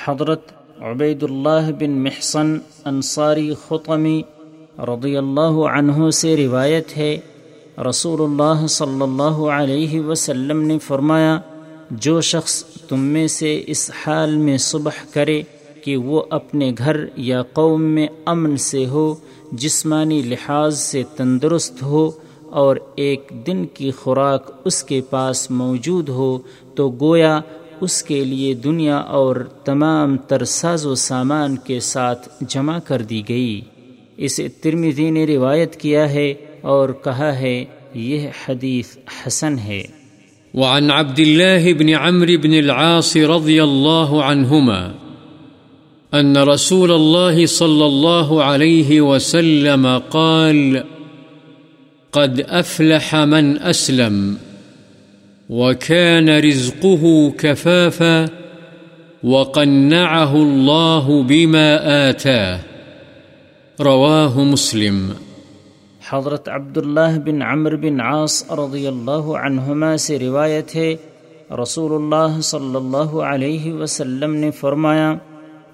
حضرت 0.05 0.53
عبید 0.81 1.23
اللہ 1.23 1.71
بن 1.79 2.03
محسن 2.03 2.59
انصاری 2.85 3.51
خطمی 3.67 4.21
رضی 4.79 5.17
اللہ 5.17 5.65
عنہ 5.73 6.11
سے 6.11 6.37
روایت 6.37 6.97
ہے 6.97 7.17
رسول 7.87 8.21
اللہ 8.21 8.67
صلی 8.67 9.03
اللہ 9.03 9.39
علیہ 9.51 10.01
وسلم 10.01 10.61
نے 10.63 10.79
فرمایا، 10.79 11.39
جو 11.91 12.21
شخص 12.21 12.65
تم 12.65 13.01
میں 13.01 13.27
سے 13.27 13.63
اس 13.67 13.91
حال 14.07 14.37
میں 14.37 14.57
صبح 14.57 15.05
کرے 15.13 15.43
کہ 15.85 15.97
وہ 15.97 16.23
اپنے 16.31 16.73
گھر 16.79 16.97
یا 17.17 17.43
قوم 17.43 17.83
میں 17.83 18.07
امن 18.25 18.57
سے 18.57 18.87
ہو، 18.87 19.15
جسمانی 19.53 20.23
لحاظ 20.23 20.79
سے 20.79 21.03
تندرست 21.17 21.83
ہو، 21.83 22.11
اور 22.51 22.77
ایک 22.97 23.33
دن 23.47 23.65
کی 23.67 23.91
خوراک 23.91 24.51
اس 24.65 24.83
کے 24.85 25.01
پاس 25.01 25.51
موجود 25.51 26.09
ہو، 26.09 26.39
تو 26.75 26.91
گویا 27.01 27.41
اس 27.81 28.03
کے 28.03 28.25
لیے 28.25 28.55
دنیا 28.55 28.97
اور 28.97 29.37
تمام 29.65 30.17
تر 30.17 30.45
ساز 30.45 30.87
و 30.87 30.95
سامان 30.95 31.57
کے 31.57 31.81
ساتھ 31.81 32.29
جمع 32.41 32.79
کر 32.79 33.03
دی 33.03 33.23
گئی۔ 33.29 33.61
اسے 34.17 34.49
ترمیزی 34.49 35.11
نے 35.11 35.27
روایت 35.27 35.77
کیا 35.77 36.11
ہے 36.11 36.35
اور 36.69 36.89
کہا 37.05 37.39
ہے، 37.39 37.65
یہ 37.95 38.29
حدیث 38.49 38.97
حسن 39.27 39.59
ہے۔ 39.59 39.83
وعن 40.55 40.91
عبد 40.91 41.21
الله 41.21 41.73
بن 41.73 41.89
عمرو 41.89 42.39
بن 42.43 42.53
العاص 42.53 43.17
رضي 43.17 43.61
الله 43.61 44.21
عنهما 44.21 44.91
أن 46.21 46.37
رسول 46.37 46.91
الله 46.91 47.47
صلى 47.47 47.85
الله 47.85 48.43
عليه 48.43 49.01
وسلم 49.01 49.99
قال، 50.09 50.77
قد 52.11 52.41
أفلح 52.51 53.17
من 53.25 53.55
أسلم 53.71 54.35
وكان 55.51 56.29
رزقه 56.29 57.07
كفافا 57.39 58.27
وقنعه 59.25 60.35
الله 60.35 61.23
بما 61.23 61.77
آتاه۔ 62.09 62.59
رواه 63.81 64.45
مسلم۔ 64.45 65.13
حضرت 66.11 66.49
عبداللہ 66.49 67.19
بن 67.25 67.43
عمر 67.43 67.77
بن 67.77 68.01
عاص 68.01 68.51
رضی 68.51 68.87
اللہ 68.87 69.27
عنہما 69.37 69.97
سے 69.97 70.19
روایت 70.19 70.77
ہے 70.77 70.95
رسول 71.63 72.03
اللہ 72.03 72.41
صلی 72.41 72.77
اللہ 72.77 73.17
علیہ 73.17 73.73
وسلم 73.73 74.35
نے 74.35 74.51
فرمایا، 74.51 75.15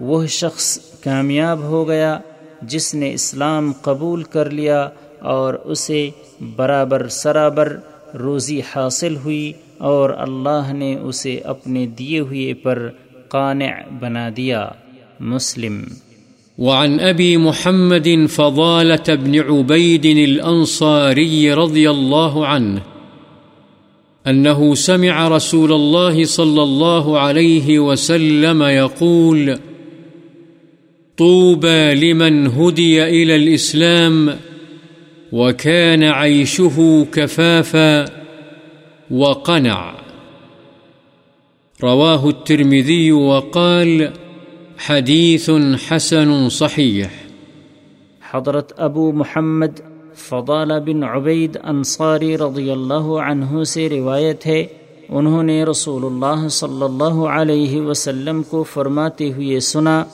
وہ 0.01 0.26
شخص 0.26 0.78
کامیاب 1.01 1.59
ہو 1.59 1.89
گیا 1.89 2.18
جس 2.62 2.95
نے 2.95 3.12
اسلام 3.12 3.72
قبول 3.82 4.22
کر 4.22 4.51
لیا 4.51 4.89
اور 5.20 5.55
اسے 5.55 6.11
برابر 6.57 7.09
سرابر 7.09 7.76
روزی 8.14 8.61
حاصل 8.61 9.16
ہوئی 9.16 9.53
اور 9.78 10.11
اللہ 10.11 10.72
نے 10.72 10.95
اسے 10.95 11.39
اپنے 11.39 11.87
دیے 11.87 12.20
ہوئے 12.20 12.55
پر 12.55 12.89
قانع 13.28 13.70
بنا 14.01 14.28
دیا۔ 14.37 14.68
مسلم 15.20 15.85
وعن 16.59 17.01
أبي 17.01 17.37
محمد 17.37 18.27
فضالة 18.27 19.15
بن 19.15 19.41
عبيد 19.41 20.05
الأنصاري 20.07 21.53
رضي 21.53 21.91
الله 21.91 22.47
عنه 22.47 22.83
أنه 24.27 24.75
سمع 24.75 25.29
رسول 25.29 25.73
الله 25.73 26.25
صلى 26.25 26.63
الله 26.63 27.19
عليه 27.19 27.79
وسلم 27.79 28.63
يقول، 28.63 29.59
طوبى 31.17 31.95
لمن 31.95 32.47
هدي 32.47 33.05
إلى 33.05 33.37
الإسلام 33.37 34.39
وكان 35.33 36.03
عيشه 36.03 37.07
كفافا 37.13 38.05
وقنع. 39.11 39.95
رواه 41.83 42.29
الترمذي 42.29 43.13
وقال 43.13 44.01
وقال 44.03 44.24
حديث 44.89 45.51
حسن 45.89 46.49
صحيح 46.49 47.05
حضرت 48.32 48.72
ابو 48.76 49.12
محمد 49.12 49.80
فضال 50.16 50.72
بن 50.80 51.05
عبید 51.05 51.57
انصاری 51.62 52.39
رضی 52.39 52.70
اللہ 52.70 53.09
عنہ 53.22 53.62
سے 53.64 53.89
روایت 53.89 54.47
ہے، 54.47 54.66
انہوں 55.09 55.43
نے 55.43 55.64
رسول 55.64 56.05
اللہ 56.05 56.49
صلی 56.49 56.82
اللہ 56.82 57.22
علیہ 57.39 57.80
وسلم 57.80 58.43
کو 58.43 58.62
فرماتے 58.62 59.32
ہوئے 59.32 59.61
سنا، 59.61 60.05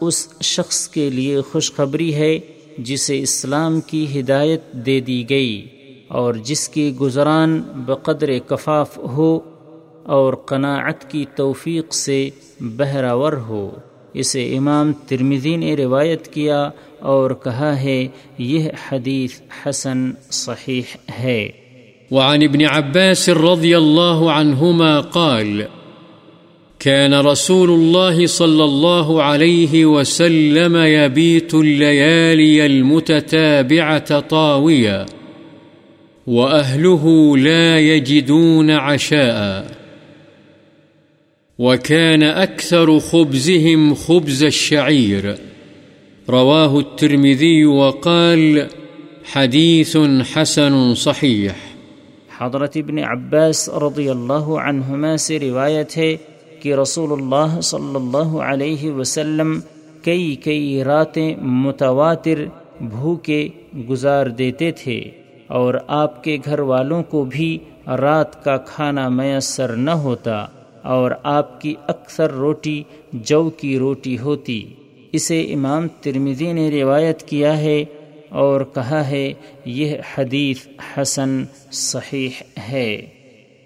اس 0.00 0.28
شخص 0.42 0.88
کے 0.88 1.10
لیے 1.10 1.40
خوشخبری 1.40 2.14
ہے 2.14 2.38
جسے 2.78 3.20
اسلام 3.20 3.80
کی 3.80 4.20
ہدایت 4.20 4.72
دے 4.72 5.00
دی 5.00 5.30
گئی 5.30 5.66
اور 6.08 6.34
جس 6.34 6.68
کی 6.68 6.94
گزران 6.96 7.60
بقدر 7.76 8.38
کفاف 8.38 8.98
ہو 8.98 9.38
اور 10.02 10.34
قناعت 10.34 11.10
کی 11.10 11.24
توفیق 11.36 11.94
سے 11.94 12.30
بہراور 12.60 13.32
ہو۔ 13.32 13.70
اسے 14.16 14.56
امام 14.56 14.92
ترمزی 14.92 15.56
نے 15.56 15.74
روایت 15.74 16.28
کیا 16.28 16.70
اور 17.00 17.30
کہا 17.44 17.80
ہے، 17.80 18.06
یہ 18.38 18.68
حدیث 18.88 19.40
حسن 19.66 20.10
صحیح 20.30 20.96
ہے۔ 21.18 21.48
وعن 22.10 22.42
ابن 22.42 22.58
عباس 22.70 23.28
رضي 23.28 23.74
الله 23.74 24.28
عنهما 24.28 25.00
قال 25.00 25.60
كان 26.78 27.14
رسول 27.14 27.70
الله 27.70 28.26
صلى 28.26 28.64
الله 28.64 29.22
عليه 29.22 29.84
وسلم 29.84 30.76
يبيت 30.76 31.54
الليالي 31.54 32.66
المتتابعة 32.66 34.20
طاويا 34.20 35.04
وأهله 36.26 37.36
لا 37.36 37.78
يجدون 37.78 38.70
عشاء. 38.70 39.85
وكان 41.58 42.22
أكثر 42.22 42.98
خبزهم 42.98 43.94
خبز 43.94 44.44
الشعير. 44.44 45.24
رواه 46.28 46.76
الترمذي 46.76 47.64
وقال 47.64 48.58
حديث 49.32 49.96
حسن 50.36 50.94
صحيح. 50.94 51.50
حضرت 52.38 52.76
ابن 52.76 52.98
عباس 52.98 53.68
رضی 53.68 54.08
اللہ 54.08 54.48
عنہما 54.58 55.16
سے 55.16 55.38
روایت 55.38 55.96
ہے 55.96 56.16
کہ 56.60 56.74
رسول 56.74 57.12
اللہ 57.12 57.60
صلی 57.60 57.94
اللہ 57.94 58.36
علیہ 58.38 58.90
وسلم 58.90 59.60
کئی 60.04 60.34
کئی 60.34 60.84
راتیں 60.84 61.36
متواتر 61.36 62.44
بھوکے 62.80 63.48
گزار 63.90 64.26
دیتے 64.26 64.70
تھے 64.70 65.00
اور 65.46 65.74
آپ 65.86 66.24
کے 66.24 66.38
گھر 66.44 66.60
والوں 66.60 67.02
کو 67.02 67.24
بھی 67.24 67.58
رات 67.86 68.44
کا 68.44 68.56
کھانا 68.56 69.08
میسر 69.08 69.72
نہ 69.76 69.90
ہوتا۔ 69.90 70.46
اور 70.86 71.10
آپ 71.22 71.60
کی 71.60 71.74
اکثر 71.86 72.30
روٹی 72.30 72.82
جو 73.12 73.50
کی 73.50 73.78
روٹی 73.78 74.18
ہوتی۔ 74.18 74.64
اسے 75.12 75.42
امام 75.42 75.88
ترمیزی 76.00 76.52
نے 76.52 76.70
روایت 76.70 77.22
کیا 77.22 77.58
ہے 77.58 77.84
اور 78.28 78.60
کہا 78.74 79.08
ہے، 79.08 79.32
یہ 79.64 79.96
حدیث 80.18 80.56
حسن 80.96 81.44
صحیح 81.72 82.28
ہے۔ 82.68 83.06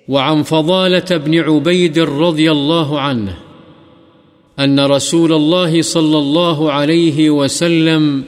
وعن 0.08 0.42
فضالة 0.42 1.22
بن 1.24 1.50
عبيد 1.50 1.98
رضي 1.98 2.48
الله 2.48 2.96
عنه 2.98 3.30
أن 4.64 4.78
رسول 4.78 5.32
الله 5.32 5.80
صلى 5.82 6.16
الله 6.16 6.70
عليه 6.70 7.30
وسلم 7.30 8.20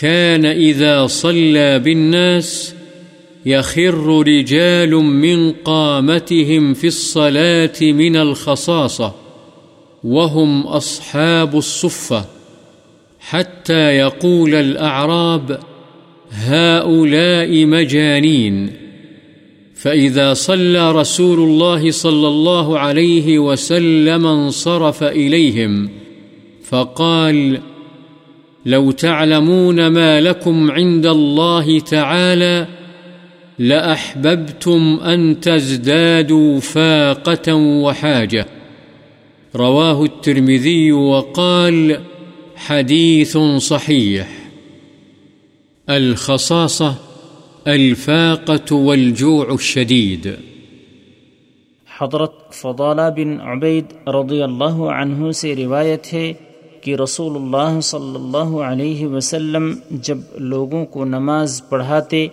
كان 0.00 0.44
إذا 0.44 1.06
صلى 1.06 1.78
بالناس 1.84 2.73
يخر 3.46 4.26
رجال 4.28 4.90
من 4.94 5.52
قامتهم 5.52 6.74
في 6.74 6.86
الصلاة 6.86 7.80
من 7.82 8.16
الخصاصة 8.16 9.14
وهم 10.04 10.66
أصحاب 10.66 11.56
الصفة 11.56 12.24
حتى 13.20 13.96
يقول 13.96 14.54
الأعراب 14.54 15.58
هؤلاء 16.30 17.66
مجانين 17.66 18.70
فإذا 19.74 20.34
صلى 20.34 20.92
رسول 20.92 21.38
الله 21.38 21.90
صلى 21.90 22.28
الله 22.28 22.78
عليه 22.78 23.38
وسلم 23.38 24.26
انصرف 24.26 25.02
إليهم 25.02 25.88
فقال 26.64 27.60
لو 28.66 28.90
تعلمون 28.90 29.86
ما 29.86 30.20
لكم 30.20 30.70
عند 30.70 31.06
الله 31.06 31.80
تعالى 31.80 32.66
لأحببتم 33.58 34.96
أن 35.14 35.34
تزدادوا 35.40 36.60
فاقة 36.60 37.52
وحاجة. 37.54 38.44
رواه 39.54 40.04
الترمذي 40.04 40.90
وقال 40.90 41.92
حديث 42.56 43.36
صحيح. 43.60 44.24
الخصاصة، 45.88 46.90
الفاقة 47.66 48.76
والجوع 48.76 49.46
الشديد. 49.50 50.26
حضرت 52.00 52.52
فضالہ 52.52 53.10
بن 53.16 53.40
عبید 53.40 54.08
رضی 54.08 54.42
اللہ 54.42 54.74
عنہ 54.74 55.30
سے 55.30 55.56
روایت 55.56 56.14
ہے 56.14 56.32
کہ 56.80 56.94
رسول 56.94 57.36
اللہ 57.36 57.80
صلی 57.80 58.14
اللہ 58.14 58.56
علیہ 58.58 59.06
وسلم 59.06 59.74
جب 59.90 60.18
لوگوں 60.38 60.86
کو 60.86 61.04
نماز 61.04 61.62
پڑھاتے 61.68 62.26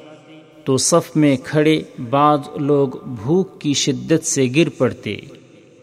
تو 0.63 0.77
صف 0.77 1.15
میں 1.15 1.37
کھڑے 1.43 1.81
بعض 2.09 2.39
لوگ 2.55 2.87
بھوک 3.03 3.61
کی 3.61 3.73
شدت 3.73 4.25
سے 4.25 4.47
گر 4.55 4.69
پڑتے 4.69 5.17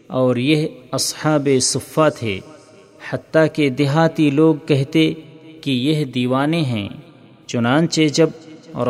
اور 0.07 0.37
یہ 0.37 0.67
اصحاب 0.93 1.49
صفہ 1.63 2.09
تھے۔ 2.19 2.41
حتیٰ 3.11 3.47
کہ 3.53 3.71
دیہاتی 3.71 4.31
لوگ 4.31 4.55
کہتے 4.67 5.13
کہ 5.61 5.71
یہ 5.71 6.05
دیوانے 6.05 6.61
ہیں۔ 6.61 6.89
چنانچہ 7.47 8.01
جب 8.13 8.31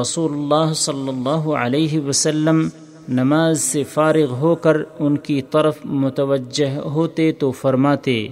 رسول 0.01 0.33
اللہ 0.33 0.73
صلی 0.73 1.09
اللہ 1.09 1.51
علیہ 1.51 1.99
وسلم 1.99 2.69
نماز 3.09 3.61
سے 3.61 3.85
فارغ 3.85 4.31
ہو 4.31 4.55
کر 4.55 4.77
ان 4.99 5.17
کی 5.17 5.43
طرف 5.43 5.79
متوجہ 5.85 6.79
ہوتے 6.79 7.33
تو 7.33 7.51
فرماتے، 7.51 8.29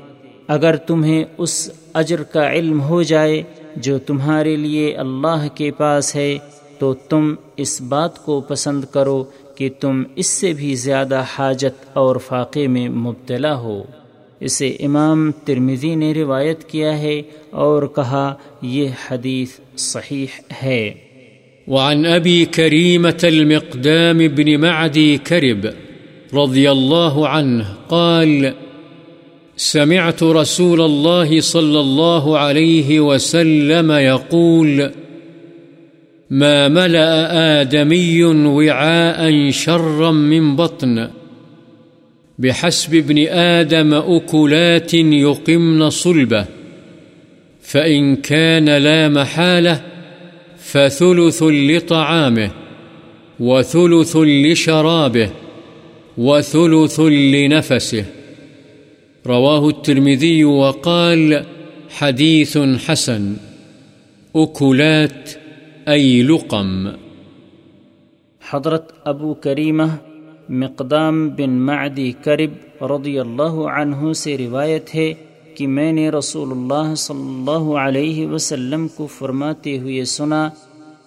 اگر 0.48 0.76
تمہیں 0.76 1.24
اس 1.38 1.70
اجر 1.94 2.22
کا 2.22 2.52
علم 2.52 2.80
ہو 2.80 3.02
جائے 3.02 3.42
جو 3.76 3.98
تمہارے 3.98 4.56
لیے 4.56 4.94
اللہ 4.94 5.46
کے 5.54 5.70
پاس 5.70 6.16
ہے 6.16 6.38
تو 6.78 6.94
تم 6.94 7.34
اس 7.56 7.80
بات 7.80 8.24
کو 8.24 8.40
پسند 8.40 8.84
کرو 8.92 9.24
کہ 9.54 9.68
تم 9.80 10.02
اس 10.16 10.26
سے 10.26 10.52
بھی 10.52 10.74
زیادہ 10.74 11.24
حاجت 11.38 11.84
اور 11.92 12.16
فاقے 12.16 12.66
میں 12.66 12.88
مبتلا 12.88 13.56
ہو۔ 13.58 13.82
اسے 14.40 14.68
امام 14.68 15.30
ترمزی 15.44 15.94
نے 15.94 16.12
روایت 16.12 16.64
کیا 16.64 16.98
ہے 16.98 17.22
اور 17.50 17.82
کہا 17.82 18.34
یہ 18.62 18.88
حدیث 19.10 19.48
صحیح 19.76 20.26
ہے۔ 20.62 20.94
وعن 21.68 22.04
أبي 22.16 22.44
كريمة 22.44 23.18
المقدام 23.22 24.18
بن 24.18 24.60
معدي 24.60 25.16
كرب 25.16 25.66
رضي 26.32 26.66
الله 26.66 27.26
عنه 27.26 27.62
قال، 27.88 28.46
سمعت 29.56 30.22
رسول 30.22 30.80
الله 30.80 31.40
صلى 31.40 31.78
الله 31.78 32.38
عليه 32.38 33.00
وسلم 33.00 33.92
يقول 33.92 34.82
ما 36.30 36.68
ملأ 36.68 37.60
آدمي 37.60 38.24
وعاء 38.24 39.50
شرا 39.50 40.10
من 40.10 40.56
بطن. 40.56 41.08
بحسب 42.38 42.94
ابن 42.94 43.26
آدم 43.28 43.94
أكلات 43.94 44.94
يقمن 44.94 45.90
صلبة 45.90 46.46
فإن 47.60 48.16
كان 48.16 48.76
لا 48.76 49.08
محالة 49.08 49.82
فثلث 50.58 51.42
لطعامه، 51.42 52.50
وثلث 53.40 54.16
لشرابه، 54.16 55.30
وثلث 56.18 57.00
لنفسه. 57.00 58.04
رواه 59.26 59.68
الترمذي 59.68 60.44
وقال 60.44 61.44
حديث 61.90 62.58
حسن، 62.58 63.36
أكلات 64.36 65.30
أي 65.94 66.22
لقم؟ 66.22 66.88
حضرت 68.50 68.92
ابو 69.04 69.34
کریمہ 69.34 69.82
مقدام 70.48 71.28
بن 71.28 71.50
معدی 71.50 72.12
کرب 72.12 72.84
رضی 72.84 73.18
اللہ 73.18 73.54
عنہ 73.78 74.12
سے 74.12 74.38
روایت 74.38 74.94
ہے 74.94 75.14
کہ 75.54 75.66
میں 75.66 75.92
نے 75.92 76.10
رسول 76.10 76.50
اللہ 76.50 76.94
صلی 76.94 77.16
اللہ 77.18 77.76
علیہ 77.76 78.26
وسلم 78.26 78.88
کو 78.88 79.06
فرماتے 79.06 79.78
ہوئے 79.78 80.04
سنا، 80.04 80.48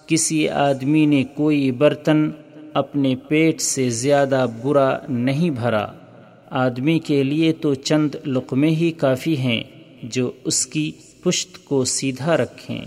کسی 0.06 0.48
آدمی 0.48 1.06
نے 1.06 1.24
کوئی 1.24 1.70
برتن 1.70 2.30
اپنے 2.74 3.14
پیٹ 3.28 3.60
سے 3.60 3.90
زیادہ 3.90 4.46
برا 4.62 4.98
نہیں 5.08 5.50
بھرا۔ 5.50 5.86
آدمی 6.50 6.98
کے 6.98 7.22
لیے 7.22 7.52
تو 7.52 7.74
چند 7.74 8.14
لقمے 8.26 8.70
ہی 8.70 8.90
کافی 8.90 9.36
ہیں 9.36 9.62
جو 10.02 10.30
اس 10.44 10.66
کی 10.66 10.92
پشت 11.24 11.64
کو 11.64 11.84
سیدھا 11.84 12.36
رکھیں۔ 12.36 12.84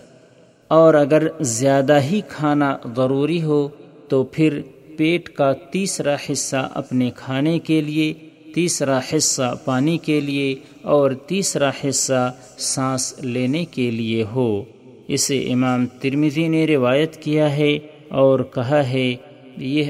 اور 0.77 0.93
اگر 0.93 1.27
زیادہ 1.41 1.99
ہی 2.11 2.21
کھانا 2.29 2.77
ضروری 2.95 3.43
ہو 3.43 3.67
تو 4.07 4.23
پھر 4.23 4.61
پیٹ 4.97 5.29
کا 5.29 5.53
تیسرا 5.53 6.15
حصہ 6.31 6.69
اپنے 6.73 7.11
کھانے 7.15 7.59
کے 7.59 7.81
لیے، 7.81 8.13
تیسرا 8.55 8.99
حصہ 8.99 9.57
پانی 9.65 9.97
کے 9.97 10.19
لیے 10.19 10.55
اور 10.81 11.11
تیسرا 11.11 11.69
حصہ 11.69 12.33
سانس 12.57 13.13
لینے 13.19 13.65
کے 13.65 13.91
لیے 13.91 14.23
ہو۔ 14.23 14.63
اسے 15.07 15.39
امام 15.53 15.85
ترمزی 15.85 16.47
نے 16.47 16.65
روایت 16.65 17.15
کیا 17.15 17.57
ہے 17.57 17.77
اور 18.09 18.39
کہا 18.39 18.89
ہے، 18.89 19.15
یہ 19.57 19.83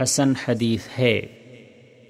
حسن 0.00 0.32
حدیث 0.48 0.80
ہے۔ 0.98 1.20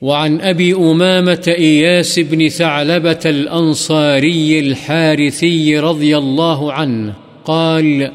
وعن 0.03 0.39
أبي 0.39 0.73
أمامة 0.73 1.57
إياس 1.59 2.19
بن 2.31 2.49
ثعلبة 2.49 3.25
الأنصاري 3.25 4.59
الحارثي 4.59 5.75
رضي 5.75 6.15
الله 6.15 6.73
عنه 6.73 7.28
قال، 7.49 8.13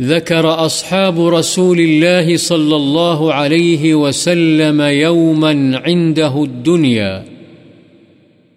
ذكر 0.00 0.66
أصحاب 0.66 1.26
رسول 1.26 1.80
الله 1.80 2.36
صلى 2.36 2.76
الله 2.76 3.34
عليه 3.34 3.94
وسلم 3.94 4.80
يوما 4.80 5.80
عنده 5.84 6.44
الدنيا، 6.44 7.24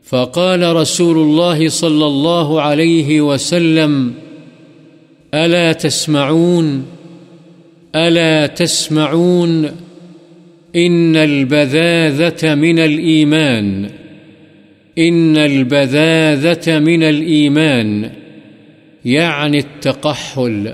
فقال 0.03 0.75
رسول 0.75 1.17
الله 1.17 1.69
صلى 1.69 2.05
الله 2.05 2.61
عليه 2.61 3.21
وسلم، 3.21 4.13
ألا 5.33 5.73
تسمعون؟ 5.73 6.85
ألا 7.95 8.47
تسمعون؟ 8.47 9.71
إن 10.75 11.15
البذاذة 11.15 12.55
من 12.55 12.79
الإيمان، 12.79 13.89
إن 14.97 15.37
البذاذة 15.37 16.79
من 16.79 17.03
الإيمان. 17.03 18.22
يعني 19.05 19.57
التقحل، 19.57 20.73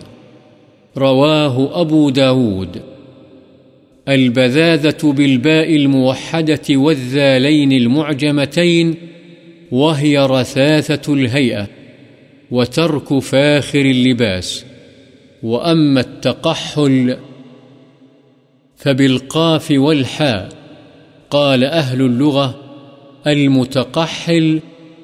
رواه 0.98 1.82
أبو 1.82 2.10
داود. 2.10 2.82
البذاذة 4.08 5.12
بالباء 5.12 5.76
الموحدة 5.76 6.62
والذالين 6.70 7.72
المعجمتين، 7.72 8.96
وهي 9.72 10.18
رثاثة 10.18 11.14
الهيئة 11.14 11.68
وترك 12.52 13.20
فاخر 13.20 13.82
اللباس. 13.82 14.66
وأما 15.44 16.00
التقحل 16.00 17.18
فبالقاف 18.78 19.72
والحاء، 19.72 20.50
قال 21.30 21.64
أهل 21.64 22.02
اللغة 22.02 22.60
المتقحل 23.28 24.60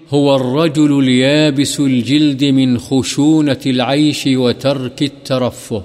هو 0.09 0.35
الرجل 0.35 0.91
اليابس 0.99 1.79
الجلد 1.79 2.43
من 2.43 2.77
خشونة 2.79 3.63
العيش 3.65 4.27
وترك 4.27 5.01
الترفه. 5.01 5.81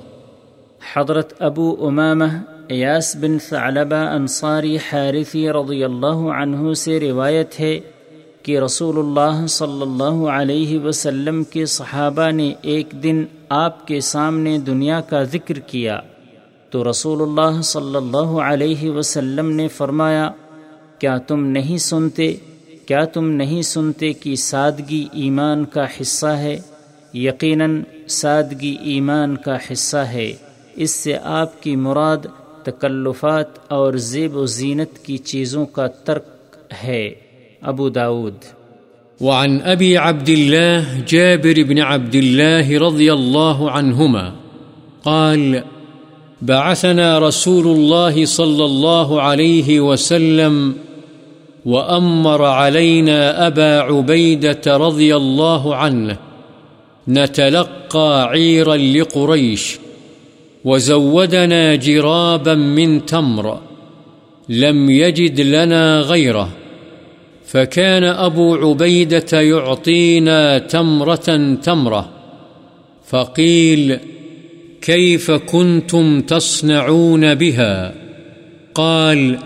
حضرت 0.81 1.33
ابو 1.41 1.69
امامہ 1.89 2.25
ایاس 2.69 3.15
بن 3.21 3.39
ثعلبہ 3.49 4.01
انصاری 4.09 4.77
حارثی 4.91 5.47
رضی 5.53 5.83
اللہ 5.85 6.21
عنہ 6.41 6.73
سے 6.83 6.99
روایت 7.01 7.59
ہے 7.61 7.79
کہ 8.43 8.59
رسول 8.59 8.99
اللہ 8.99 9.47
صلی 9.57 9.83
اللہ 9.83 10.21
علیہ 10.35 10.79
وسلم 10.85 11.43
کے 11.53 11.65
صحابہ 11.77 12.31
نے 12.31 12.53
ایک 12.75 12.93
دن 13.03 13.25
آپ 13.63 13.87
کے 13.87 14.01
سامنے 14.11 14.57
دنیا 14.67 15.01
کا 15.11 15.23
ذکر 15.33 15.59
کیا 15.73 15.99
تو 16.73 16.85
رسول 16.91 17.23
اللہ 17.23 17.61
صلی 17.73 17.97
اللہ 17.97 18.39
علیہ 18.51 18.91
وسلم 18.91 19.51
نے 19.53 19.69
فرمایا، 19.79 20.31
کیا 20.99 21.17
تم 21.29 21.47
نہیں 21.59 21.79
سنتے 21.89 22.33
کیا 22.87 23.05
تم 23.05 23.31
نہیں 23.31 23.63
سنتے 23.63 24.13
کہ 24.13 24.37
سادگی 24.37 25.07
ایمان 25.13 25.65
کا 25.65 25.85
حصہ 26.01 26.27
ہے؟ 26.27 26.59
یقیناً 27.15 27.83
سادگی 28.09 28.77
ایمان 28.83 29.37
کا 29.37 29.57
حصہ 29.73 29.97
ہے۔ 29.97 30.33
اس 30.77 30.91
سے 30.91 31.17
آپ 31.23 31.63
کی 31.63 31.77
مراد 31.77 32.17
تکلفات 32.63 33.73
اور 33.73 33.93
زیب 33.95 34.37
و 34.37 34.47
زینت 34.47 34.99
کی 34.99 35.19
چیزوں 35.19 35.67
کا 35.67 35.87
ترک 35.87 36.57
ہے۔ 36.85 37.11
ابو 37.63 37.89
داود۔ 37.89 38.35
وعن 39.21 39.59
أبي 39.73 39.97
عبد 39.97 40.29
الله 40.29 41.01
جابر 41.07 41.65
بن 41.69 41.79
عبد 41.79 42.15
الله 42.15 42.89
رضي 42.89 43.09
الله 43.09 43.69
عنهما 43.71 44.35
قال، 45.03 45.55
بعثنا 46.43 47.21
رسول 47.21 47.67
الله 47.67 48.25
صلى 48.25 48.63
الله 48.63 49.21
عليه 49.21 49.83
وسلم 49.85 50.73
وأمر 51.65 52.45
علينا 52.45 53.47
أبا 53.47 53.81
عبيدة 53.81 54.61
رضي 54.67 55.17
الله 55.17 55.77
عنه 55.77 56.17
نتلقى 57.09 58.29
عيرا 58.29 58.77
لقريش 58.77 59.79
وزودنا 60.65 61.75
جرابا 61.75 62.55
من 62.55 63.07
تمر 63.07 63.59
لم 64.49 64.91
يجد 64.91 65.41
لنا 65.41 66.01
غيره 66.01 66.49
فكان 67.47 68.05
أبو 68.05 68.55
عبيدة 68.55 69.41
يعطينا 69.41 70.59
تمرة 70.59 71.55
تمرة 71.63 72.11
فقيل 73.07 73.99
كيف 74.83 75.31
كنتم 75.31 76.21
تصنعون 76.21 77.35
بها 77.35 77.95
قال 78.75 79.39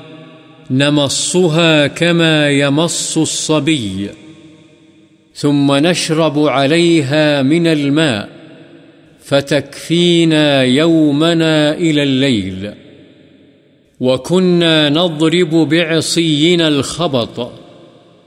نمصها 0.70 1.86
كما 1.86 2.50
يمص 2.50 3.18
الصبي، 3.18 4.10
ثم 5.34 5.72
نشرب 5.72 6.38
عليها 6.38 7.42
من 7.42 7.66
الماء، 7.66 8.28
فتكفينا 9.24 10.62
يومنا 10.62 11.74
إلى 11.74 12.02
الليل. 12.02 12.70
وكنا 14.00 14.88
نضرب 14.88 15.50
بعصينا 15.50 16.68
الخبط، 16.68 17.52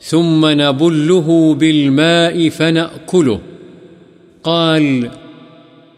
ثم 0.02 0.46
نبله 0.62 1.56
بالماء 1.56 2.50
فنأكله. 2.50 3.40
قال 4.44 5.10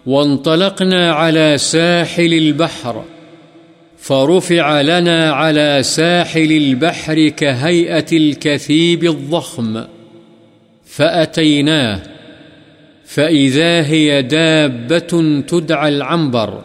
وانطلقنا 0.06 1.12
على 1.12 1.58
ساحل 1.58 2.34
البحر 2.34 3.04
فرفع 4.02 4.82
لنا 4.82 5.32
على 5.32 5.80
ساحل 5.84 6.52
البحر 6.52 7.28
كهيئة 7.28 8.06
الكثيب 8.14 9.04
الضخم 9.04 9.84
فأتيناه 10.86 12.02
فإذا 13.06 13.86
هي 13.86 14.22
دابة 14.22 15.42
تدعى 15.48 15.90
العنبر 15.90 16.62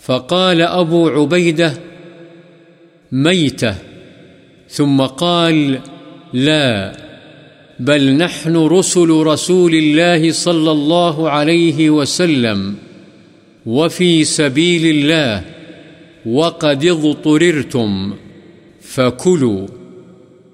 فقال 0.00 0.62
أبو 0.62 1.08
عبيدة 1.08 1.72
ميتة 3.12 3.74
ثم 4.68 5.00
قال 5.00 5.80
لا 6.32 6.92
بل 7.80 8.12
نحن 8.12 8.56
رسل 8.56 9.10
رسول 9.10 9.74
الله 9.74 10.32
صلى 10.32 10.70
الله 10.70 11.30
عليه 11.30 11.90
وسلم 11.90 12.74
وفي 13.66 14.24
سبيل 14.24 14.96
الله 14.96 15.59
وقد 16.26 16.84
اضطررتم، 16.84 18.14
فكلوا، 18.80 19.66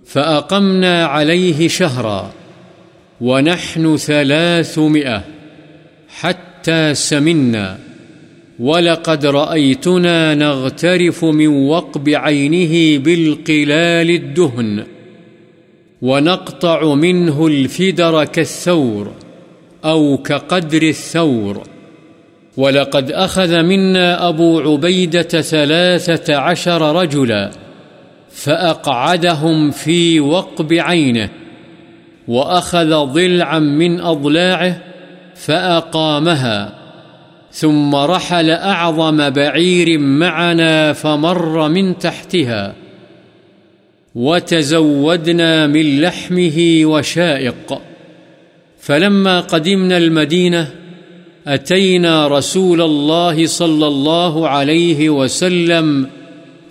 فأقمنا 0.04 1.06
عليه 1.06 1.68
شهرا، 1.68 2.32
ونحن 3.20 3.96
ثلاثمائة 3.96 5.24
حتى 6.08 6.94
سمنا، 6.94 7.78
ولقد 8.58 9.26
رأيتنا 9.26 10.34
نغترف 10.34 11.24
من 11.24 11.46
وقب 11.46 12.08
عينه 12.08 12.98
بالقلال 13.04 14.10
الدهن، 14.10 14.84
ونقطع 16.02 16.94
منه 16.94 17.46
الفدر 17.46 18.24
كالثور 18.24 19.12
أو 19.84 20.18
كقدر 20.18 20.82
الثور. 20.82 21.62
ولقد 22.57 23.11
أخذ 23.11 23.62
منا 23.62 24.28
أبو 24.28 24.61
عبيدة 24.61 25.22
ثلاثة 25.22 26.36
عشر 26.36 26.96
رجلا 26.96 27.50
فأقعدهم 28.30 29.70
في 29.70 30.20
وقب 30.20 30.72
عينه 30.72 31.28
وأخذ 32.28 33.04
ضلعا 33.04 33.59
من 33.59 34.00
أضلاعه 34.00 34.80
فأقامها 35.34 36.72
ثم 37.52 37.94
رحل 37.94 38.50
أعظم 38.50 39.30
بعير 39.30 39.98
معنا 39.98 40.92
فمر 40.92 41.68
من 41.68 41.98
تحتها 41.98 42.74
وتزودنا 44.14 45.66
من 45.66 46.00
لحمه 46.00 46.80
وشائق 46.84 47.80
فلما 48.80 49.40
قدمنا 49.40 49.96
المدينة 49.96 50.70
أتينا 51.47 52.28
رسول 52.28 52.82
الله 52.82 53.47
صلى 53.47 53.86
الله 53.86 54.49
عليه 54.49 55.11
وسلم 55.11 56.07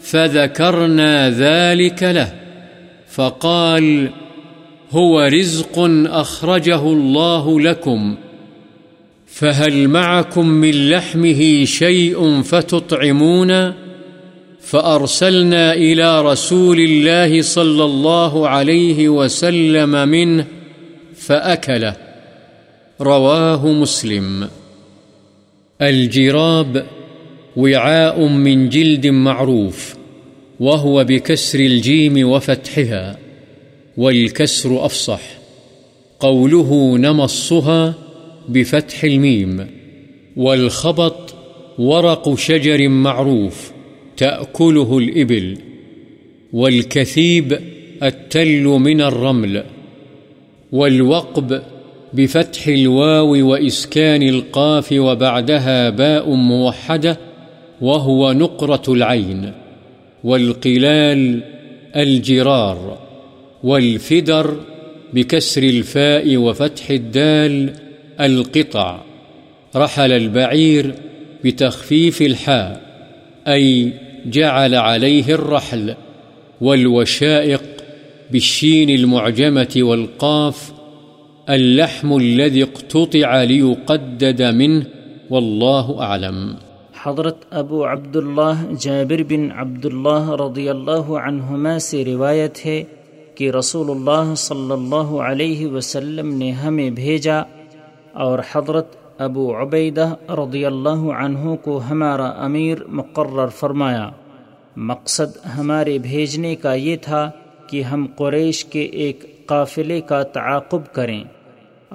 فذكرنا 0.01 1.29
ذلك 1.29 2.03
له، 2.03 2.33
فقال 3.09 4.09
هو 4.91 5.21
رزق 5.21 5.73
أخرجه 6.05 6.81
الله 6.81 7.59
لكم، 7.59 8.15
فهل 9.27 9.87
معكم 9.87 10.47
من 10.47 10.89
لحمه 10.89 11.65
شيء 11.65 12.41
فتطعمون؟ 12.41 13.73
فأرسلنا 14.61 15.73
إلى 15.73 16.21
رسول 16.21 16.79
الله 16.79 17.41
صلى 17.41 17.83
الله 17.83 18.49
عليه 18.49 19.09
وسلم 19.09 20.07
منه 20.07 20.45
فأكله، 21.15 21.95
رواه 23.01 23.67
مسلم. 23.67 24.47
الجراب 25.81 26.85
وعاء 27.55 28.27
من 28.27 28.69
جلد 28.69 29.07
معروف، 29.07 29.95
وهو 30.59 31.03
بكسر 31.03 31.59
الجيم 31.59 32.29
وفتحها، 32.29 33.17
والكسر 33.97 34.85
أفصح. 34.85 35.21
قوله 36.19 36.97
نمصها 36.97 37.93
بفتح 38.49 39.03
الميم، 39.03 39.67
والخبط 40.37 41.35
ورق 41.77 42.35
شجر 42.35 42.89
معروف، 42.89 43.71
تأكله 44.17 44.97
الإبل، 44.97 45.57
والكثيب 46.53 47.59
التل 48.03 48.63
من 48.63 49.01
الرمل، 49.01 49.63
والوقب 50.71 51.61
بفتح 52.15 52.67
الواو 52.67 53.51
وإسكان 53.51 54.23
القاف 54.23 54.91
وبعدها 54.91 55.89
باء 55.89 56.29
موحدة 56.29 57.17
وهو 57.81 58.33
نقرة 58.33 58.83
العين 58.93 59.51
والقلال 60.23 61.41
الجرار 61.95 62.97
والفدر 63.63 64.57
بكسر 65.13 65.63
الفاء 65.63 66.37
وفتح 66.37 66.89
الدال 66.89 67.73
القطع 68.19 69.01
رحل 69.75 70.11
البعير 70.11 70.93
بتخفيف 71.43 72.21
الحاء 72.21 72.81
أي 73.47 73.93
جعل 74.25 74.75
عليه 74.75 75.33
الرحل 75.33 75.95
والوشائق 76.61 77.63
بالشين 78.31 78.89
المعجمة 78.89 79.73
والقاف 79.77 80.71
اللحم 81.47 82.13
الذي 82.13 82.61
اقتطع 82.61 83.43
ليقدد 83.43 84.41
منه 84.41 84.79
والله 85.29 86.07
أعلم. 86.07 86.55
حضرت 87.03 87.37
ابو 87.51 87.85
عبداللہ 87.85 88.73
جابر 88.79 89.23
بن 89.29 89.51
عبداللہ 89.51 90.41
رضی 90.41 90.69
اللہ 90.69 91.11
عنہما 91.11 91.79
سے 91.79 92.05
روایت 92.05 92.65
ہے 92.65 92.83
کہ 93.35 93.51
رسول 93.51 93.89
اللہ 93.89 94.33
صلی 94.35 94.71
اللہ 94.71 95.19
علیہ 95.21 95.67
وسلم 95.67 96.37
نے 96.37 96.51
ہمیں 96.51 96.89
بھیجا 96.89 97.41
اور 98.13 98.39
حضرت 98.51 98.95
ابو 99.17 99.61
عبیدہ 99.61 100.15
رضی 100.29 100.65
اللہ 100.65 101.11
عنہ 101.19 101.55
کو 101.55 101.81
ہمارا 101.89 102.27
امیر 102.27 102.77
مقرر 102.87 103.47
فرمایا۔ 103.47 104.09
مقصد 104.75 105.45
ہمارے 105.57 105.97
بھیجنے 105.97 106.55
کا 106.55 106.73
یہ 106.73 106.95
تھا 107.01 107.31
کہ 107.67 107.81
ہم 107.81 108.05
قریش 108.15 108.65
کے 108.65 108.81
ایک 108.81 109.47
قافلے 109.47 110.01
کا 110.01 110.23
تعاقب 110.23 110.93
کریں۔ 110.93 111.23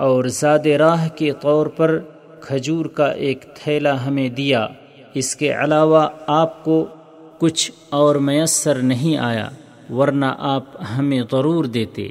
اور 0.01 0.25
زاد 0.25 0.67
راہ 0.67 1.09
کے 1.09 1.33
طور 1.41 1.67
پر 1.67 1.99
کھجور 2.41 2.87
کا 2.87 3.07
ایک 3.07 3.45
تھیلا 3.55 4.07
ہمیں 4.07 4.29
دیا۔ 4.29 4.67
اس 5.15 5.37
کے 5.37 5.53
علاوہ 5.53 6.09
آپ 6.27 6.65
کو 6.65 6.87
کچھ 7.39 7.73
اور 7.91 8.15
میسر 8.15 8.75
نہیں 8.75 9.17
آیا، 9.17 9.49
ورنہ 9.91 10.27
آپ 10.39 10.65
ہمیں 10.99 11.23
ضرور 11.33 11.65
دیتے۔ 11.65 12.09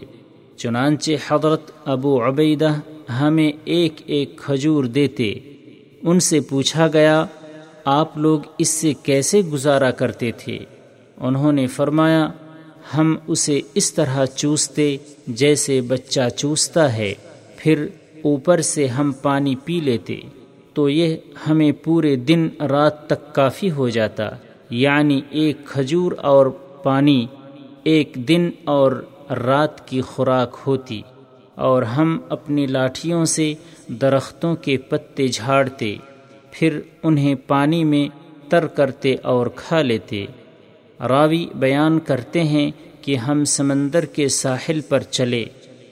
چنانچہ 0.58 1.12
حضرت 1.28 1.72
ابو 1.86 2.28
عبیدہ 2.28 2.70
ہمیں 3.12 3.52
ایک 3.66 3.94
ایک 4.06 4.38
کھجور 4.38 4.84
دیتے۔ 4.84 5.34
ان 6.02 6.20
سے 6.20 6.40
پوچھا 6.40 6.88
گیا، 6.94 7.26
آپ 7.86 8.18
لوگ 8.18 8.40
اس 8.58 8.70
سے 8.70 8.94
کیسے 9.04 9.42
گزارا 9.42 9.92
کرتے 9.92 10.32
تھے؟ 10.32 10.60
انہوں 11.18 11.52
نے 11.52 11.68
فرمایا، 11.68 12.28
ہم 12.98 13.16
اسے 13.28 13.62
اس 13.74 13.94
طرح 13.94 14.26
چوستے 14.26 14.98
جیسے 15.28 15.82
بچہ 15.82 16.30
چوستا 16.38 16.94
ہے۔ 16.98 17.14
پھر 17.62 17.88
اوپر 18.24 18.62
سے 18.62 18.88
ہم 18.88 19.12
پانی 19.12 19.56
پی 19.66 19.80
لیتے 19.80 20.20
تو 20.74 20.90
یہ 20.90 21.16
ہمیں 21.50 21.72
پورے 21.72 22.16
دن 22.16 22.50
رات 22.60 23.08
تک 23.08 23.36
کافی 23.36 23.72
ہو 23.72 23.90
جاتا 23.90 24.30
یعنی 24.70 25.22
ایک 25.30 25.58
کھجور 25.66 26.12
اور 26.12 26.46
پانی 26.84 27.26
ایک 27.84 28.18
دن 28.28 28.50
اور 28.66 28.92
رات 29.30 29.88
کی 29.88 30.02
خوراک 30.02 30.58
ہوتی 30.68 31.02
اور 31.56 31.84
ہم 31.84 32.20
اپنی 32.30 32.66
لاٹھیوں 32.66 33.26
سے 33.26 33.54
درختوں 33.88 34.56
کے 34.56 34.78
پتے 34.78 35.28
جھاڑتے، 35.28 35.96
پھر 36.52 36.80
انہیں 37.04 37.36
پانی 37.48 37.84
میں 37.84 38.08
تر 38.50 38.68
کرتے 38.68 39.16
اور 39.24 39.48
کھا 39.56 39.82
لیتے۔ 39.82 40.26
راوی 41.00 41.46
بیان 41.56 42.00
کرتے 42.00 42.44
ہیں 42.44 42.72
کہ 43.02 43.16
ہم 43.16 43.46
سمندر 43.46 44.06
کے 44.06 44.28
ساحل 44.28 44.82
پر 44.82 45.00
چلے 45.00 45.46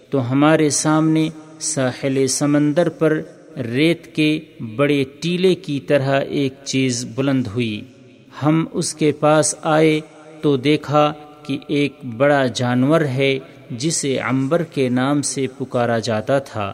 تو 0.10 0.32
ہمارے 0.32 0.70
سامنے 0.70 1.30
ساحل 1.60 2.28
سمندر 2.28 2.90
پر 2.90 3.22
ریت 3.58 4.16
کے 4.16 4.40
بڑے 4.76 5.04
ٹیلے 5.22 5.56
کی 5.56 5.80
طرح 5.80 6.22
ایک 6.22 6.54
چیز 6.64 7.06
بلند 7.16 7.48
ہوئی۔ 7.48 7.82
ہم 8.44 8.66
اس 8.72 8.94
کے 8.94 9.12
پاس 9.12 9.56
آئے 9.64 10.00
تو 10.42 10.58
دیکھا 10.58 11.14
کہ 11.44 11.58
ایک 11.68 11.94
بڑا 12.18 12.46
جانور 12.46 13.02
ہے 13.02 13.40
جسے 13.72 14.18
عمبر 14.18 14.64
کے 14.64 14.90
نام 14.90 15.22
سے 15.22 15.46
پکارا 15.58 16.00
جاتا 16.00 16.40
تھا۔ 16.40 16.74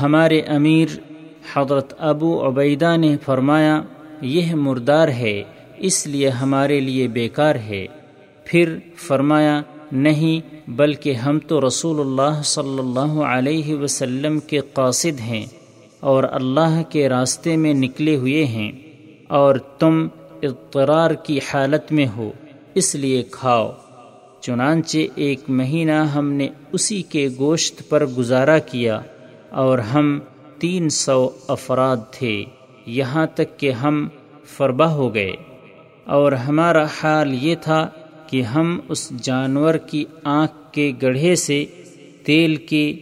ہمارے 0.00 0.40
امیر 0.40 0.88
حضرت 1.54 1.94
ابو 1.98 2.48
عبیدہ 2.48 2.96
نے 2.96 3.16
فرمایا، 3.24 3.82
یہ 4.20 4.54
مردار 4.54 5.08
ہے، 5.08 5.42
اس 5.76 6.06
لیے 6.06 6.28
ہمارے 6.28 6.80
لیے 6.80 7.08
بیکار 7.08 7.54
ہے۔ 7.54 7.86
پھر 8.44 8.78
فرمایا 8.96 9.62
نہیں، 9.94 10.70
بلکہ 10.70 11.12
ہم 11.12 11.38
تو 11.38 11.66
رسول 11.66 12.00
اللہ 12.00 12.42
صلی 12.44 12.78
اللہ 12.78 13.22
علیہ 13.22 13.74
وسلم 13.74 14.40
کے 14.40 14.60
قاصد 14.72 15.20
ہیں 15.20 15.46
اور 16.00 16.24
اللہ 16.30 16.82
کے 16.88 17.08
راستے 17.08 17.56
میں 17.56 17.74
نکلے 17.74 18.16
ہوئے 18.16 18.44
ہیں 18.44 18.72
اور 19.28 19.54
تم 19.78 20.08
اضطرار 20.42 21.10
کی 21.10 21.38
حالت 21.38 21.92
میں 21.92 22.06
ہو، 22.16 22.32
اس 22.74 22.94
لیے 22.94 23.22
کھاؤ۔ 23.30 23.72
چنانچہ 24.40 24.98
ایک 25.14 25.40
مہینہ 25.48 25.92
ہم 25.92 26.32
نے 26.32 26.48
اسی 26.72 27.02
کے 27.02 27.28
گوشت 27.38 27.88
پر 27.88 28.06
گزارا 28.06 28.58
کیا 28.58 29.00
اور 29.50 29.78
ہم 29.78 30.20
تین 30.58 30.88
سو 30.88 31.28
افراد 31.48 31.96
تھے، 32.10 32.44
یہاں 32.86 33.26
تک 33.34 33.58
کہ 33.58 33.70
ہم 33.70 34.08
فربہ 34.56 34.84
ہو 34.84 35.14
گئے۔ 35.14 35.32
اور 36.04 36.32
ہمارا 36.32 36.84
حال 37.02 37.34
یہ 37.44 37.54
تھا 37.60 37.88
کہ 38.34 38.42
ہم 38.42 38.80
اس 38.88 39.10
جانور 39.22 39.74
کی 39.74 40.04
آنکھ 40.24 40.72
کے 40.72 40.92
گڑھے 41.02 41.34
سے 41.34 41.64
تیل 42.22 42.56
کے 42.56 42.94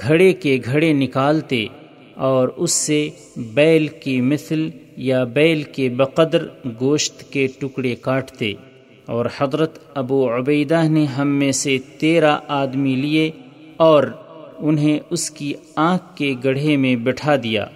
گھڑے 0.00 0.32
کے 0.32 0.58
گھڑے 0.64 0.92
نکالتے 0.92 1.66
اور 2.14 2.48
اس 2.48 2.72
سے 2.72 3.10
بیل 3.36 3.86
کی 3.86 4.20
مثل 4.20 4.68
یا 4.96 5.24
بیل 5.24 5.62
کے 5.62 5.88
بقدر 5.88 6.46
گوشت 6.80 7.32
کے 7.32 7.46
ٹکڑے 7.58 7.94
کاٹتے۔ 7.94 8.52
اور 9.06 9.26
حضرت 9.38 9.78
ابو 9.94 10.36
عبیدہ 10.36 10.82
نے 10.88 11.04
ہم 11.04 11.28
میں 11.28 11.52
سے 11.52 11.78
تیرہ 11.98 12.38
آدمی 12.48 12.94
لیے 12.94 13.30
اور 13.76 14.04
انہیں 14.58 14.98
اس 15.10 15.30
کی 15.30 15.52
آنکھ 15.76 16.16
کے 16.16 16.34
گڑھے 16.44 16.76
میں 16.76 16.96
بٹھا 16.96 17.36
دیا 17.42 17.66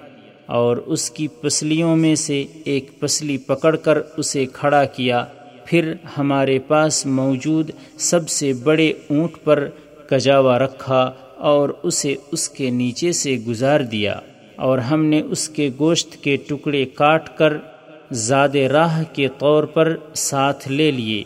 اور 0.46 0.76
اس 0.76 1.10
کی 1.10 1.28
پسلیوں 1.28 1.96
میں 1.96 2.14
سے 2.14 2.44
ایک 2.64 2.90
پسلی 2.98 3.36
پکڑ 3.38 3.76
کر 3.76 3.98
اسے 4.16 4.46
کھڑا 4.52 4.84
کیا۔ 4.84 5.24
پھر 5.70 5.94
ہمارے 6.18 6.58
پاس 6.58 7.06
موجود 7.06 7.70
سب 7.98 8.28
سے 8.28 8.52
بڑے 8.52 8.90
اونٹ 8.90 9.44
پر 9.44 9.68
کجاوا 10.10 10.58
رکھا 10.58 11.12
اور 11.38 11.68
اسے 11.82 12.14
اس 12.32 12.48
کے 12.48 12.70
نیچے 12.70 13.12
سے 13.12 13.36
گزار 13.48 13.80
دیا 13.80 14.20
اور 14.56 14.78
ہم 14.78 15.04
نے 15.04 15.20
اس 15.20 15.48
کے 15.48 15.70
گوشت 15.78 16.16
کے 16.16 16.36
ٹکڑے 16.36 16.84
کاٹ 16.84 17.38
کر 17.38 17.56
زاد 18.12 18.48
راہ 18.48 19.02
کے 19.12 19.28
طور 19.38 19.64
پر 19.64 19.96
ساتھ 20.14 20.68
لے 20.68 20.90
لیے۔ 20.90 21.24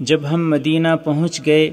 جب 0.00 0.20
ہم 0.30 0.50
مدینہ 0.50 0.88
پہنچ 1.04 1.46
گئے 1.46 1.70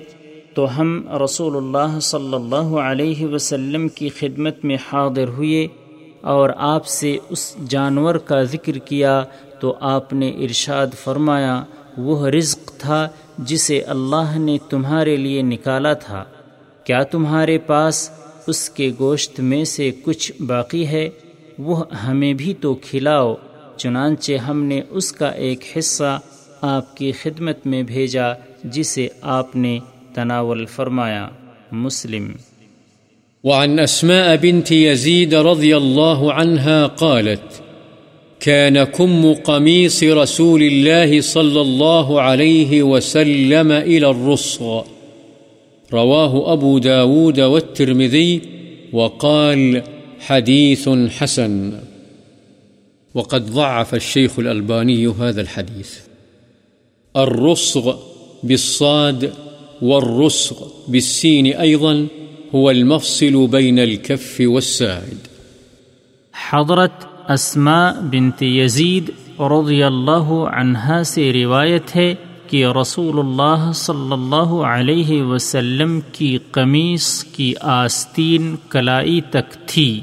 تو 0.54 0.82
ہم 0.82 1.08
رسول 1.24 1.56
اللہ 1.58 2.00
صلی 2.00 2.34
اللہ 2.34 2.80
علیہ 2.80 3.26
وسلم 3.26 3.88
کی 3.88 4.10
خدمت 4.10 4.66
میں 4.66 4.78
حاضر 4.94 5.28
ہوئے 5.28 5.68
اور 6.22 6.50
آپ 6.58 6.86
سے 6.86 7.18
اس 7.30 7.56
جانور 7.70 8.16
کا 8.16 8.44
ذکر 8.44 8.78
کیا 8.78 9.24
تو 9.60 9.76
آپ 9.80 10.14
نے 10.14 10.30
ارشاد 10.30 10.88
فرمایا 11.04 11.64
وہ 11.98 12.28
رزق 12.28 12.72
تھا 12.78 13.10
جسے 13.38 13.82
اللہ 13.82 14.38
نے 14.38 14.58
تمہارے 14.70 15.16
لیے 15.16 15.42
نکالا 15.42 15.94
تھا۔ 15.94 16.24
کیا 16.84 17.04
تمہارے 17.04 17.58
پاس 17.58 18.10
اس 18.48 18.70
کے 18.70 18.92
گوشت 19.00 19.40
میں 19.40 19.66
سے 19.66 19.92
کچھ 20.04 20.42
باقی 20.42 20.88
ہے؟ 20.88 21.10
وہ 21.60 21.84
ہمیں 21.92 22.34
بھی 22.34 22.54
تو 22.54 22.76
کھلاؤ، 22.76 23.36
چنانچہ 23.78 24.34
ہم 24.34 24.64
نے 24.64 24.82
اس 24.90 25.12
کا 25.12 25.28
ایک 25.28 25.78
حصہ 25.78 26.20
آپ 26.62 26.98
کی 26.98 27.12
خدمت 27.12 27.68
میں 27.68 27.84
بھیجا 27.84 28.34
جسے 28.64 29.08
آپ 29.22 29.56
نے 29.56 29.80
تناول 30.14 30.66
فرمایا۔ 30.66 31.30
مسلم۔ 31.72 32.32
وعن 33.44 33.86
أسماء 33.86 34.36
بنت 34.42 34.72
يزيد 34.72 35.34
رضي 35.34 35.74
الله 35.74 36.32
عنها 36.34 36.88
قالت 37.00 37.71
كان 38.42 38.84
كم 38.84 39.34
قميص 39.34 40.04
رسول 40.04 40.64
الله 40.64 41.22
صلى 41.22 41.62
الله 41.62 42.22
عليه 42.22 42.84
وسلم 42.84 43.72
إلى 43.72 44.10
الرصغ 44.10 44.84
رواه 45.94 46.54
أبو 46.54 46.80
داود 46.80 47.40
والترمذي 47.40 48.42
وقال 48.94 49.84
حديث 50.20 50.90
حسن. 50.90 51.80
وقد 53.14 53.46
ضعف 53.46 53.96
الشيخ 53.96 54.40
الألباني 54.40 55.08
هذا 55.08 55.42
الحديث. 55.42 56.00
الرصغ 57.18 57.96
بالصاد 58.44 59.34
والرصغ 59.82 60.68
بالسين 60.88 61.48
أيضا 61.48 62.08
هو 62.56 62.72
المفصل 62.72 63.48
بين 63.48 63.80
الكف 63.80 64.38
والساعد. 64.46 65.18
حضرت 66.34 67.11
اسما 67.28 67.92
بنت 67.92 68.44
یزید 68.44 69.10
رضی 69.40 69.84
اللہ 69.84 70.46
عنہا 70.54 71.04
سے 71.04 71.34
روایت 71.34 71.96
ہے 71.96 72.16
کہ 72.48 72.66
رسول 72.82 73.20
اللہ 73.20 73.72
صلی 73.76 74.14
اللہ 74.14 74.54
علیہ 74.64 75.24
وسلم 75.24 76.00
کی 76.12 76.38
قمیص 76.52 77.24
کی 77.24 77.54
آستین 77.62 78.56
کلائی 78.70 79.22
تک 79.22 79.68
تھی۔ 79.68 80.02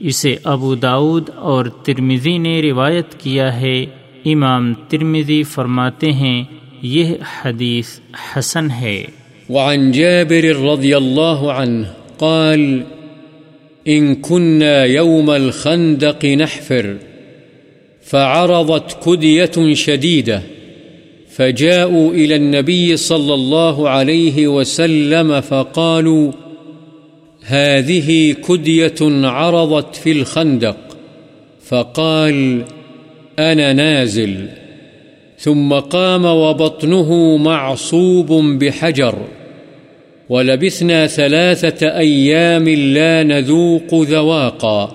اسے 0.00 0.36
ابو 0.44 0.74
داود 0.74 1.28
اور 1.34 1.64
ترمزی 1.64 2.38
نے 2.38 2.62
روایت 2.62 3.14
کیا 3.14 3.60
ہے۔ 3.60 3.86
امام 4.24 4.74
ترمزی 4.74 5.42
فرماتے 5.42 6.12
ہیں، 6.12 6.44
یہ 6.82 7.14
حدیث 7.44 8.00
حسن 8.36 8.70
ہے۔ 8.70 9.04
وعن 9.48 9.92
جابر 9.92 10.72
رضی 10.72 10.94
اللہ 10.94 11.50
عنہ 11.56 11.86
قال 12.18 12.80
إن 13.88 14.14
كنا 14.14 14.84
يوم 14.84 15.30
الخندق 15.30 16.24
نحفر، 16.24 16.96
فعرضت 18.02 19.04
كدية 19.08 19.74
شديدة، 19.74 20.42
فجاءوا 21.30 22.12
إلى 22.12 22.36
النبي 22.36 22.96
صلى 22.96 23.34
الله 23.34 23.88
عليه 23.88 24.48
وسلم 24.48 25.40
فقالوا، 25.40 26.32
هذه 27.44 28.32
كدية 28.48 28.94
عرضت 29.02 29.96
في 29.96 30.12
الخندق، 30.12 30.76
فقال، 31.64 32.64
أنا 33.38 33.72
نازل، 33.72 34.48
ثم 35.38 35.72
قام 35.72 36.24
وبطنه 36.24 37.36
معصوب 37.36 38.32
بحجر. 38.32 39.14
ولبثنا 40.28 41.06
ثلاثة 41.06 41.98
أيام 41.98 42.68
لا 42.68 43.22
نذوق 43.22 43.94
ذواقا. 43.94 44.92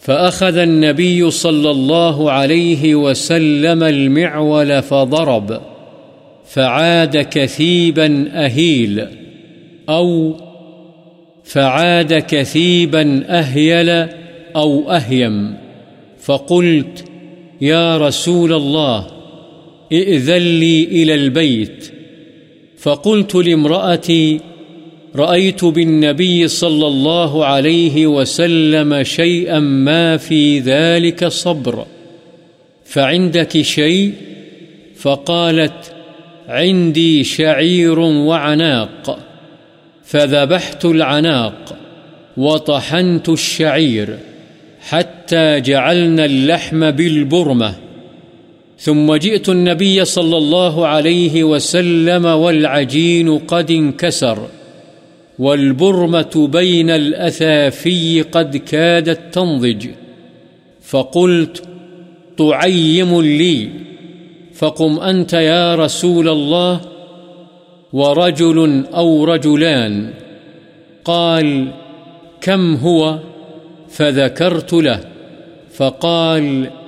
فأخذ 0.00 0.56
النبي 0.56 1.30
صلى 1.30 1.70
الله 1.70 2.30
عليه 2.30 2.94
وسلم 2.94 3.82
المعول 3.82 4.82
فضرب، 4.82 5.60
فعاد 6.46 7.16
كثيبا 7.16 8.28
أهيل، 8.32 9.06
أو 9.88 10.34
فعاد 11.44 12.14
كثيبا 12.14 13.24
أهيل 13.28 14.08
أو 14.56 14.90
أهيم. 14.90 15.56
فقلت، 16.20 17.04
يا 17.60 17.98
رسول 17.98 18.52
الله، 18.52 19.06
ائذن 19.92 20.36
لي 20.36 20.84
إلى 20.84 21.14
البيت. 21.14 21.91
فقلت 22.82 23.34
لامرأتي، 23.34 24.40
رأيت 25.16 25.64
بالنبي 25.64 26.48
صلى 26.48 26.86
الله 26.86 27.46
عليه 27.46 28.06
وسلم 28.06 29.02
شيئا 29.02 29.58
ما 29.58 30.16
في 30.16 30.58
ذلك 30.58 31.28
صبر، 31.28 31.86
فعندك 32.84 33.62
شيء؟ 33.62 34.12
فقالت، 34.96 35.92
عندي 36.48 37.24
شعير 37.24 37.98
وعناق، 37.98 39.18
فذبحت 40.04 40.84
العناق 40.84 41.76
وطحنت 42.36 43.28
الشعير 43.28 44.18
حتى 44.80 45.60
جعلنا 45.60 46.24
اللحم 46.24 46.90
بالبرمة. 46.90 47.74
ثم 48.82 49.14
جئت 49.14 49.48
النبي 49.48 50.04
صلى 50.04 50.36
الله 50.36 50.86
عليه 50.86 51.44
وسلم 51.44 52.24
والعجين 52.24 53.38
قد 53.38 53.70
انكسر 53.70 54.38
والبرمة 55.38 56.48
بين 56.52 56.90
الأثافي 56.90 58.22
قد 58.22 58.56
كادت 58.56 59.34
تنضج. 59.34 59.86
فقلت، 60.82 61.62
تعيم 62.38 63.20
لي. 63.20 63.68
فقم 64.54 64.98
أنت 64.98 65.32
يا 65.32 65.74
رسول 65.74 66.28
الله؟ 66.28 66.80
ورجل 67.92 68.84
أو 68.94 69.24
رجلان؟ 69.24 70.10
قال، 71.04 71.68
كم 72.40 72.74
هو؟ 72.74 73.18
فذكرت 73.88 74.72
له. 74.72 75.00
فقال 75.74 76.81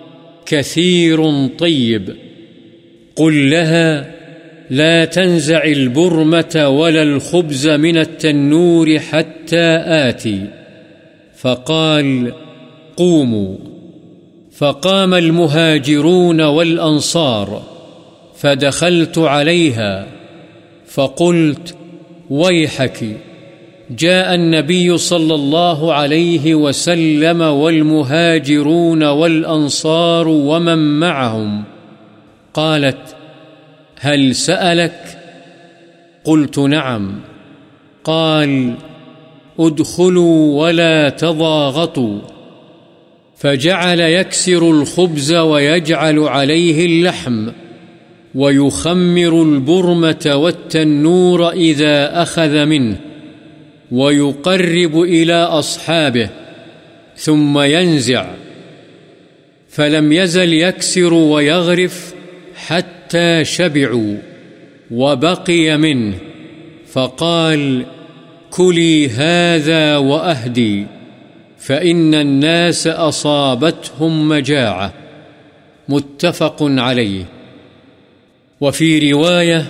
كثير 0.46 1.46
طيب. 1.46 2.16
قل 3.16 3.50
لها 3.50 4.14
لا 4.70 5.04
تنزع 5.04 5.64
البرمة 5.64 6.68
ولا 6.68 7.02
الخبز 7.02 7.68
من 7.68 7.96
التنور 7.96 8.98
حتى 8.98 9.82
آتي. 9.86 10.46
فقال 11.36 12.32
قوموا. 12.96 13.56
فقام 14.56 15.14
المهاجرون 15.14 16.40
والأنصار، 16.40 17.62
فدخلت 18.36 19.18
عليها. 19.18 20.06
فقلت 20.86 21.74
ويحك. 22.30 23.04
جاء 23.90 24.34
النبي 24.34 24.98
صلى 24.98 25.34
الله 25.34 25.94
عليه 25.94 26.54
وسلم 26.54 27.40
والمهاجرون 27.40 29.02
والأنصار 29.02 30.28
ومن 30.28 31.00
معهم. 31.00 31.64
قالت، 32.54 33.16
هل 34.00 34.34
سألك؟ 34.34 35.18
قلت، 36.24 36.58
نعم. 36.58 37.20
قال، 38.04 38.74
ادخلوا 39.60 40.62
ولا 40.62 41.08
تضاغطوا. 41.08 42.18
فجعل 43.36 44.00
يكسر 44.00 44.70
الخبز 44.70 45.34
ويجعل 45.34 46.18
عليه 46.18 46.86
اللحم 46.86 47.48
ويخمر 48.34 49.42
البرمة 49.42 50.32
والتنور 50.34 51.50
إذا 51.50 52.22
أخذ 52.22 52.64
منه. 52.64 52.96
ويقرب 53.92 55.02
إلى 55.02 55.34
أصحابه 55.34 56.28
ثم 57.16 57.58
ينزع، 57.58 58.26
فلم 59.68 60.12
يزل 60.12 60.52
يكسر 60.52 61.14
ويغرف 61.14 62.14
حتى 62.56 63.44
شبعوا 63.44 64.16
وبقي 64.90 65.76
منه، 65.76 66.14
فقال 66.92 67.86
كلي 68.50 69.08
هذا 69.08 69.96
وأهدي، 69.96 70.86
فإن 71.58 72.14
الناس 72.14 72.86
أصابتهم 72.86 74.28
مجاعة. 74.28 74.92
متفق 75.88 76.56
عليه. 76.60 77.24
وفي 78.60 79.12
رواية 79.12 79.66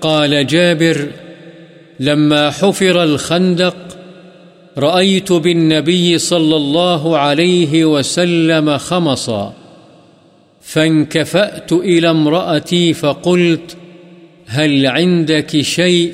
قال 0.00 0.46
جابر 0.46 1.08
لما 2.00 2.50
حفر 2.50 3.02
الخندق 3.02 3.76
رأيت 4.78 5.32
بالنبي 5.32 6.18
صلى 6.18 6.56
الله 6.56 7.18
عليه 7.18 7.84
وسلم 7.84 8.78
خمصا، 8.78 9.54
فانكفأت 10.62 11.72
إلى 11.72 12.10
امرأتي 12.10 12.94
فقلت 12.94 13.76
هل 14.46 14.86
عندك 14.86 15.60
شيء؟ 15.60 16.12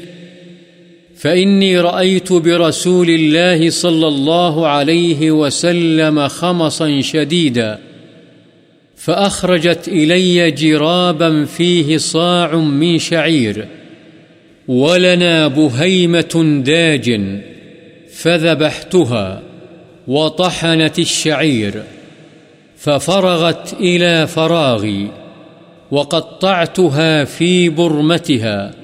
فإني 1.17 1.81
رأيت 1.81 2.33
برسول 2.33 3.11
الله 3.11 3.71
صلى 3.71 4.09
الله 4.09 4.67
عليه 4.67 5.31
وسلم 5.31 6.29
خمصا 6.29 7.01
شديدا، 7.01 7.79
فأخرجت 8.97 9.89
إلي 9.89 10.51
جرابا 10.51 11.45
فيه 11.45 11.97
صاع 11.97 12.55
من 12.57 12.99
شعير. 12.99 13.80
ولنا 14.71 15.49
بهيمة 15.49 16.63
داج 16.65 17.21
فذبحتها 18.13 19.43
وطحنت 20.09 20.99
الشعير 20.99 21.83
ففرغت 22.77 23.73
إلى 23.81 24.27
فراغي 24.27 25.09
وقطعتها 25.91 27.25
في 27.25 27.69
برمتها. 27.69 28.75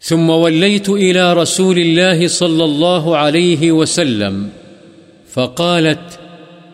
ثم 0.00 0.30
وليت 0.30 0.88
إلى 0.88 1.32
رسول 1.32 1.78
الله 1.78 2.28
صلى 2.28 2.64
الله 2.64 3.16
عليه 3.16 3.72
وسلم 3.72 4.48
فقالت 5.32 6.18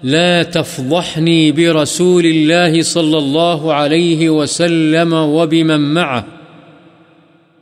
لا 0.02 0.42
تفضحني 0.42 1.52
برسول 1.52 2.26
الله 2.26 2.82
صلى 2.82 3.18
الله 3.18 3.74
عليه 3.74 4.30
وسلم 4.30 5.12
وبمن 5.12 5.80
معه. 5.80 6.39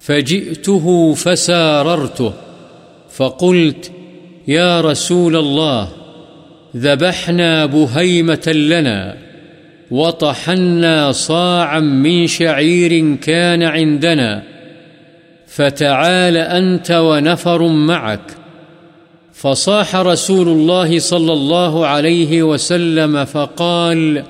فجئته 0.01 1.15
فساررته، 1.15 2.33
فقلت 3.11 3.93
يا 4.49 4.81
رسول 4.81 5.37
الله، 5.37 5.89
ذبحنا 6.77 7.67
بهيمة 7.67 8.47
لنا، 8.47 9.17
وطحنا 9.91 11.13
صاعا 11.13 11.81
من 11.81 12.27
شعير 12.27 13.15
كان 13.15 13.63
عندنا، 13.63 14.43
فتعال 15.47 16.37
أنت 16.37 16.91
ونفر 16.91 17.63
معك. 17.69 18.21
فصاح 19.33 19.97
رسول 19.97 20.49
الله 20.49 20.99
صلى 20.99 21.33
الله 21.33 21.87
عليه 21.87 22.43
وسلم 22.43 23.25
فقال 23.25 24.25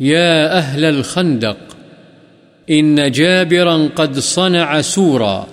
يا 0.00 0.58
أهل 0.58 0.84
الخندق 0.84 1.56
إن 2.70 3.10
جابرا 3.10 3.88
قد 3.96 4.18
صنع 4.18 4.80
سورا 4.80 5.46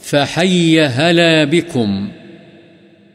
فحي 0.00 0.80
هلا 0.80 1.44
بكم. 1.44 2.08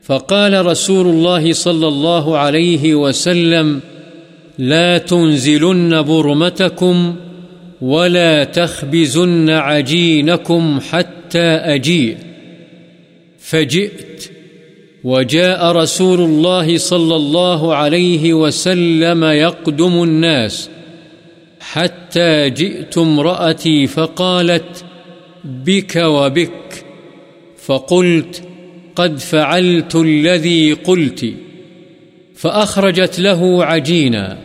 فقال 0.04 0.66
رسول 0.66 1.08
الله 1.08 1.54
صلى 1.54 1.88
الله 1.88 2.38
عليه 2.38 2.96
وسلم، 2.96 3.80
لا 4.58 4.98
تنزلن 4.98 6.02
برمتكم 6.02 7.16
ولا 7.82 8.44
تخبزن 8.44 9.50
عجينكم 9.50 10.80
حتى 10.90 11.48
أجيء. 11.48 12.18
فجئت، 13.40 14.32
وجاء 15.04 15.72
رسول 15.72 16.22
الله 16.22 16.78
صلى 16.78 17.16
الله 17.16 17.76
عليه 17.76 18.34
وسلم 18.34 19.24
يقدم 19.24 20.04
الناس. 20.04 20.70
حتى 21.72 22.50
جئت 22.50 22.98
امرأتي 22.98 23.88
فقالت 23.88 24.86
بك 25.44 25.96
وبك. 25.96 26.86
فقلت 27.66 28.44
قد 28.96 29.20
فعلت 29.20 29.96
الذي 29.96 30.74
قلت. 30.74 31.34
فأخرجت 32.36 33.20
له 33.20 33.66
عجينا. 33.66 34.38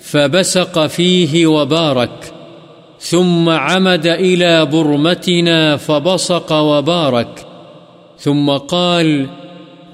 فبسق 0.00 0.86
فيه 0.86 1.46
وبارك. 1.46 2.34
ثم 3.00 3.48
عمد 3.48 4.06
إلى 4.06 4.66
برمتنا 4.66 5.76
فبصق 5.76 6.52
وبارك. 6.52 7.46
ثم 8.18 8.50
قال 8.50 9.26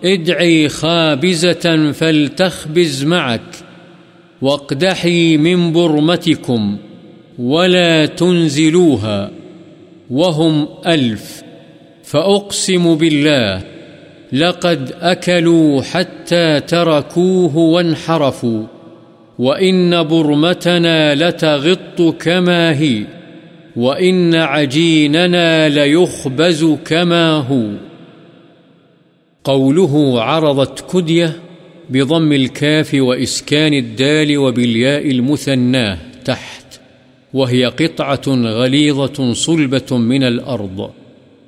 ادعي 0.04 0.68
خابزة 0.68 1.92
فلتخبز 1.92 3.04
معك. 3.04 3.65
واقدحي 4.42 5.36
من 5.36 5.72
برمتكم 5.72 6.76
ولا 7.38 8.06
تنزلوها 8.06 9.30
وهم 10.10 10.68
ألف 10.86 11.42
فأقسم 12.04 12.94
بالله 12.94 13.62
لقد 14.32 14.92
أكلوا 15.00 15.82
حتى 15.82 16.60
تركوه 16.60 17.56
وانحرفوا 17.56 18.62
وإن 19.38 20.02
برمتنا 20.02 21.14
لتغط 21.14 22.02
كما 22.20 22.78
هي 22.78 23.02
وإن 23.76 24.34
عجيننا 24.34 25.68
ليخبز 25.68 26.64
كما 26.84 27.30
هو. 27.30 27.66
قوله 29.44 30.22
عرضت 30.22 30.92
كدية 30.92 31.32
بضم 31.90 32.32
الكاف 32.32 32.94
وإسكان 32.94 33.74
الدال 33.74 34.38
وبالياء 34.38 35.10
المثناه 35.10 35.98
تحت، 36.24 36.80
وهي 37.34 37.64
قطعة 37.64 38.22
غليظة 38.28 39.32
صلبة 39.32 39.96
من 39.96 40.22
الأرض 40.22 40.90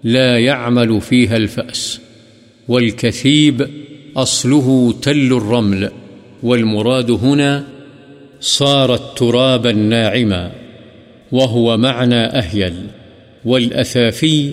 لا 0.04 0.38
يعمل 0.38 1.00
فيها 1.00 1.36
الفأس، 1.36 2.00
والكثيب 2.68 3.68
أصله 4.16 4.94
تل 5.02 5.32
الرمل، 5.32 5.90
والمراد 6.42 7.10
هنا 7.10 7.64
صارت 8.40 9.18
ترابا 9.18 9.72
ناعما، 9.72 10.52
وهو 11.32 11.76
معنى 11.76 12.24
أهيل، 12.24 12.74
والأثافي 13.44 14.50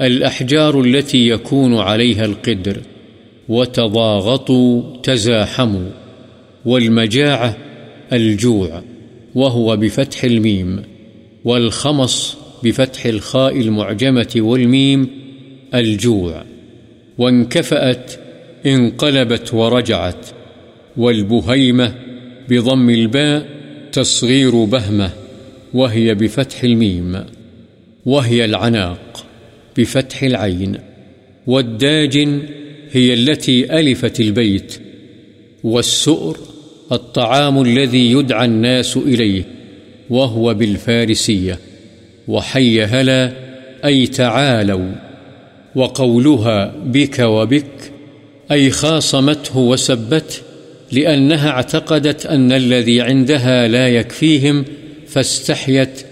الأحجار 0.00 0.80
التي 0.80 1.28
يكون 1.28 1.78
عليها 1.78 2.24
القدر. 2.24 2.76
وتضاغطوا 3.48 4.82
تزاحموا 5.02 5.90
والمجاعة 6.64 7.56
الجوع 8.12 8.82
وهو 9.34 9.76
بفتح 9.76 10.24
الميم 10.24 10.82
والخمص 11.44 12.36
بفتح 12.62 13.06
الخاء 13.06 13.60
المعجمة 13.60 14.32
والميم 14.36 15.08
الجوع 15.74 16.44
وانكفأت، 17.18 18.12
انقلبت 18.66 19.54
ورجعت 19.54 20.26
والبهيمة 20.96 21.94
بضم 22.48 22.90
الباء 22.90 23.46
تصغير 23.92 24.64
بهمة 24.64 25.10
وهي 25.74 26.14
بفتح 26.14 26.64
الميم 26.64 27.24
وهي 28.06 28.44
العناق 28.44 29.26
بفتح 29.78 30.22
العين 30.22 30.78
والداجن 31.46 32.42
هي 32.94 33.14
التي 33.14 33.80
ألفت 33.80 34.20
البيت، 34.20 34.80
والسؤر 35.64 36.38
الطعام 36.92 37.62
الذي 37.62 38.12
يدعى 38.12 38.44
الناس 38.44 38.96
إليه، 38.96 39.44
وهو 40.10 40.54
بالفارسية، 40.54 41.58
وحي 42.28 42.82
هلا 42.82 43.32
أي 43.84 44.06
تعالوا، 44.06 44.92
وقولها 45.74 46.74
بك 46.84 47.18
وبك، 47.18 47.92
أي 48.52 48.70
خاصمته 48.70 49.58
وسبته 49.58 50.36
لأنها 50.92 51.48
اعتقدت 51.50 52.26
أن 52.26 52.52
الذي 52.52 53.00
عندها 53.00 53.68
لا 53.68 53.88
يكفيهم، 53.88 54.64
فاستحيت 55.06 56.06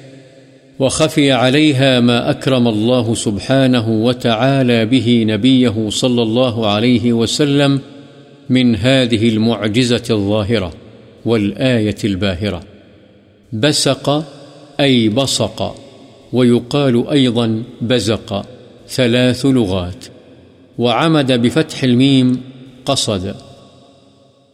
وخفي 0.79 1.33
عليها 1.33 2.01
ما 2.01 2.31
أكرم 2.31 2.69
الله 2.69 3.15
سبحانه 3.15 3.89
وتعالى 3.89 4.87
به 4.87 5.25
نبيه 5.29 5.89
صلى 5.89 6.23
الله 6.23 6.67
عليه 6.67 7.13
وسلم 7.13 7.81
من 8.51 8.77
هذه 8.77 9.29
المعجزة 9.29 10.05
الظاهرة 10.11 10.73
والآية 11.25 11.97
الباهرة. 12.05 12.63
بسق 13.53 14.25
أي 14.81 15.09
بصق، 15.09 15.77
ويقال 16.33 17.09
أيضا 17.09 17.63
بزق 17.81 18.47
ثلاث 18.89 19.47
لغات، 19.47 20.05
وعمد 20.79 21.33
بفتح 21.33 21.85
الميم 21.85 22.41
قصد. 22.85 23.35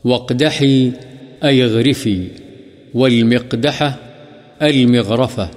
واقدحي 0.05 0.93
أي 1.45 1.65
اغرفي، 1.65 2.29
والمقدحة 2.95 3.97
المغرفة. 4.63 5.51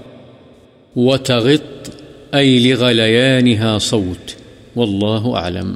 وتغط 0.96 1.92
أي 2.36 2.60
لغليانها 2.60 3.78
صوت 3.78 4.32
والله 4.76 5.42
أعلم. 5.42 5.74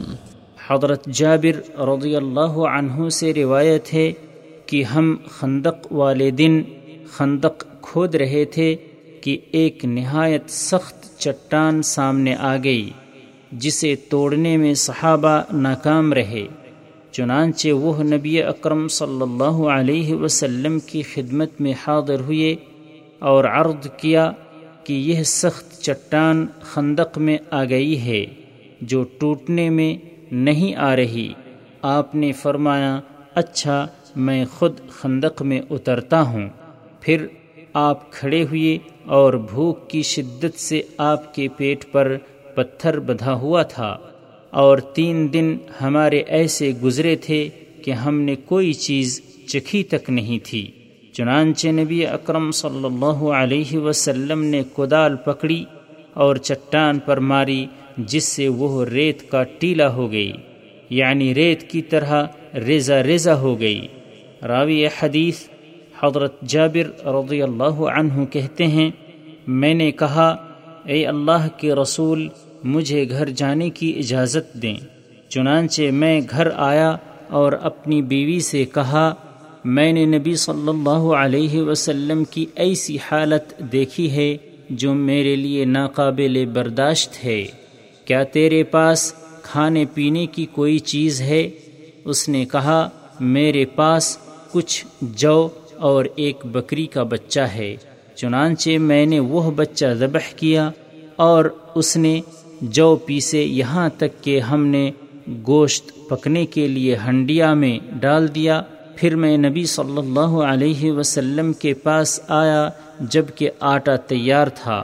حضرت 0.68 1.06
جابر 1.06 1.80
رضی 1.80 2.16
اللہ 2.16 2.58
عنہ 2.80 3.10
سے 3.10 3.34
روایت 3.34 3.94
ہے 3.94 4.14
کہ 4.66 4.84
ہم 4.84 5.16
خندق 5.30 5.92
والے 5.92 6.32
دن 6.32 6.64
خندق 7.08 7.66
کھود 7.82 8.16
رہے 8.16 8.46
تھے 8.46 8.76
کہ 9.22 9.38
ایک 9.52 9.86
نہایت 9.86 10.42
سخت 10.48 11.20
چٹان 11.20 11.82
سامنے 11.82 12.36
آ 12.36 12.56
گئی، 12.64 12.90
جسے 13.52 13.96
توڑنے 14.10 14.58
میں 14.58 14.74
صحابہ 14.74 15.42
ناکام 15.54 16.14
رہے۔ 16.14 16.48
چنانچہ 17.12 17.70
وہ 17.70 18.04
نبی 18.04 18.44
اکرم 18.44 18.88
صلی 18.88 19.22
اللہ 19.22 19.68
علیہ 19.68 20.14
وسلم 20.14 20.80
کی 20.80 21.02
خدمت 21.02 21.62
میں 21.62 21.74
حاضر 21.88 22.20
ہوئے 22.20 22.56
اور 23.20 23.44
عرض 23.44 23.88
کیا 23.98 24.32
کہ 24.86 24.94
یہ 24.94 25.24
سخت 25.24 25.82
چٹان 25.82 26.46
خندق 26.62 27.18
میں 27.18 27.38
آ 27.52 27.64
گئی 27.64 28.02
ہے، 28.02 28.26
جو 28.82 29.04
ٹوٹنے 29.04 29.70
میں 29.70 29.98
نہیں 30.32 30.76
آ 30.76 30.96
رہی۔ 30.96 31.34
آپ 31.82 32.16
نے 32.16 32.32
فرمایا 32.32 33.00
اچھا 33.34 33.88
میں 34.16 34.46
خود 34.46 34.74
خندق 34.90 35.42
میں 35.42 35.62
اترتا 35.70 36.22
ہوں۔ 36.22 36.50
پھر 37.02 37.26
آپ 37.74 38.12
کھڑے 38.12 38.44
ہوئے 38.44 38.78
اور 39.06 39.34
بھوک 39.34 39.90
کی 39.90 40.02
شدت 40.02 40.60
سے 40.60 40.82
آپ 40.98 41.36
کے 41.36 41.48
پیٹ 41.48 41.86
پر 41.92 42.18
پتھر 42.56 43.00
بدھا 43.00 43.34
ہوا 43.34 43.64
تھا۔ 43.64 43.98
اور 44.50 44.78
تین 44.78 45.34
دن 45.34 45.58
ہمارے 45.82 46.18
ایسے 46.18 46.72
گزرے 46.84 47.16
تھے 47.16 47.50
کہ 47.84 47.92
ہم 47.92 48.22
نے 48.22 48.36
کوئی 48.36 48.74
چیز 48.74 49.22
چکھی 49.48 49.84
تک 49.84 50.10
نہیں 50.10 50.40
تھی۔ 50.44 50.72
چنانچہ 51.16 51.68
نبی 51.68 52.08
اکرم 52.08 52.52
صلی 52.52 52.86
اللہ 52.86 53.24
علیہ 53.24 53.78
وسلم 53.78 54.44
نے 54.44 54.62
کدال 54.78 55.16
پکڑی 55.16 55.66
اور 56.14 56.36
چٹان 56.36 57.00
پر 57.00 57.18
ماری، 57.18 57.66
جس 57.98 58.24
سے 58.24 58.48
وہ 58.48 58.86
ریت 58.86 59.32
کا 59.32 59.44
ٹیلا 59.44 59.94
ہو 59.94 60.12
گئی 60.12 60.32
یعنی 60.90 61.36
ریت 61.36 61.70
کی 61.70 61.82
طرح 61.82 62.26
ریزا 62.66 63.04
ریزا 63.04 63.40
ہو 63.40 63.60
گئی۔ 63.60 63.88
راوی 64.48 64.86
حدیث 64.86 65.48
حضرت 66.04 66.42
جابر 66.42 67.06
رضی 67.06 67.42
اللہ 67.42 67.82
عنہ 67.98 68.26
کہتے 68.26 68.68
ہیں، 68.68 68.90
میں 69.48 69.74
نے 69.74 69.92
کہا، 69.92 70.36
اے 70.86 71.06
اللہ 71.06 71.48
کے 71.58 71.76
رسول، 71.76 72.28
مجھے 72.64 73.10
گھر 73.10 73.30
جانے 73.30 73.70
کی 73.70 73.94
اجازت 73.98 74.54
دیں۔ 74.62 74.76
چنانچہ 75.30 75.92
میں 75.92 76.22
گھر 76.30 76.48
آیا 76.56 76.96
اور 77.30 77.54
اپنی 77.54 78.02
بیوی 78.02 78.40
سے 78.40 78.66
کہا 78.66 79.14
میں 79.66 79.94
نے 79.94 80.06
نبی 80.06 80.36
صلی 80.36 80.70
اللہ 80.70 80.90
علیہ 80.90 81.62
وسلم 81.62 82.24
کی 82.24 82.46
ایسی 82.56 82.98
حالت 83.12 83.60
دیکھی 83.72 84.12
ہے 84.12 84.38
جو 84.70 84.94
میرے 84.94 85.36
لیے 85.36 85.66
ناقابل 85.66 86.46
برداشت 86.46 87.26
ہے۔ 87.26 87.46
کیا 88.06 88.24
تیرے 88.24 88.64
پاس 88.64 89.14
کھانے 89.42 89.86
پینے 89.94 90.26
کی 90.26 90.46
کوئی 90.46 90.80
چیز 90.80 91.22
ہے؟ 91.22 91.50
اس 92.06 92.30
نے 92.30 92.46
کہا، 92.46 92.90
میرے 93.20 93.66
پاس 93.66 94.18
کچھ 94.52 94.86
جو 95.02 95.50
اور 95.78 96.06
ایک 96.16 96.46
بکری 96.46 96.86
کا 96.86 97.04
بچہ 97.04 97.40
ہے۔ 97.40 97.76
چنانچہ 98.16 98.78
میں 98.78 99.06
نے 99.06 99.20
وہ 99.20 99.52
بچہ 99.52 99.86
ذبح 99.94 100.34
کیا 100.36 100.72
اور 101.16 101.46
اس 101.76 101.98
نے 101.98 102.22
جو 102.62 102.96
پیسے 102.96 103.44
یہاں 103.44 103.90
تک 103.98 104.24
کہ 104.24 104.40
ہم 104.40 104.66
نے 104.66 104.92
گوشت 105.48 106.10
پکنے 106.10 106.46
کے 106.46 106.68
لیے 106.68 106.98
ہنڈیا 107.08 107.54
میں 107.54 107.80
ڈال 108.00 108.36
دیا 108.36 108.62
پھر 108.96 109.16
میں 109.16 109.38
نبی 109.38 109.66
صلی 109.66 109.98
اللہ 109.98 110.36
علیہ 110.46 110.92
وسلم 110.92 111.54
کے 111.54 111.74
پاس 111.74 112.20
آیا 112.28 112.70
جبکہ 113.00 113.50
آٹا 113.60 113.96
تیار 113.96 114.48
تھا 114.56 114.84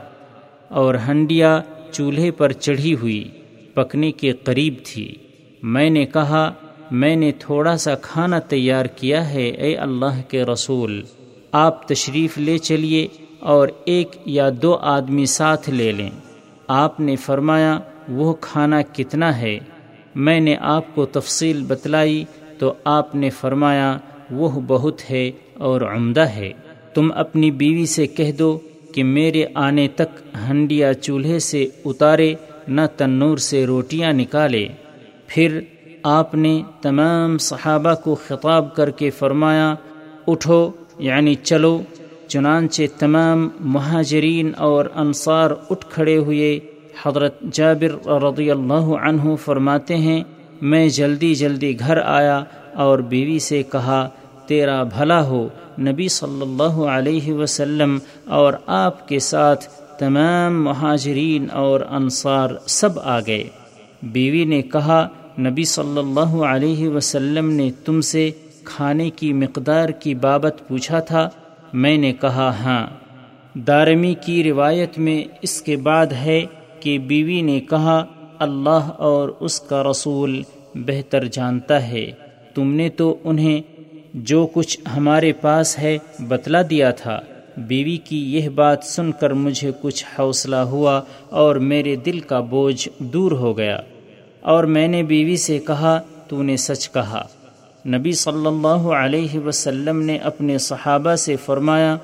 اور 0.67 0.95
ہنڈیا 1.07 1.61
چولہے 1.91 2.31
پر 2.31 2.51
چڑھی 2.51 2.95
ہوئی 2.95 3.29
پکنے 3.73 4.11
کے 4.11 4.31
قریب 4.31 4.73
تھی۔ 4.83 5.15
میں 5.63 5.89
نے 5.89 6.05
کہا، 6.05 6.51
میں 6.91 7.15
نے 7.15 7.31
تھوڑا 7.39 7.77
سا 7.77 7.95
کھانا 7.95 8.39
تیار 8.39 8.85
کیا 8.85 9.29
ہے، 9.29 9.49
اے 9.49 9.75
اللہ 9.75 10.21
کے 10.27 10.43
رسول، 10.43 11.01
آپ 11.51 11.87
تشریف 11.87 12.37
لے 12.37 12.57
چلیے 12.57 13.07
اور 13.39 13.67
ایک 13.85 14.15
یا 14.25 14.49
دو 14.61 14.75
آدمی 14.75 15.25
ساتھ 15.25 15.69
لے 15.69 15.91
لیں۔ 15.91 16.09
آپ 16.67 16.99
نے 16.99 17.15
فرمایا، 17.15 17.79
وہ 18.09 18.33
کھانا 18.33 18.81
کتنا 18.81 19.37
ہے؟ 19.37 19.59
میں 20.15 20.39
نے 20.39 20.55
آپ 20.59 20.95
کو 20.95 21.05
تفصیل 21.05 21.63
بتلائی 21.67 22.23
تو 22.61 22.73
آپ 22.83 23.15
نے 23.15 23.29
فرمایا، 23.29 23.97
وہ 24.31 24.61
بہت 24.67 25.11
ہے 25.11 25.31
اور 25.57 25.81
عمدہ 25.81 26.21
ہے۔ 26.21 26.51
تم 26.93 27.11
اپنی 27.15 27.51
بیوی 27.51 27.85
سے 27.85 28.07
کہہ 28.07 28.31
دو 28.31 28.59
کہ 28.93 29.03
میرے 29.03 29.45
آنے 29.55 29.87
تک 29.95 30.37
ہنڈیا 30.49 30.93
چولہے 30.93 31.39
سے 31.39 31.67
اتارے، 31.85 32.33
نہ 32.67 32.81
تنور 32.97 33.37
سے 33.37 33.65
روٹیاں 33.65 34.13
نکالے۔ 34.13 34.67
پھر 35.27 35.59
آپ 36.03 36.35
نے 36.35 36.61
تمام 36.81 37.37
صحابہ 37.37 37.93
کو 38.03 38.15
خطاب 38.15 38.75
کر 38.75 38.89
کے 38.89 39.09
فرمایا، 39.09 39.75
اٹھو 40.27 40.71
یعنی 40.99 41.35
چلو۔ 41.35 41.81
چنانچہ 42.27 42.83
تمام 42.99 43.49
مہاجرین 43.59 44.51
اور 44.57 44.85
انصار 44.95 45.51
اٹھ 45.69 45.85
کھڑے 45.89 46.17
ہوئے۔ 46.17 46.59
حضرت 47.03 47.41
جابر 47.51 48.09
رضی 48.11 48.51
اللہ 48.51 48.87
عنہ 49.03 49.35
فرماتے 49.35 49.95
ہیں 49.95 50.23
میں 50.61 50.89
جلدی 50.89 51.35
جلدی 51.35 51.79
گھر 51.79 51.97
آیا 52.05 52.43
اور 52.73 52.99
بیوی 52.99 53.39
سے 53.39 53.63
کہا، 53.63 54.09
تیرا 54.47 54.83
بھلا 54.83 55.25
ہو، 55.25 55.47
نبی 55.79 56.07
صلی 56.07 56.41
اللہ 56.41 56.63
علیہ 56.63 57.33
وسلم 57.33 57.97
اور 58.25 58.53
آپ 58.65 59.07
کے 59.07 59.19
ساتھ 59.19 59.65
تمام 59.99 60.63
مہاجرین 60.63 61.47
اور 61.51 61.81
انصار 61.89 62.49
سب 62.65 62.99
آ 62.99 63.19
گئے۔ 63.19 63.43
بیوی 64.03 64.45
نے 64.45 64.61
کہا، 64.61 65.07
نبی 65.39 65.63
صلی 65.63 65.99
اللہ 65.99 66.43
علیہ 66.43 66.89
وسلم 66.89 67.51
نے 67.51 67.71
تم 67.85 68.01
سے 68.01 68.31
کھانے 68.63 69.09
کی 69.09 69.33
مقدار 69.33 69.89
کی 69.89 70.15
بابت 70.15 70.67
پوچھا 70.67 70.99
تھا۔ 70.99 71.29
میں 71.73 71.97
نے 71.97 72.13
کہا 72.13 72.53
ہاں۔ 72.63 72.87
دارمی 73.55 74.13
کی 74.13 74.43
روایت 74.43 74.99
میں 74.99 75.23
اس 75.41 75.61
کے 75.61 75.77
بعد 75.77 76.07
ہے 76.07 76.45
کہ 76.79 76.97
بیوی 76.97 77.41
نے 77.41 77.59
کہا 77.59 78.05
اللہ 78.41 78.89
اور 78.97 79.29
اس 79.39 79.61
کا 79.61 79.83
رسول 79.83 80.43
بہتر 80.75 81.25
جانتا 81.25 81.87
ہے۔ 81.87 82.11
تم 82.55 82.73
نے 82.73 82.89
تو 82.89 83.17
انہیں 83.23 83.61
جو 84.13 84.47
کچھ 84.53 84.79
ہمارے 84.97 85.33
پاس 85.33 85.79
ہے 85.79 85.97
بتلا 86.19 86.61
دیا 86.69 86.91
تھا۔ 86.91 87.19
بیوی 87.57 87.97
کی 87.97 88.35
یہ 88.35 88.49
بات 88.49 88.83
سن 88.83 89.11
کر 89.11 89.33
مجھے 89.33 89.71
کچھ 89.81 90.05
حوصلہ 90.19 90.55
ہوا 90.55 91.01
اور 91.29 91.55
میرے 91.55 91.95
دل 91.95 92.19
کا 92.19 92.39
بوجھ 92.39 92.89
دور 92.99 93.31
ہو 93.31 93.57
گیا۔ 93.57 93.81
اور 94.41 94.63
میں 94.63 94.87
نے 94.87 95.03
بیوی 95.03 95.35
سے 95.35 95.59
کہا 95.59 96.01
تو 96.27 96.43
نے 96.43 96.57
سچ 96.57 96.91
کہا۔ 96.91 97.27
نبی 97.87 98.11
صلی 98.11 98.45
اللہ 98.45 98.91
علیہ 98.91 99.39
وسلم 99.39 100.01
نے 100.01 100.17
اپنے 100.17 100.57
صحابہ 100.57 101.15
سے 101.15 101.35
فرمایا، 101.35 101.97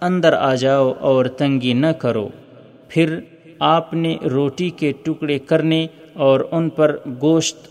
اندر 0.00 0.32
آ 0.32 0.54
جاؤ 0.54 0.92
اور 1.00 1.24
تنگی 1.24 1.72
نہ 1.72 1.86
کرو۔ 1.86 2.28
پھر 2.88 3.20
آپ 3.60 3.94
نے 3.94 4.16
روٹی 4.30 4.70
کے 4.70 4.92
ٹکڑے 5.02 5.38
کرنے 5.38 5.86
اور 6.14 6.40
ان 6.50 6.68
پر 6.68 6.96
گوشت 7.22 7.68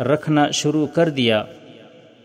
رکھنا 0.00 0.50
شروع 0.50 0.86
کر 0.86 1.08
دیا 1.08 1.44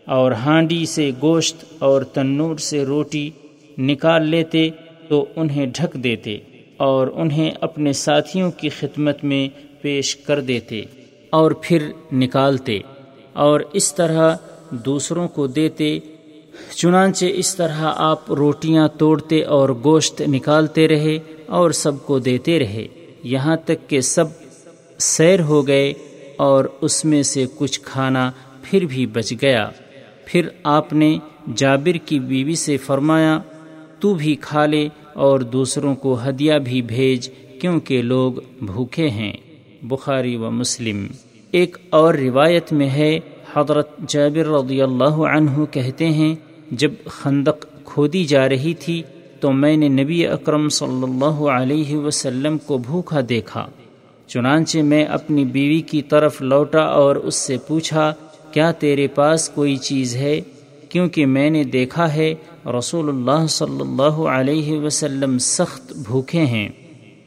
اور 0.06 0.32
ہانڈی 0.32 0.86
سے 0.86 1.12
گوشت 1.22 1.64
اور 1.80 2.02
تنور 2.02 2.58
سے 2.58 2.86
روٹی 2.86 3.30
نکال 3.78 4.28
لیتے 4.28 4.70
تو 5.08 5.26
انہیں 5.36 5.66
ڈھک 5.66 5.94
دیتے 5.94 6.38
اور 6.78 7.08
انہیں 7.08 7.52
اپنے 7.62 7.94
ساتھیوں 7.94 8.52
کی 8.52 8.70
خدمت 8.70 9.24
میں 9.24 9.48
پیش 9.82 10.16
کر 10.16 10.42
دیتے 10.42 10.82
اور 11.30 11.52
پھر 11.52 11.92
نکالتے 12.14 12.80
اور 13.34 13.60
اس 13.74 13.96
طرح 13.96 14.36
دوسروں 14.72 15.28
کو 15.28 15.48
دیتے، 15.48 16.00
چنانچہ 16.76 17.26
اس 17.26 17.56
طرح 17.56 17.92
آپ 17.96 18.32
روٹیاں 18.32 18.88
توڑتے 18.88 19.44
اور 19.44 19.70
گوشت 19.70 20.22
نکالتے 20.22 20.88
رہے 20.88 21.18
اور 21.48 21.72
سب 21.72 21.92
کو 22.06 22.20
دیتے 22.20 22.60
رہے۔ 22.60 22.88
یہاں 23.24 23.56
تک 23.56 23.90
کہ 23.90 24.02
سب 24.02 24.26
سیر 24.98 25.42
ہو 25.42 25.68
گئے 25.68 25.94
اور 26.38 26.66
اس 26.82 27.06
میں 27.06 27.24
سے 27.24 27.46
کچھ 27.58 27.82
کھانا 27.82 28.32
پھر 28.64 28.86
بھی 28.86 29.06
بچ 29.06 29.34
گیا۔ 29.42 29.70
پھر 30.26 30.48
آپ 30.64 30.94
نے 30.94 31.18
جابر 31.56 31.98
کی 32.06 32.20
بیوی 32.20 32.56
سے 32.56 32.78
فرمایا، 32.78 33.40
تو 34.00 34.14
بھی 34.14 34.36
کھا 34.42 34.66
لے 34.66 34.90
اور 35.14 35.40
دوسروں 35.40 35.96
کو 35.96 36.18
ہدیہ 36.30 36.54
بھی 36.54 36.82
بھیج 36.82 37.30
کیونکہ 37.62 38.02
لوگ 38.02 38.34
بھوکے 38.62 39.10
ہیں۔ 39.10 39.34
بخاری 39.82 40.36
و 40.36 40.52
مسلم۔ 40.52 41.08
ایک 41.52 41.78
اور 41.90 42.14
روایت 42.14 42.74
میں 42.74 42.90
ہے، 42.90 43.20
حضرت 43.56 43.90
جابر 44.08 44.46
رضی 44.46 44.82
اللہ 44.82 45.04
عنہ 45.04 45.66
کہتے 45.72 46.06
ہیں، 46.06 46.36
جب 46.72 46.92
خندق 47.06 47.66
کھودی 47.86 48.26
جا 48.26 48.50
رہی 48.50 48.74
تھی 48.74 49.04
تو 49.42 49.52
میں 49.52 49.78
نے 49.78 49.88
نبی 49.90 50.28
اکرم 50.28 50.70
صلی 50.70 51.04
اللہ 51.04 51.40
علیہ 51.50 51.96
وسلم 51.96 52.58
کو 52.58 52.78
بھوکا 52.78 53.20
دیکھا، 53.30 53.68
چنانچہ 54.28 54.80
میں 54.80 55.04
اپنی 55.06 55.46
بیوی 55.46 55.82
کی 55.82 56.02
طرف 56.02 56.42
لوٹا 56.42 56.80
اور 56.80 57.16
اس 57.16 57.36
سے 57.36 57.58
پوچھا، 57.68 58.14
کیا 58.52 58.72
تیرے 58.72 59.08
پاس 59.08 59.50
کوئی 59.50 59.76
چیز 59.78 60.16
ہے؟ 60.16 60.42
کیونکہ 60.90 61.26
میں 61.26 61.50
نے 61.50 61.64
دیکھا 61.64 62.14
ہے 62.14 62.34
رسول 62.78 63.10
اللہ 63.10 63.48
صلی 63.48 63.82
اللہ 63.82 64.22
علیہ 64.30 64.80
وسلم 64.80 65.38
سخت 65.38 65.94
بھوکے 66.08 66.46
ہیں۔ 66.46 66.70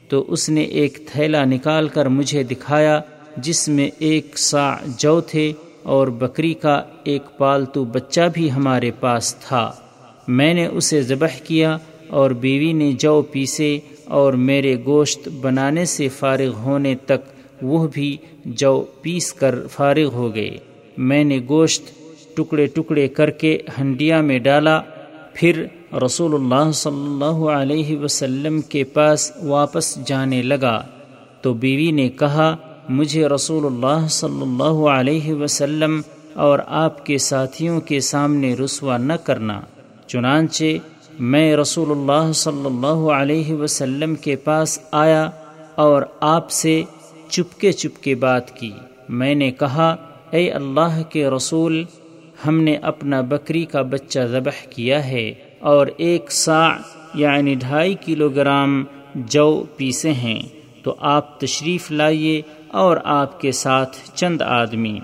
تو 0.09 0.25
اس 0.27 0.49
نے 0.49 0.61
ایک 0.61 0.99
تھیلا 1.07 1.43
نکال 1.45 1.87
کر 1.87 2.05
مجھے 2.05 2.43
دکھایا، 2.43 2.99
جس 3.37 3.67
میں 3.67 3.89
ایک 3.99 4.37
سا 4.37 4.75
جو 4.99 5.21
تھے 5.21 5.51
اور 5.83 6.07
بکری 6.07 6.53
کا 6.53 6.81
ایک 7.03 7.37
پالتو 7.37 7.83
بچہ 7.83 8.21
بھی 8.33 8.51
ہمارے 8.51 8.91
پاس 8.91 9.35
تھا۔ 9.35 9.71
میں 10.27 10.53
نے 10.53 10.65
اسے 10.65 11.01
ذبح 11.01 11.37
کیا 11.43 11.77
اور 12.07 12.31
بیوی 12.31 12.73
نے 12.73 12.91
جو 12.91 13.21
پیسے 13.21 13.79
اور 14.05 14.33
میرے 14.33 14.75
گوشت 14.85 15.29
بنانے 15.41 15.85
سے 15.85 16.07
فارغ 16.07 16.53
ہونے 16.53 16.95
تک 16.95 17.35
وہ 17.61 17.87
بھی 17.87 18.17
جو 18.45 18.85
پیس 19.01 19.33
کر 19.33 19.55
فارغ 19.67 20.13
ہو 20.13 20.35
گئے۔ 20.35 20.57
میں 20.97 21.23
نے 21.23 21.39
گوشت 21.49 21.83
ٹکڑے 22.37 22.65
ٹکڑے 22.65 23.07
کر 23.07 23.29
کے 23.29 23.57
ہنڈیا 23.81 24.21
میں 24.21 24.39
ڈالا۔ 24.39 24.81
پھر 25.33 25.65
رسول 26.05 26.33
اللہ 26.33 26.71
صلی 26.71 27.05
اللہ 27.05 27.49
علیہ 27.49 27.97
وسلم 27.97 28.61
کے 28.61 28.83
پاس 28.83 29.31
واپس 29.43 30.07
جانے 30.07 30.41
لگا۔ 30.41 30.81
تو 31.41 31.53
بیوی 31.53 31.91
نے 31.91 32.09
کہا، 32.09 32.55
مجھے 32.89 33.27
رسول 33.27 33.65
اللہ 33.65 34.07
صلی 34.07 34.41
اللہ 34.41 34.87
علیہ 34.87 35.33
وسلم 35.33 36.01
اور 36.33 36.59
آپ 36.67 37.05
کے 37.05 37.17
ساتھیوں 37.17 37.81
کے 37.81 37.99
سامنے 37.99 38.53
رسوا 38.53 38.97
نہ 38.97 39.13
کرنا، 39.13 39.61
چنانچہ 40.07 40.63
میں 41.19 41.55
رسول 41.55 41.91
اللہ 41.91 42.31
صلی 42.31 42.65
اللہ 42.65 43.11
علیہ 43.11 43.53
وسلم 43.53 44.15
کے 44.15 44.35
پاس 44.35 44.79
آیا 44.91 45.29
اور 45.75 46.01
آپ 46.19 46.51
سے 46.51 46.83
چپکے 47.29 47.71
چپکے 47.71 48.15
بات 48.15 48.55
کی۔ 48.55 48.71
میں 49.09 49.35
نے 49.35 49.51
کہا، 49.51 49.95
اے 50.31 50.51
اللہ 50.51 51.01
کے 51.09 51.29
رسول، 51.29 51.83
ہم 52.47 52.61
نے 52.61 52.75
اپنا 52.75 53.21
بکری 53.21 53.65
کا 53.65 53.81
بچہ 53.81 54.19
ذبح 54.19 54.67
کیا 54.69 55.07
ہے 55.07 55.33
اور 55.59 55.87
ایک 55.97 56.31
سا 56.31 56.69
یعنی 57.13 57.55
ڈھائی 57.55 57.95
کلو 58.05 58.29
گرام 58.29 58.83
جو 59.15 59.63
پیسے 59.77 60.11
ہیں۔ 60.11 60.41
تو 60.83 60.95
آپ 60.99 61.39
تشریف 61.39 61.91
لائیے 61.91 62.41
اور 62.67 62.97
آپ 63.03 63.41
کے 63.41 63.51
ساتھ 63.51 63.97
چند 64.13 64.41
آدمی۔ 64.41 64.99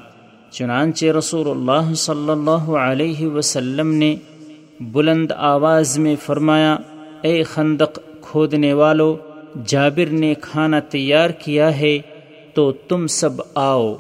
چنانچہ 0.52 1.06
رسول 1.06 1.50
اللہ 1.50 1.94
صلی 1.94 2.32
اللہ 2.32 2.72
علیہ 2.72 3.28
وسلم 3.28 3.94
نے 3.94 4.16
بلند 4.82 5.32
آواز 5.38 5.98
میں 5.98 6.16
فرمایا، 6.26 6.78
اے 7.22 7.44
خندق، 7.44 8.00
کھودنے 8.22 8.74
والو، 8.74 9.18
جابر 9.66 10.12
نے 10.12 10.34
کھانا 10.42 10.80
تیار 10.80 11.30
کیا 11.30 11.78
ہے 11.78 12.00
تو 12.54 12.72
تم 12.72 13.08
سب 13.08 13.30
آؤ۔ 13.56 13.96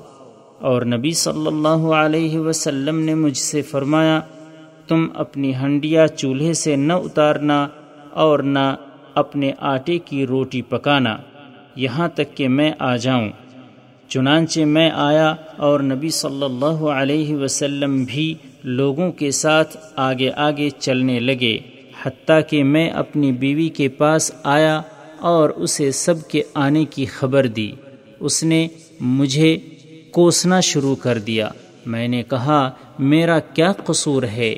اور 0.59 0.81
نبی 0.81 1.11
صلی 1.11 1.47
اللہ 1.47 1.93
علیہ 1.93 2.39
وسلم 2.39 2.99
نے 2.99 3.15
مجھ 3.15 3.37
سے 3.37 3.61
فرمایا، 3.61 4.19
تم 4.87 5.07
اپنی 5.13 5.55
ہنڈیا 5.55 6.07
چولہے 6.07 6.53
سے 6.53 6.75
نہ 6.75 6.93
اتارنا 6.93 7.67
اور 8.11 8.39
نہ 8.39 8.75
اپنے 9.15 9.51
آٹے 9.59 9.99
کی 9.99 10.27
روٹی 10.27 10.61
پکانا، 10.61 11.17
یہاں 11.75 12.07
تک 12.07 12.37
کہ 12.37 12.47
میں 12.47 12.71
آ 12.79 12.95
جاؤں۔ 12.95 13.29
چنانچہ 14.07 14.61
میں 14.61 14.91
آیا 14.91 15.35
اور 15.57 15.79
نبی 15.79 16.09
صلی 16.09 16.43
اللہ 16.43 16.83
علیہ 16.85 17.35
وسلم 17.35 18.03
بھی 18.03 18.35
لوگوں 18.63 19.11
کے 19.11 19.31
ساتھ 19.31 19.77
آگے 19.95 20.31
آگے 20.35 20.69
چلنے 20.69 21.19
لگے، 21.19 21.57
حتیٰ 22.03 22.39
کہ 22.49 22.63
میں 22.63 22.89
اپنی 22.89 23.31
بیوی 23.31 23.69
کے 23.69 23.87
پاس 23.87 24.31
آیا 24.43 24.81
اور 25.19 25.49
اسے 25.49 25.91
سب 25.91 26.27
کے 26.27 26.43
آنے 26.53 26.85
کی 26.85 27.05
خبر 27.05 27.47
دی۔ 27.47 27.71
اس 28.19 28.43
نے 28.43 28.67
مجھے 28.99 29.57
کوسنا 30.11 30.59
شروع 30.59 30.95
کر 30.95 31.17
دیا۔ 31.17 31.49
میں 31.85 32.07
نے 32.07 32.23
کہا، 32.23 32.71
میرا 32.99 33.39
کیا 33.39 33.71
قصور 33.71 34.23
ہے؟ 34.23 34.55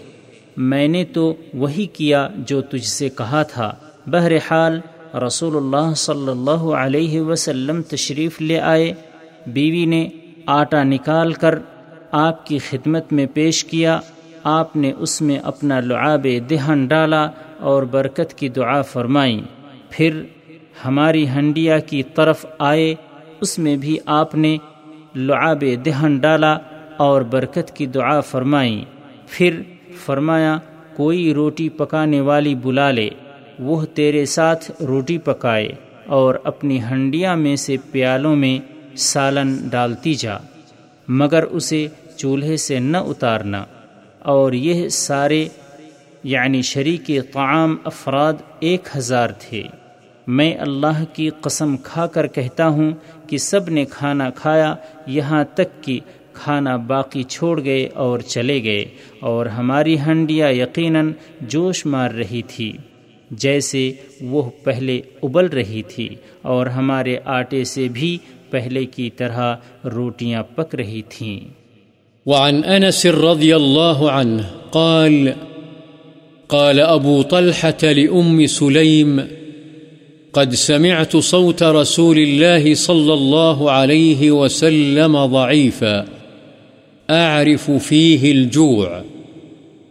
میں 0.58 0.88
نے 0.88 1.06
تو 1.06 1.34
وہی 1.54 1.86
کیا 1.86 2.30
جو 2.38 2.62
تجھ 2.62 2.88
سے 2.88 3.10
کہا 3.10 3.44
تھا۔ 3.44 3.74
بہرحال، 4.08 4.80
رسول 5.28 5.56
اللہ 5.56 5.94
صلی 5.94 6.30
اللہ 6.30 6.66
علیہ 6.76 7.22
وسلم 7.22 7.82
تشریف 7.82 8.42
لے 8.42 8.60
آئے۔ 8.60 8.94
بیوی 9.48 9.86
نے 9.86 10.10
آٹا 10.46 10.84
نکال 10.84 11.34
کر 11.34 11.60
آپ 12.16 12.46
کی 12.46 12.58
خدمت 12.58 13.14
میں 13.14 13.26
پیش 13.34 13.66
کیا، 13.66 14.00
آپ 14.44 14.76
نے 14.76 14.92
اس 14.98 15.22
میں 15.22 15.40
اپنا 15.40 15.80
لعاب 15.80 16.28
دہن 16.50 16.86
ڈالا 16.86 17.30
اور 17.60 17.84
برکت 17.84 18.34
کی 18.34 18.50
دعا 18.50 18.82
فرمائی۔ 18.82 19.42
پھر 19.90 20.24
ہماری 20.86 21.30
ہنڈیا 21.30 21.80
کی 21.80 22.04
طرف 22.04 22.46
آئے، 22.60 22.96
اس 23.42 23.60
میں 23.60 23.78
بھی 23.78 23.98
آپ 24.06 24.36
نے 24.36 24.58
لعاب 25.16 25.64
دہن 25.86 26.18
ڈالا 26.18 26.58
اور 26.98 27.22
برکت 27.22 27.76
کی 27.76 27.86
دعا 27.86 28.20
فرمائی۔ 28.20 28.86
پھر 29.28 29.62
فرمایا، 30.06 30.58
کوئی 30.96 31.34
روٹی 31.34 31.70
پکانے 31.70 32.22
والی 32.22 32.56
بلا 32.56 32.92
لے، 32.92 33.10
وہ 33.60 33.86
تیرے 33.86 34.26
ساتھ 34.26 34.72
روٹی 34.82 35.18
پکائے 35.18 35.70
اور 36.06 36.36
اپنی 36.44 36.84
ہنڈیا 36.84 37.36
میں 37.36 37.56
سے 37.56 37.76
پیالوں 37.92 38.36
میں 38.36 38.60
سالن 38.98 39.58
ڈالتی 39.70 40.14
جا۔ 40.14 40.38
مگر 41.08 41.44
اسے 41.44 41.88
چولہے 42.18 42.58
سے 42.58 42.80
نہ 42.80 42.98
اتارنا 42.98 43.66
اور 44.20 44.54
یہ 44.54 44.90
سارے 44.90 45.48
یعنی 46.24 46.62
شریک 46.62 47.08
طعام 47.08 47.76
افراد 47.84 48.34
ایک 48.60 48.88
ہزار 48.98 49.30
تھے۔ 49.40 49.64
میں 50.28 50.56
اللہ 50.58 51.04
کی 51.14 51.30
قسم 51.42 51.78
کھا 51.78 52.08
کر 52.08 52.28
کہتا 52.28 52.68
ہوں 52.68 52.92
کہ 53.28 53.38
سب 53.38 53.70
نے 53.70 53.86
کھانا 53.86 54.30
کھایا، 54.30 54.76
یہاں 55.08 55.44
تک 55.54 55.84
کہ 55.84 56.00
کھانا 56.34 56.76
باقی 56.76 57.24
چھوڑ 57.24 57.64
گئے 57.64 57.90
اور 57.94 58.20
چلے 58.20 58.64
گئے 58.64 58.86
اور 59.20 59.46
ہماری 59.46 60.00
ہنڈیا 60.00 60.48
یقیناً 60.48 61.12
جوش 61.42 61.86
مار 61.86 62.12
رہی 62.12 62.42
تھی۔ 62.42 62.74
جیسے 63.32 63.92
وہ 64.22 64.50
پہلے 64.64 65.02
ابل 65.24 65.46
رہی 65.46 65.82
تھی 65.84 66.10
اور 66.42 66.66
ہمارے 66.66 67.18
آٹے 67.26 67.64
سے 67.64 67.88
بھی 67.88 68.18
پہلے 68.50 68.86
کی 68.86 69.10
طرح 69.10 69.56
روٹیاں 69.84 70.44
پک 70.44 70.76
رہی 70.76 71.02
تھیں۔ 71.10 71.63
وعن 72.26 72.64
انس 72.64 73.06
رضی 73.06 73.54
اللہ 73.54 74.02
عنہ 74.02 74.42
قال 74.72 75.30
قال 76.48 76.80
ابو 76.80 77.22
طلحة 77.22 77.78
لأم 77.82 78.46
سليم، 78.46 79.20
قد 80.34 80.54
سمعت 80.54 81.18
صوت 81.18 81.64
رسول 81.64 82.18
الله 82.18 82.74
صلى 82.74 83.14
الله 83.14 83.72
عليه 83.72 84.32
وسلم 84.32 85.26
ضعيفا، 85.26 86.06
أعرف 87.10 87.72
فيه 87.72 88.32
الجوع، 88.32 89.02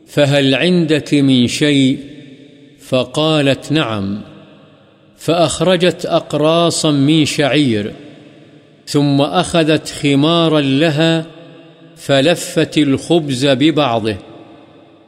فهل 0.07 0.55
عندك 0.55 1.15
من 1.15 1.47
شيء؟ 1.47 1.99
فقالت 2.89 3.73
نعم، 3.73 4.21
فأخرجت 5.17 6.07
أقراصا 6.07 6.91
من 6.91 7.25
شعير، 7.25 7.93
ثم 8.87 9.21
أخذت 9.21 9.89
خمارا 9.89 10.61
لها 10.61 11.42
فلفت 12.05 12.79
الخبز 12.79 13.47
ببعضه، 13.47 14.17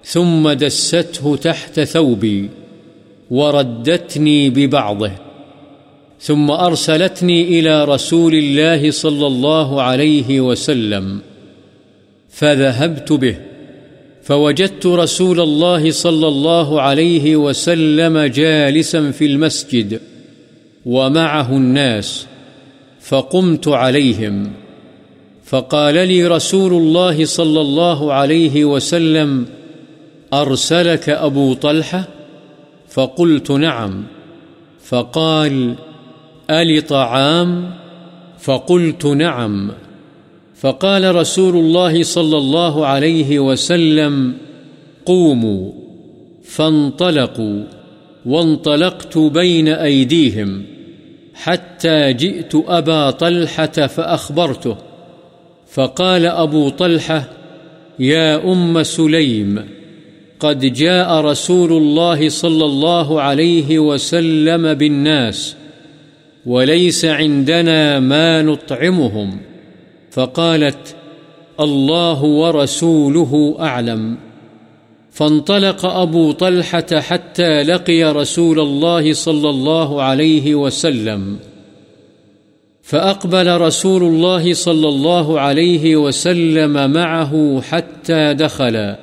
ثم 0.04 0.52
دسته 0.52 1.36
تحت 1.36 1.80
ثوبي 1.80 2.50
وردتني 3.30 4.50
ببعضه، 4.50 5.10
ثم 6.20 6.50
أرسلتني 6.50 7.42
إلى 7.58 7.84
رسول 7.84 8.34
الله 8.34 8.90
صلى 8.90 9.26
الله 9.26 9.82
عليه 9.82 10.40
وسلم، 10.40 11.20
فذهبت 12.30 13.12
به، 13.12 13.36
فوجدت 14.22 14.86
رسول 14.86 15.40
الله 15.40 15.90
صلى 15.90 16.28
الله 16.28 16.80
عليه 16.80 17.36
وسلم 17.36 18.18
جالسا 18.18 19.10
في 19.10 19.26
المسجد، 19.26 20.00
ومعه 20.86 21.56
الناس، 21.56 22.26
فقمت 23.00 23.68
عليهم. 23.68 24.52
فقال 25.44 25.94
لي 26.08 26.26
رسول 26.26 26.72
الله 26.72 27.24
صلى 27.24 27.60
الله 27.60 28.12
عليه 28.12 28.64
وسلم، 28.64 29.46
أرسلك 30.32 31.08
أبو 31.08 31.54
طلحة؟ 31.54 32.04
فقلت 32.88 33.50
نعم. 33.50 34.04
فقال، 34.84 35.74
ألي 36.50 36.80
طعام؟ 36.80 37.70
فقلت 38.38 39.06
نعم. 39.06 39.70
فقال 40.56 41.14
رسول 41.14 41.56
الله 41.56 42.02
صلى 42.02 42.38
الله 42.38 42.86
عليه 42.86 43.38
وسلم، 43.38 44.34
قوموا. 45.06 45.72
فانطلقوا. 46.44 47.64
وانطلقت 48.26 49.18
بين 49.18 49.68
أيديهم. 49.68 50.62
حتى 51.34 52.12
جئت 52.12 52.54
أبا 52.54 53.10
طلحة 53.10 53.66
فأخبرته. 53.66 54.76
فقال 55.74 56.26
أبو 56.26 56.68
طلحة 56.68 57.30
يا 57.98 58.52
أم 58.52 58.82
سليم 58.82 59.64
قد 60.40 60.72
جاء 60.72 61.20
رسول 61.20 61.72
الله 61.72 62.28
صلى 62.28 62.64
الله 62.64 63.22
عليه 63.22 63.78
وسلم 63.78 64.74
بالناس 64.74 65.56
وليس 66.46 67.04
عندنا 67.04 68.00
ما 68.00 68.42
نطعمهم، 68.42 69.30
فقالت 70.10 70.96
الله 71.60 72.24
ورسوله 72.24 73.56
أعلم 73.60 74.16
فانطلق 75.10 75.86
أبو 75.86 76.32
طلحة 76.32 77.00
حتى 77.00 77.62
لقي 77.62 78.02
رسول 78.12 78.60
الله 78.60 79.12
صلى 79.12 79.50
الله 79.50 80.02
عليه 80.02 80.54
وسلم۔ 80.54 81.53
فأقبل 82.84 83.60
رسول 83.60 84.02
الله 84.02 84.54
صلى 84.54 84.88
الله 84.88 85.40
عليه 85.40 85.96
وسلم 85.96 86.90
معه 86.90 87.60
حتى 87.60 88.34
دخل. 88.34 88.94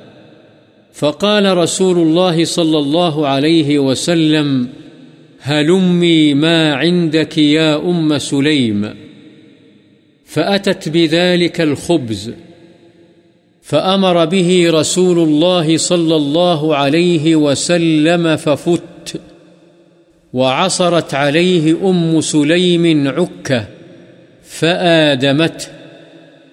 فقال 0.92 1.56
رسول 1.56 1.98
الله 1.98 2.44
صلى 2.44 2.78
الله 2.78 3.26
عليه 3.26 3.78
وسلم، 3.78 4.68
هلمي 5.40 6.34
ما 6.34 6.74
عندك 6.74 7.38
يا 7.38 7.76
أم 7.76 8.18
سليم. 8.18 8.94
فأتت 10.24 10.88
بذلك 10.88 11.60
الخبز. 11.60 12.30
فأمر 13.62 14.24
به 14.24 14.70
رسول 14.70 15.18
الله 15.18 15.76
صلى 15.76 16.16
الله 16.16 16.76
عليه 16.76 17.36
وسلم 17.36 18.36
ففت. 18.36 18.82
وعصرت 20.32 21.14
عليه 21.14 21.90
أم 21.90 22.20
سليم 22.20 23.08
عكة 23.08 23.66
فآدمته. 24.42 25.66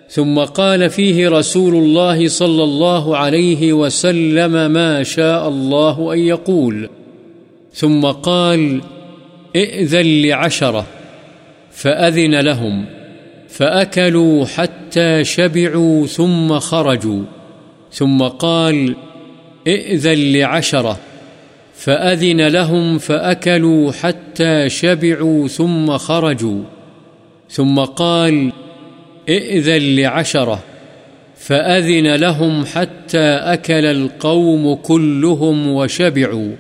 ثم 0.10 0.39
قال 0.39 0.89
فيه 0.89 1.30
رسول 1.30 1.76
الله 1.76 2.27
صلى 2.27 2.64
الله 2.64 3.18
عليه 3.18 3.73
وسلم 3.73 4.72
ما 4.72 5.03
شاء 5.03 5.47
الله 5.47 6.14
أن 6.14 6.19
يقول. 6.19 6.89
ثم 7.73 8.06
قال 8.06 8.81
ائذن 9.56 10.22
لعشرة. 10.22 10.85
فأذن 11.72 12.39
لهم. 12.39 12.85
فأكلوا 13.47 14.45
حتى 14.45 15.23
شبعوا 15.23 16.07
ثم 16.07 16.60
خرجوا. 16.60 17.23
ثم 17.91 18.22
قال 18.23 18.95
ائذن 19.68 20.34
لعشرة. 20.34 20.99
فأذن 21.80 22.47
لهم 22.47 22.97
فأكلوا 22.97 23.91
حتى 23.91 24.69
شبعوا 24.69 25.47
ثم 25.47 25.97
خرجوا. 25.97 26.64
ثم 27.49 27.80
قال، 27.80 28.51
ائذن 29.30 29.95
لعشرة. 29.95 30.64
فأذن 31.35 32.15
لهم 32.15 32.65
حتى 32.65 33.27
أكل 33.27 33.85
القوم 33.85 34.76
كلهم 34.76 35.68
وشبعوا. 35.68 36.51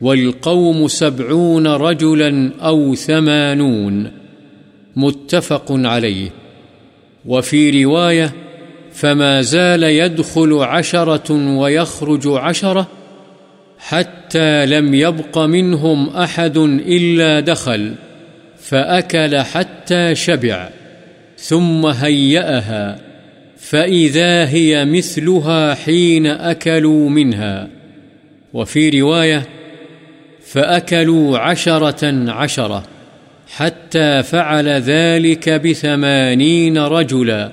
والقوم 0.00 0.88
سبعون 0.88 1.66
رجلا 1.66 2.50
أو 2.62 2.94
ثمانون. 2.94 4.10
متفق 4.96 5.64
عليه. 5.70 6.30
وفي 7.26 7.84
رواية، 7.84 8.32
فما 8.92 9.42
زال 9.42 9.82
يدخل 9.82 10.54
عشرة 10.54 11.56
ويخرج 11.58 12.28
عشرة 12.28 12.99
حتى 13.80 14.66
لم 14.66 14.94
يبق 14.94 15.38
منهم 15.38 16.08
أحد 16.08 16.56
إلا 16.86 17.40
دخل، 17.40 17.94
فأكل 18.58 19.38
حتى 19.38 20.14
شبع، 20.14 20.68
ثم 21.38 21.86
هيأها، 21.86 22.98
فإذا 23.58 24.48
هي 24.48 24.84
مثلها 24.84 25.74
حين 25.74 26.26
أكلوا 26.26 27.08
منها. 27.10 27.68
وفي 28.52 29.00
رواية، 29.00 29.42
فأكلوا 30.46 31.38
عشرة 31.38 32.30
عشرة، 32.30 32.82
حتى 33.56 34.22
فعل 34.22 34.68
ذلك 34.68 35.48
بثمانين 35.48 36.78
رجلا. 36.78 37.52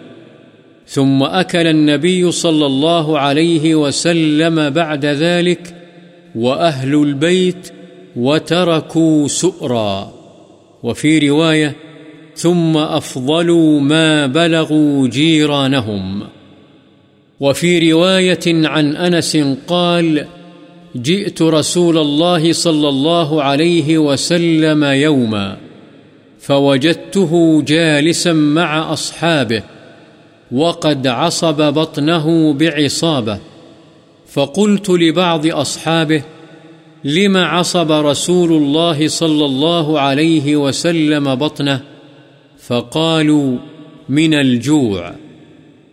ثم 0.88 1.24
أكل 1.24 1.68
النبي 1.68 2.32
صلى 2.32 2.66
الله 2.66 3.20
عليه 3.20 3.76
وسلم 3.76 4.70
بعد 4.70 5.06
ذلك 5.06 5.77
وأهل 6.38 6.93
البيت 6.95 7.72
وتركوا 8.15 9.27
سؤرا. 9.27 10.14
وفي 10.84 11.30
رواية، 11.30 11.76
ثم 12.35 12.77
أفضلوا 12.77 13.80
ما 13.80 14.26
بلغوا 14.26 15.07
جيرانهم. 15.07 16.23
وفي 17.39 17.91
رواية 17.91 18.68
عن 18.68 18.95
أنس 18.95 19.38
قال، 19.68 20.26
جئت 20.95 21.41
رسول 21.41 21.97
الله 21.97 22.53
صلى 22.53 22.89
الله 22.89 23.43
عليه 23.43 23.97
وسلم 23.97 24.84
يوما، 24.84 25.57
فوجدته 26.39 27.61
جالسا 27.61 28.34
مع 28.34 28.93
أصحابه، 28.93 29.64
وقد 30.51 31.07
عصب 31.07 31.73
بطنه 31.73 32.53
بعصابة. 32.53 33.39
فقلت 34.38 34.89
لبعض 34.89 35.47
أصحابه، 35.47 36.23
لم 37.03 37.38
عصب 37.38 37.91
رسول 37.91 38.51
الله 38.51 39.07
صلى 39.07 39.45
الله 39.45 39.99
عليه 39.99 40.55
وسلم 40.55 41.35
بطنه؟ 41.35 41.81
فقالوا، 42.59 43.57
من 44.09 44.34
الجوع. 44.34 45.11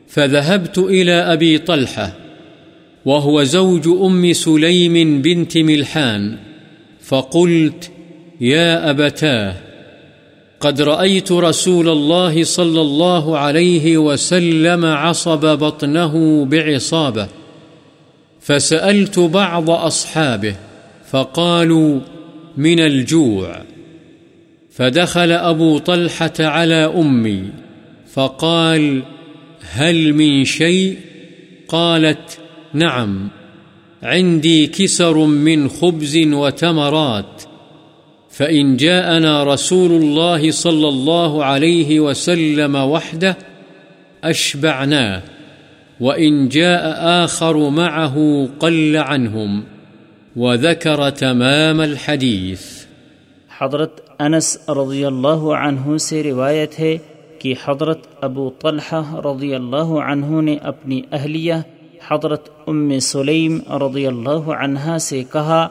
فذهبت 0.08 0.78
إلى 0.78 1.12
أبي 1.12 1.58
طلحة، 1.58 2.12
وهو 3.04 3.42
زوج 3.42 3.88
أم 3.88 4.32
سليم 4.32 5.22
بنت 5.22 5.58
ملحان، 5.58 6.36
فقلت، 7.00 7.90
يا 8.40 8.90
أبتاه، 8.90 9.54
قد 10.60 10.82
رأيت 10.82 11.32
رسول 11.32 11.88
الله 11.88 12.44
صلى 12.44 12.80
الله 12.80 13.38
عليه 13.38 13.98
وسلم 13.98 14.84
عصب 14.84 15.58
بطنه 15.58 16.44
بعصابة. 16.44 17.28
فسألت 18.44 19.18
بعض 19.18 19.70
أصحابه 19.70 20.56
فقالوا 21.10 22.00
من 22.56 22.80
الجوع. 22.80 23.62
فدخل 24.70 25.32
أبو 25.32 25.78
طلحة 25.78 26.32
على 26.40 26.74
أمي 26.74 27.44
فقال 28.12 29.02
هل 29.60 30.12
من 30.12 30.44
شيء؟ 30.44 30.98
قالت 31.68 32.38
نعم، 32.74 33.28
عندي 34.02 34.66
كسر 34.66 35.18
من 35.18 35.68
خبز 35.68 36.16
وتمرات، 36.16 37.42
فإن 38.30 38.76
جاءنا 38.76 39.44
رسول 39.44 40.02
الله 40.02 40.50
صلى 40.50 40.88
الله 40.88 41.44
عليه 41.44 42.00
وسلم 42.00 42.74
وحده 42.76 43.36
أشبعناه. 44.24 45.22
وإن 46.00 46.48
جاء 46.48 46.82
آخر 47.24 47.56
معه 47.70 48.46
قل 48.58 48.96
عنهم 48.96 49.60
وذكر 50.36 51.10
تمام 51.10 51.80
الحديث۔ 51.80 52.60
حضرت 53.60 54.00
انس 54.18 54.58
رضی 54.68 55.04
اللہ 55.04 55.44
عنہ 55.58 55.96
سے 55.96 56.22
روایت 56.22 56.80
ہے 56.80 56.98
کہ 57.38 57.54
حضرت 57.64 57.98
ابو 58.20 58.50
طلحہ 58.60 59.14
رضی 59.14 59.54
اللہ 59.54 59.94
عنہ 60.08 60.40
نے 60.40 60.56
اپنی 60.62 61.00
اہلیہ 61.12 61.54
حضرت 62.08 62.48
ام 62.66 62.98
سلیم 62.98 63.58
رضی 63.70 64.06
اللہ 64.06 64.50
عنہ 64.50 64.98
سے 64.98 65.22
کہا، 65.32 65.68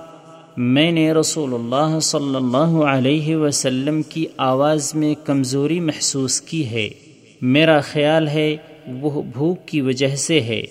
میں 0.58 0.92
نے 0.92 1.14
رسول 1.14 1.54
اللہ 1.54 2.00
صلی 2.00 2.36
اللہ 2.36 2.82
علیہ 2.84 3.36
وسلم 3.36 4.02
کی 4.02 4.26
آواز 4.38 4.96
میں 4.96 5.16
کمزوری 5.26 5.80
محسوس 5.80 6.42
کی 6.42 6.70
ہے۔ 6.70 6.90
میرا 7.42 7.80
خیال 7.80 8.28
ہے 8.28 8.58
وہ 8.88 9.22
بھوک 9.22 9.68
کی 9.68 9.82
وجہ 9.82 10.16
سے 10.16 10.42
ہے۔ 10.42 10.62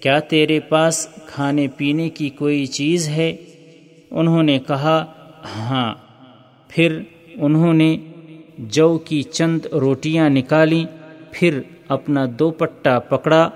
کیا 0.00 0.18
تیرے 0.18 0.60
پاس 0.60 1.08
کھانے 1.26 1.66
پینے 1.76 2.10
کی 2.10 2.28
کوئی 2.28 2.66
چیز 2.66 3.08
ہے؟ 3.08 3.36
انہوں 4.10 4.42
نے 4.42 4.58
کہا 4.66 5.04
ہاں۔ 5.56 5.94
پھر 6.68 7.00
انہوں 7.34 7.74
نے 7.74 7.96
جو 8.58 8.98
کی 8.98 9.22
چند 9.22 9.66
روٹیاں 9.66 10.30
نکالی، 10.30 10.84
پھر 11.30 11.60
اپنا 11.88 12.26
دوپٹہ 12.38 12.98
پکڑا 13.08 13.50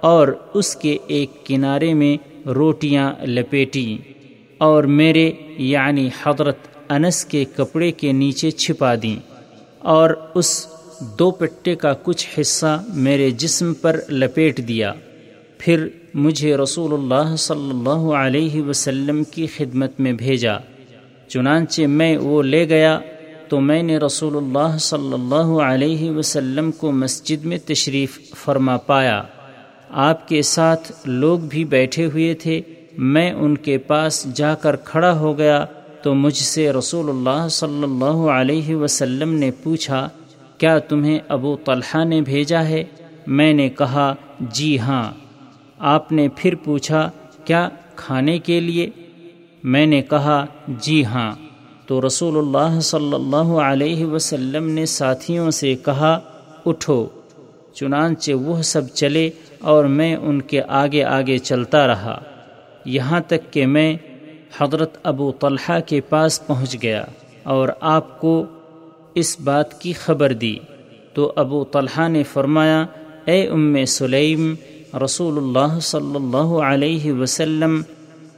اور 0.00 0.28
اس 0.54 0.76
کے 0.76 0.98
ایک 1.06 1.46
کنارے 1.46 1.94
میں 1.94 2.48
روٹیاں 2.48 3.12
لپیٹی 3.26 3.98
اور 4.58 4.84
میرے 4.84 5.32
یعنی 5.58 6.08
حضرت 6.22 6.56
انس 6.88 7.24
کے 7.24 7.44
کپڑے 7.56 7.92
کے 7.92 8.12
نیچے 8.12 8.50
چھپا 8.50 8.94
دیں 9.02 9.16
اور 9.78 10.10
اس 10.34 10.66
دو 11.00 11.30
پٹے 11.30 11.74
کا 11.74 11.92
کچھ 12.02 12.40
حصہ 12.40 12.82
میرے 12.88 13.30
جسم 13.30 13.74
پر 13.74 14.00
لپیٹ 14.08 14.68
دیا۔ 14.68 14.92
پھر 15.58 15.88
مجھے 16.14 16.56
رسول 16.56 16.92
اللہ 16.92 17.36
صلی 17.36 17.70
اللہ 17.70 18.12
علیہ 18.12 18.62
وسلم 18.62 19.24
کی 19.24 19.46
خدمت 19.46 20.00
میں 20.00 20.12
بھیجا۔ 20.12 20.52
چنانچہ 21.28 21.82
میں 21.82 22.16
وہ 22.16 22.42
لے 22.42 22.68
گیا 22.68 23.00
تو 23.48 23.60
میں 23.60 23.82
نے 23.82 23.98
رسول 23.98 24.36
اللہ 24.36 24.78
صلی 24.78 25.12
اللہ 25.12 25.62
علیہ 25.62 26.10
وسلم 26.10 26.72
کو 26.72 26.92
مسجد 26.92 27.44
میں 27.44 27.58
تشریف 27.66 28.18
فرما 28.44 28.76
پایا۔ 28.76 29.22
آپ 29.90 30.28
کے 30.28 30.42
ساتھ 30.42 30.92
لوگ 31.04 31.38
بھی 31.38 31.64
بیٹھے 31.64 32.06
ہوئے 32.06 32.34
تھے۔ 32.34 32.60
میں 32.98 33.32
ان 33.32 33.56
کے 33.56 33.78
پاس 33.78 34.26
جا 34.34 34.54
کر 34.54 34.76
کھڑا 34.76 35.18
ہو 35.18 35.38
گیا 35.38 35.64
تو 36.02 36.14
مجھ 36.14 36.36
سے 36.36 36.72
رسول 36.72 37.08
اللہ 37.08 37.48
صلی 37.48 37.82
اللہ 37.82 38.30
علیہ 38.30 38.74
وسلم 38.74 39.34
نے 39.34 39.50
پوچھا 39.62 40.08
کیا 40.60 40.78
تمہیں 40.78 41.18
ابو 41.28 41.56
طلحہ 41.56 42.04
نے 42.04 42.20
بھیجا 42.20 42.64
ہے؟ 42.64 42.84
میں 43.26 43.52
نے 43.52 43.68
کہا 43.68 44.14
جی 44.40 44.78
ہاں۔ 44.78 45.12
آپ 45.78 46.12
نے 46.12 46.28
پھر 46.36 46.54
پوچھا، 46.54 47.10
کیا 47.44 47.68
کھانے 47.96 48.38
کے 48.38 48.60
لیے؟ 48.60 48.90
میں 49.64 49.86
نے 49.86 50.02
کہا 50.02 50.46
جی 50.68 51.04
ہاں۔ 51.04 51.32
تو 51.86 52.06
رسول 52.06 52.36
اللہ 52.36 52.80
صلی 52.80 53.14
اللہ 53.14 53.52
علیہ 53.60 54.04
وسلم 54.04 54.68
نے 54.70 54.86
ساتھیوں 54.86 55.50
سے 55.50 55.74
کہا، 55.74 56.18
اٹھو۔ 56.66 57.06
چنانچہ 57.74 58.32
وہ 58.32 58.62
سب 58.62 58.88
چلے 58.88 59.30
اور 59.60 59.84
میں 59.84 60.16
ان 60.16 60.42
کے 60.42 60.62
آگے 60.68 61.04
آگے 61.04 61.38
چلتا 61.38 61.86
رہا۔ 61.86 62.20
یہاں 62.84 63.20
تک 63.20 63.52
کہ 63.52 63.66
میں 63.66 63.96
حضرت 64.60 64.98
ابو 65.02 65.32
طلحہ 65.32 65.80
کے 65.80 66.00
پاس 66.00 66.46
پہنچ 66.46 66.82
گیا 66.82 67.04
اور 67.42 67.68
آپ 67.80 68.20
کو 68.20 68.44
اس 69.14 69.40
بات 69.40 69.80
کی 69.80 69.92
خبر 69.92 70.32
دی۔ 70.32 70.56
تو 71.14 71.32
ابو 71.36 71.64
طلحہ 71.64 72.08
نے 72.08 72.22
فرمایا، 72.22 72.86
اے 73.24 73.48
ام 73.48 73.84
سلیم، 73.84 74.54
رسول 75.04 75.36
اللہ 75.36 75.78
صلی 75.80 76.16
اللہ 76.16 76.52
علیہ 76.62 77.12
وسلم 77.12 77.82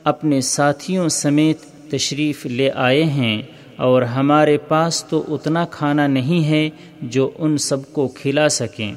اپنے 0.05 0.41
ساتھیوں 0.41 1.09
سمیت 1.09 1.91
تشریف 1.91 2.47
لے 2.47 2.71
آئے 2.71 3.05
ہیں 3.05 3.43
اور 3.77 4.03
ہمارے 4.03 4.59
پاس 4.59 5.05
تو 5.05 5.25
اتنا 5.29 5.65
کھانا 5.65 6.07
نہیں 6.07 6.49
ہے 6.49 6.71
جو 7.03 7.31
ان 7.39 7.59
سب 7.59 7.93
کو 7.93 8.09
کھلا 8.09 8.49
سکیں 8.49 8.95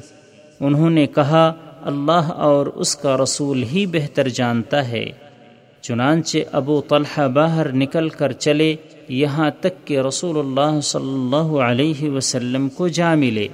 انہوں 0.60 0.90
نے 0.90 1.06
کہا، 1.06 1.52
اللہ 1.82 2.30
اور 2.32 2.66
اس 2.66 2.96
کا 2.96 3.16
رسول 3.16 3.62
ہی 3.62 3.86
بہتر 3.86 4.28
جانتا 4.28 4.88
ہے۔ 4.88 5.04
چنانچہ 5.80 6.38
ابو 6.52 6.80
طلحہ 6.80 7.28
باہر 7.28 7.72
نکل 7.72 8.08
کر 8.08 8.32
چلے 8.32 8.76
یہاں 9.08 9.50
تک 9.60 9.86
کہ 9.86 10.00
رسول 10.00 10.38
اللہ 10.38 10.80
صلی 10.80 11.12
اللہ 11.12 11.58
علیہ 11.58 12.10
وسلم 12.10 12.68
کو 12.68 12.88
جا 12.88 13.14
ملے۔ 13.14 13.48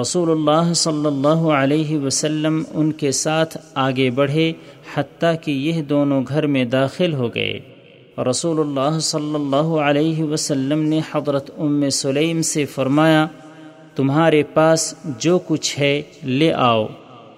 رسول 0.00 0.30
اللہ 0.30 0.72
صلی 0.72 1.06
اللہ 1.06 1.28
علیہ 1.28 1.98
وسلم 1.98 2.62
ان 2.74 2.92
کے 2.92 3.12
ساتھ 3.12 3.58
آگے 3.74 4.10
بڑھے 4.10 4.52
حتیٰ 4.94 5.34
کہ 5.42 5.50
یہ 5.50 5.82
دونوں 5.82 6.22
گھر 6.28 6.46
میں 6.46 6.64
داخل 6.64 7.14
ہو 7.14 7.34
گئے۔ 7.34 7.60
رسول 8.30 8.60
اللہ 8.60 8.98
صلی 8.98 9.34
اللہ 9.34 9.56
علیہ 9.56 10.24
وسلم 10.24 10.82
نے 10.82 11.00
حضرت 11.14 11.50
ام 11.58 11.90
سلیم 11.90 12.42
سے 12.42 12.64
فرمایا، 12.64 13.26
تمہارے 13.96 14.42
پاس 14.42 14.94
جو 15.18 15.38
کچھ 15.38 15.78
ہے 15.78 16.02
لے 16.22 16.52
آؤ، 16.52 16.86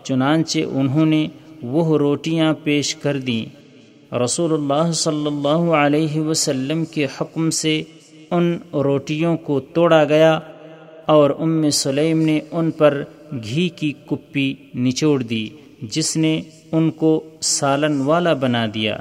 چنانچہ 0.02 0.58
انہوں 0.72 1.06
نے 1.06 1.26
وہ 1.62 1.98
روٹیاں 1.98 2.54
پیش 2.64 2.96
کر 2.96 3.18
دیں۔ 3.18 3.55
رسول 4.12 4.52
اللہ 4.52 4.90
صلی 4.92 5.26
اللہ 5.26 5.72
علیہ 5.74 6.20
وسلم 6.20 6.84
کے 6.84 7.06
حکم 7.20 7.50
سے 7.50 7.82
ان 8.30 8.58
روٹیوں 8.74 9.36
کو 9.36 9.60
توڑا 9.60 10.04
گیا 10.04 10.38
اور 11.06 11.30
ام 11.38 11.70
سلیم 11.70 12.20
نے 12.22 12.40
ان 12.50 12.70
پر 12.70 13.02
گھی 13.44 13.68
کی 13.68 13.92
کپی 14.06 14.54
نچوڑ 14.74 15.22
دی، 15.22 15.48
جس 15.82 16.16
نے 16.16 16.40
ان 16.72 16.90
کو 16.90 17.20
سالن 17.40 18.00
والا 18.00 18.32
بنا 18.32 18.66
دیا۔ 18.74 18.96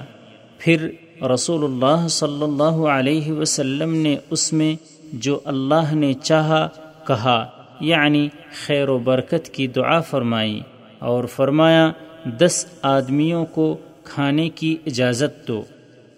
پھر 0.58 0.90
رسول 1.34 1.64
اللہ 1.64 2.08
صلی 2.08 2.44
اللہ 2.44 2.86
علیہ 2.90 3.32
وسلم 3.32 3.96
نے 3.96 4.16
اس 4.30 4.52
میں 4.54 4.76
جو 5.14 5.40
اللہ 5.46 5.94
نے 5.94 6.14
چاہا 6.14 6.68
کہا 7.08 7.46
یعنی 7.80 8.28
خیر 8.66 8.90
و 8.90 8.98
برکت 8.98 9.50
کی 9.50 9.68
دعا 9.68 10.00
فرمائی 10.02 10.60
اور 11.00 11.24
فرمایا، 11.26 11.92
دس 12.40 12.66
آدمیوں 12.82 13.46
کو 13.46 13.76
کھانے 14.06 14.50
کی 14.50 14.78
اجازت 14.86 15.48
دو۔ 15.48 15.64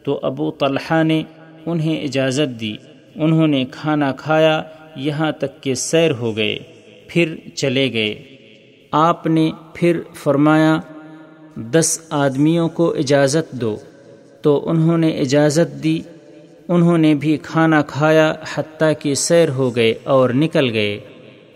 تو 0.03 0.19
ابو 0.23 0.51
طلحہ 0.51 1.03
نے 1.03 1.23
انہیں 1.65 2.03
اجازت 2.03 2.59
دی۔ 2.59 2.76
انہوں 3.15 3.47
نے 3.47 3.65
کھانا 3.72 4.11
کھایا، 4.11 4.64
یہاں 4.95 5.31
تک 5.31 5.64
کہ 5.64 5.73
سیر 5.73 6.11
ہو 6.11 6.38
گئے، 6.38 6.59
پھر 7.07 7.35
چلے 7.55 7.93
گئے۔ 7.93 8.23
آپ 8.91 9.27
نے 9.27 9.51
پھر 9.73 9.99
فرمایا، 10.14 10.77
دس 11.55 11.99
آدمیوں 12.09 12.69
کو 12.69 12.93
اجازت 12.93 13.51
دو۔ 13.51 13.77
تو 14.41 14.69
انہوں 14.69 14.97
نے 14.97 15.09
اجازت 15.09 15.84
دی۔ 15.84 16.01
انہوں 16.68 16.97
نے 16.97 17.15
بھی 17.15 17.38
کھانا 17.38 17.81
کھایا 17.81 18.34
حتیٰ 18.55 18.91
کہ 18.99 19.14
سیر 19.14 19.49
ہو 19.49 19.76
گئے 19.76 19.93
اور 20.03 20.30
نکل 20.30 20.73
گئے۔ 20.73 20.99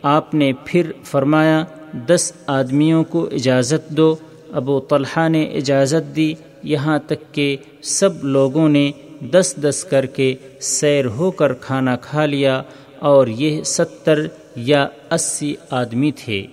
آپ 0.01 0.33
نے 0.33 0.51
پھر 0.65 0.91
فرمایا، 1.03 1.63
دس 2.07 2.33
آدمیوں 2.47 3.03
کو 3.03 3.29
اجازت 3.31 3.89
دو۔ 3.89 4.15
ابو 4.53 4.79
طلحہ 4.79 5.29
نے 5.29 5.43
اجازت 5.43 6.15
دی، 6.15 6.33
یہاں 6.63 6.99
تک 7.07 7.33
کہ 7.35 7.57
سب 7.81 8.23
لوگوں 8.23 8.69
نے 8.69 8.91
دس 9.31 9.55
دس 9.63 9.83
کر 9.83 10.05
کے 10.05 10.35
سیر 10.61 11.05
ہو 11.05 11.31
کر 11.31 11.53
کھانا 11.53 11.95
کھا 11.95 12.25
لیا 12.25 12.61
اور 12.99 13.27
یہ 13.27 13.63
ستر 13.63 14.19
یا 14.55 14.87
اسی 15.11 15.55
آدمی 15.69 16.11
تھے۔ 16.11 16.45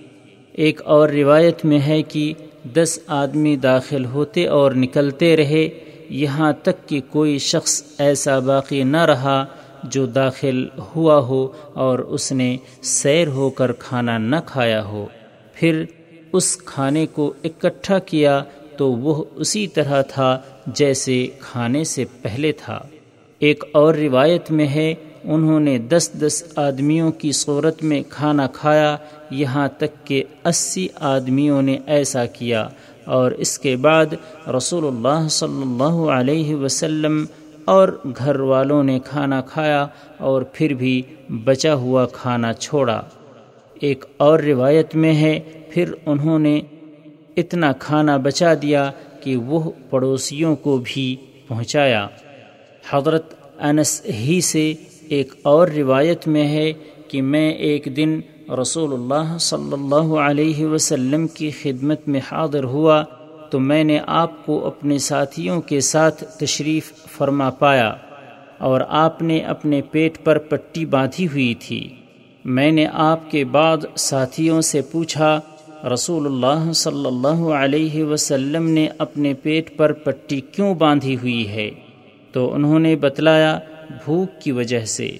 ایک 0.53 0.81
اور 0.85 1.09
روایت 1.09 1.65
میں 1.65 1.79
ہے 1.79 2.01
کہ 2.01 2.33
دس 2.75 2.99
آدمی 3.07 3.55
داخل 3.55 4.05
ہوتے 4.05 4.47
اور 4.47 4.71
نکلتے 4.71 5.37
رہے، 5.37 5.69
یہاں 6.09 6.53
تک 6.63 6.89
کہ 6.89 7.01
کوئی 7.09 7.37
شخص 7.37 7.83
ایسا 7.97 8.39
باقی 8.39 8.83
نہ 8.83 9.05
رہا 9.05 9.45
جو 9.83 10.05
داخل 10.05 10.67
ہوا 10.95 11.17
ہو 11.19 11.47
اور 11.73 11.99
اس 11.99 12.31
نے 12.31 12.57
سیر 12.83 13.27
ہو 13.27 13.49
کر 13.49 13.71
کھانا 13.71 14.17
نہ 14.17 14.35
کھایا 14.45 14.85
ہو۔ 14.85 15.05
پھر 15.53 15.83
اس 16.33 16.57
کھانے 16.57 17.05
کو 17.07 17.33
اکٹھا 17.43 17.99
کیا 17.99 18.43
تو 18.77 18.91
وہ 18.91 19.23
اسی 19.35 19.67
طرح 19.67 20.01
تھا 20.01 20.39
جیسے 20.67 21.27
کھانے 21.39 21.83
سے 21.83 22.05
پہلے 22.21 22.51
تھا۔ 22.51 22.81
ایک 23.39 23.63
اور 23.71 23.93
روایت 23.93 24.51
میں 24.51 24.67
ہے، 24.67 24.93
انہوں 25.23 25.59
نے 25.59 25.77
دس 25.77 26.11
دس 26.21 26.43
آدمیوں 26.55 27.11
کی 27.11 27.31
صورت 27.31 27.83
میں 27.83 28.03
کھانا 28.09 28.47
کھایا، 28.47 28.97
یہاں 29.29 29.67
تک 29.77 30.07
کہ 30.07 30.23
اسی 30.45 30.87
آدمیوں 30.95 31.61
نے 31.61 31.77
ایسا 31.85 32.25
کیا۔ 32.25 32.69
اور 33.05 33.31
اس 33.31 33.59
کے 33.59 33.75
بعد 33.75 34.05
رسول 34.57 34.85
اللہ 34.85 35.27
صلی 35.27 35.61
اللہ 35.61 36.11
علیہ 36.11 36.55
وسلم 36.55 37.25
اور 37.65 37.99
گھر 38.17 38.39
والوں 38.39 38.83
نے 38.83 38.99
کھانا 39.05 39.41
کھایا 39.41 39.87
اور 40.17 40.41
پھر 40.41 40.73
بھی 40.73 41.01
بچا 41.29 41.73
ہوا 41.73 42.05
کھانا 42.05 42.53
چھوڑا۔ 42.53 43.01
ایک 43.73 44.05
اور 44.17 44.39
روایت 44.39 44.95
میں 44.95 45.13
ہے 45.13 45.39
پھر 45.71 45.91
انہوں 46.05 46.39
نے 46.39 46.61
اتنا 47.37 47.71
کھانا 47.71 48.17
بچا 48.17 48.53
دیا 48.61 48.91
کہ 49.23 49.35
وہ 49.35 49.71
پڑوسیوں 49.89 50.55
کو 50.55 50.81
بھی 50.83 51.15
پہنچایا۔ 51.47 52.07
حضرت 52.89 53.33
انس 53.59 54.01
ہی 54.05 54.41
سے 54.41 54.73
ایک 55.07 55.33
اور 55.41 55.67
روایت 55.67 56.27
میں 56.27 56.47
ہے 56.47 56.73
کہ 57.07 57.21
میں 57.21 57.51
ایک 57.51 57.87
دن 57.95 58.19
رسول 58.61 58.93
اللہ 58.93 59.37
صلی 59.37 59.73
اللہ 59.73 60.13
علیہ 60.15 60.65
وسلم 60.65 61.27
کی 61.27 61.51
خدمت 61.51 62.07
میں 62.07 62.19
حاضر 62.31 62.63
ہوا 62.63 63.03
تو 63.49 63.59
میں 63.59 63.83
نے 63.83 63.99
آپ 64.07 64.45
کو 64.45 64.67
اپنے 64.67 64.97
ساتھیوں 64.97 65.61
کے 65.61 65.79
ساتھ 65.79 66.23
تشریف 66.23 66.93
فرما 67.17 67.49
پایا 67.49 67.93
اور 68.57 68.81
آپ 68.87 69.21
نے 69.21 69.39
اپنے 69.39 69.81
پیٹ 69.81 70.23
پر 70.23 70.37
پٹی 70.37 70.85
باندھی 70.85 71.25
ہوئی 71.25 71.53
تھی۔ 71.53 71.89
میں 72.45 72.71
نے 72.71 72.87
آپ 72.93 73.31
کے 73.31 73.45
بعد 73.45 73.77
ساتھیوں 73.95 74.61
سے 74.61 74.81
پوچھا 74.81 75.39
رسول 75.85 76.25
اللہ 76.25 76.71
صلی 76.71 77.05
اللہ 77.05 77.43
علیہ 77.51 78.03
وسلم 78.03 78.69
نے 78.69 78.87
اپنے 78.97 79.33
پیٹ 79.33 79.77
پر 79.77 79.91
پٹی 79.91 80.41
کیوں 80.41 80.75
باندھی 80.75 81.15
ہوئی 81.15 81.47
ہے؟ 81.47 81.69
تو 82.31 82.53
انہوں 82.53 82.79
نے 82.79 82.95
بتلایا 82.95 83.59
بھوک 84.05 84.41
کی 84.41 84.51
وجہ 84.51 84.85
سے۔ 84.85 85.11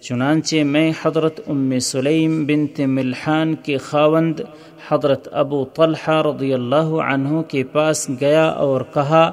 چنانچہ 0.00 0.56
میں 0.56 0.92
حضرت 1.04 1.40
ام 1.46 1.78
سلیم 1.78 2.44
بنت 2.44 2.80
ملحان 2.80 3.54
کے 3.54 3.76
خاوند 3.76 4.40
حضرت 4.88 5.28
ابو 5.32 5.64
طلحہ 5.64 6.22
رضی 6.22 6.54
اللہ 6.54 6.90
عنہ 7.14 7.42
کے 7.42 7.64
پاس 7.64 8.10
گیا 8.20 8.44
اور 8.44 8.80
کہا، 8.94 9.30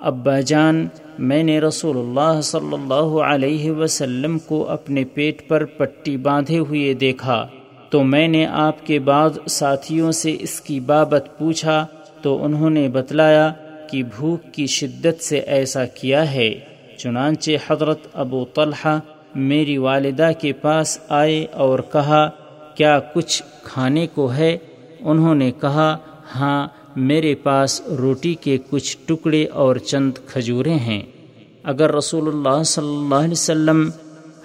ابا 0.00 0.40
جان، 0.40 0.86
میں 1.18 1.42
نے 1.42 1.60
رسول 1.60 1.96
اللہ 1.96 2.40
صلی 2.40 2.74
اللہ 2.74 3.22
علیہ 3.34 3.70
وسلم 3.70 4.38
کو 4.38 4.68
اپنے 4.68 5.04
پیٹ 5.04 5.48
پر 5.48 5.64
پٹی 5.64 6.16
باندھے 6.16 6.58
ہوئے 6.58 6.94
دیکھا۔ 6.94 7.46
تو 7.92 8.02
میں 8.02 8.28
نے 8.28 8.46
آپ 8.46 8.86
کے 8.86 8.98
بعد 8.98 9.30
ساتھیوں 9.48 10.12
سے 10.12 10.36
اس 10.40 10.60
کی 10.60 10.80
بابت 10.80 11.38
پوچھا 11.38 11.86
تو 12.22 12.44
انہوں 12.44 12.70
نے 12.70 12.88
بتلایا 12.88 13.52
کہ 13.90 14.02
بھوک 14.02 14.54
کی 14.54 14.66
شدت 14.66 15.24
سے 15.24 15.38
ایسا 15.38 15.84
کیا 15.84 16.32
ہے۔ 16.32 16.54
چنانچہ 16.98 17.50
حضرت 17.70 17.98
ابو 18.12 18.44
طلحہ 18.44 19.00
میری 19.34 19.78
والدہ 19.78 20.30
کے 20.40 20.52
پاس 20.52 20.98
آئے 21.08 21.46
اور 21.52 21.78
کہا، 21.92 22.30
کیا 22.74 22.98
کچھ 22.98 23.42
کھانے 23.62 24.06
کو 24.06 24.32
ہے؟ 24.32 24.58
انہوں 25.00 25.34
نے 25.34 25.50
کہا 25.60 25.96
ہاں 26.34 26.68
میرے 26.96 27.34
پاس 27.34 27.80
روٹی 27.80 28.34
کے 28.34 28.58
کچھ 28.70 28.96
ٹکڑے 29.06 29.46
اور 29.46 29.76
چند 29.76 30.12
کھجوریں 30.26 30.78
ہیں۔ 30.78 31.02
اگر 31.62 31.94
رسول 31.94 32.28
اللہ 32.28 32.62
صلی 32.62 32.96
اللہ 32.96 33.14
علیہ 33.14 33.32
وسلم 33.32 33.90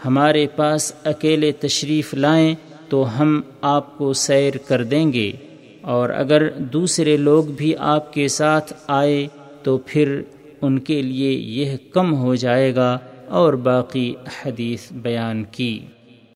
ہمارے 0.06 0.48
پاس 0.48 0.94
اکیلے 1.06 1.52
تشریف 1.52 2.14
لائیں 2.14 2.56
تو 2.90 3.22
ہم 3.22 3.42
آپ 3.62 3.98
کو 3.98 4.14
سیر 4.14 4.54
کر 4.68 4.84
دیں 4.84 5.14
گے 5.14 5.32
اور 5.82 6.10
اگر 6.10 6.50
دوسرے 6.50 7.18
لوگ 7.18 7.44
بھی 7.44 7.76
آپ 7.80 8.14
کے 8.14 8.28
ساتھ 8.28 8.74
آئے 8.88 9.28
تو 9.64 9.78
پھر 9.78 10.22
ان 10.62 10.80
کے 10.80 11.02
لیے 11.02 11.32
یہ 11.32 11.78
کم 11.92 12.16
ہو 12.16 12.36
جائے 12.36 12.76
گا 12.76 12.98
اور 13.28 13.54
باقی 13.54 14.14
حدیث 14.46 14.92
بیان 14.92 15.44
کی۔ 15.44 15.80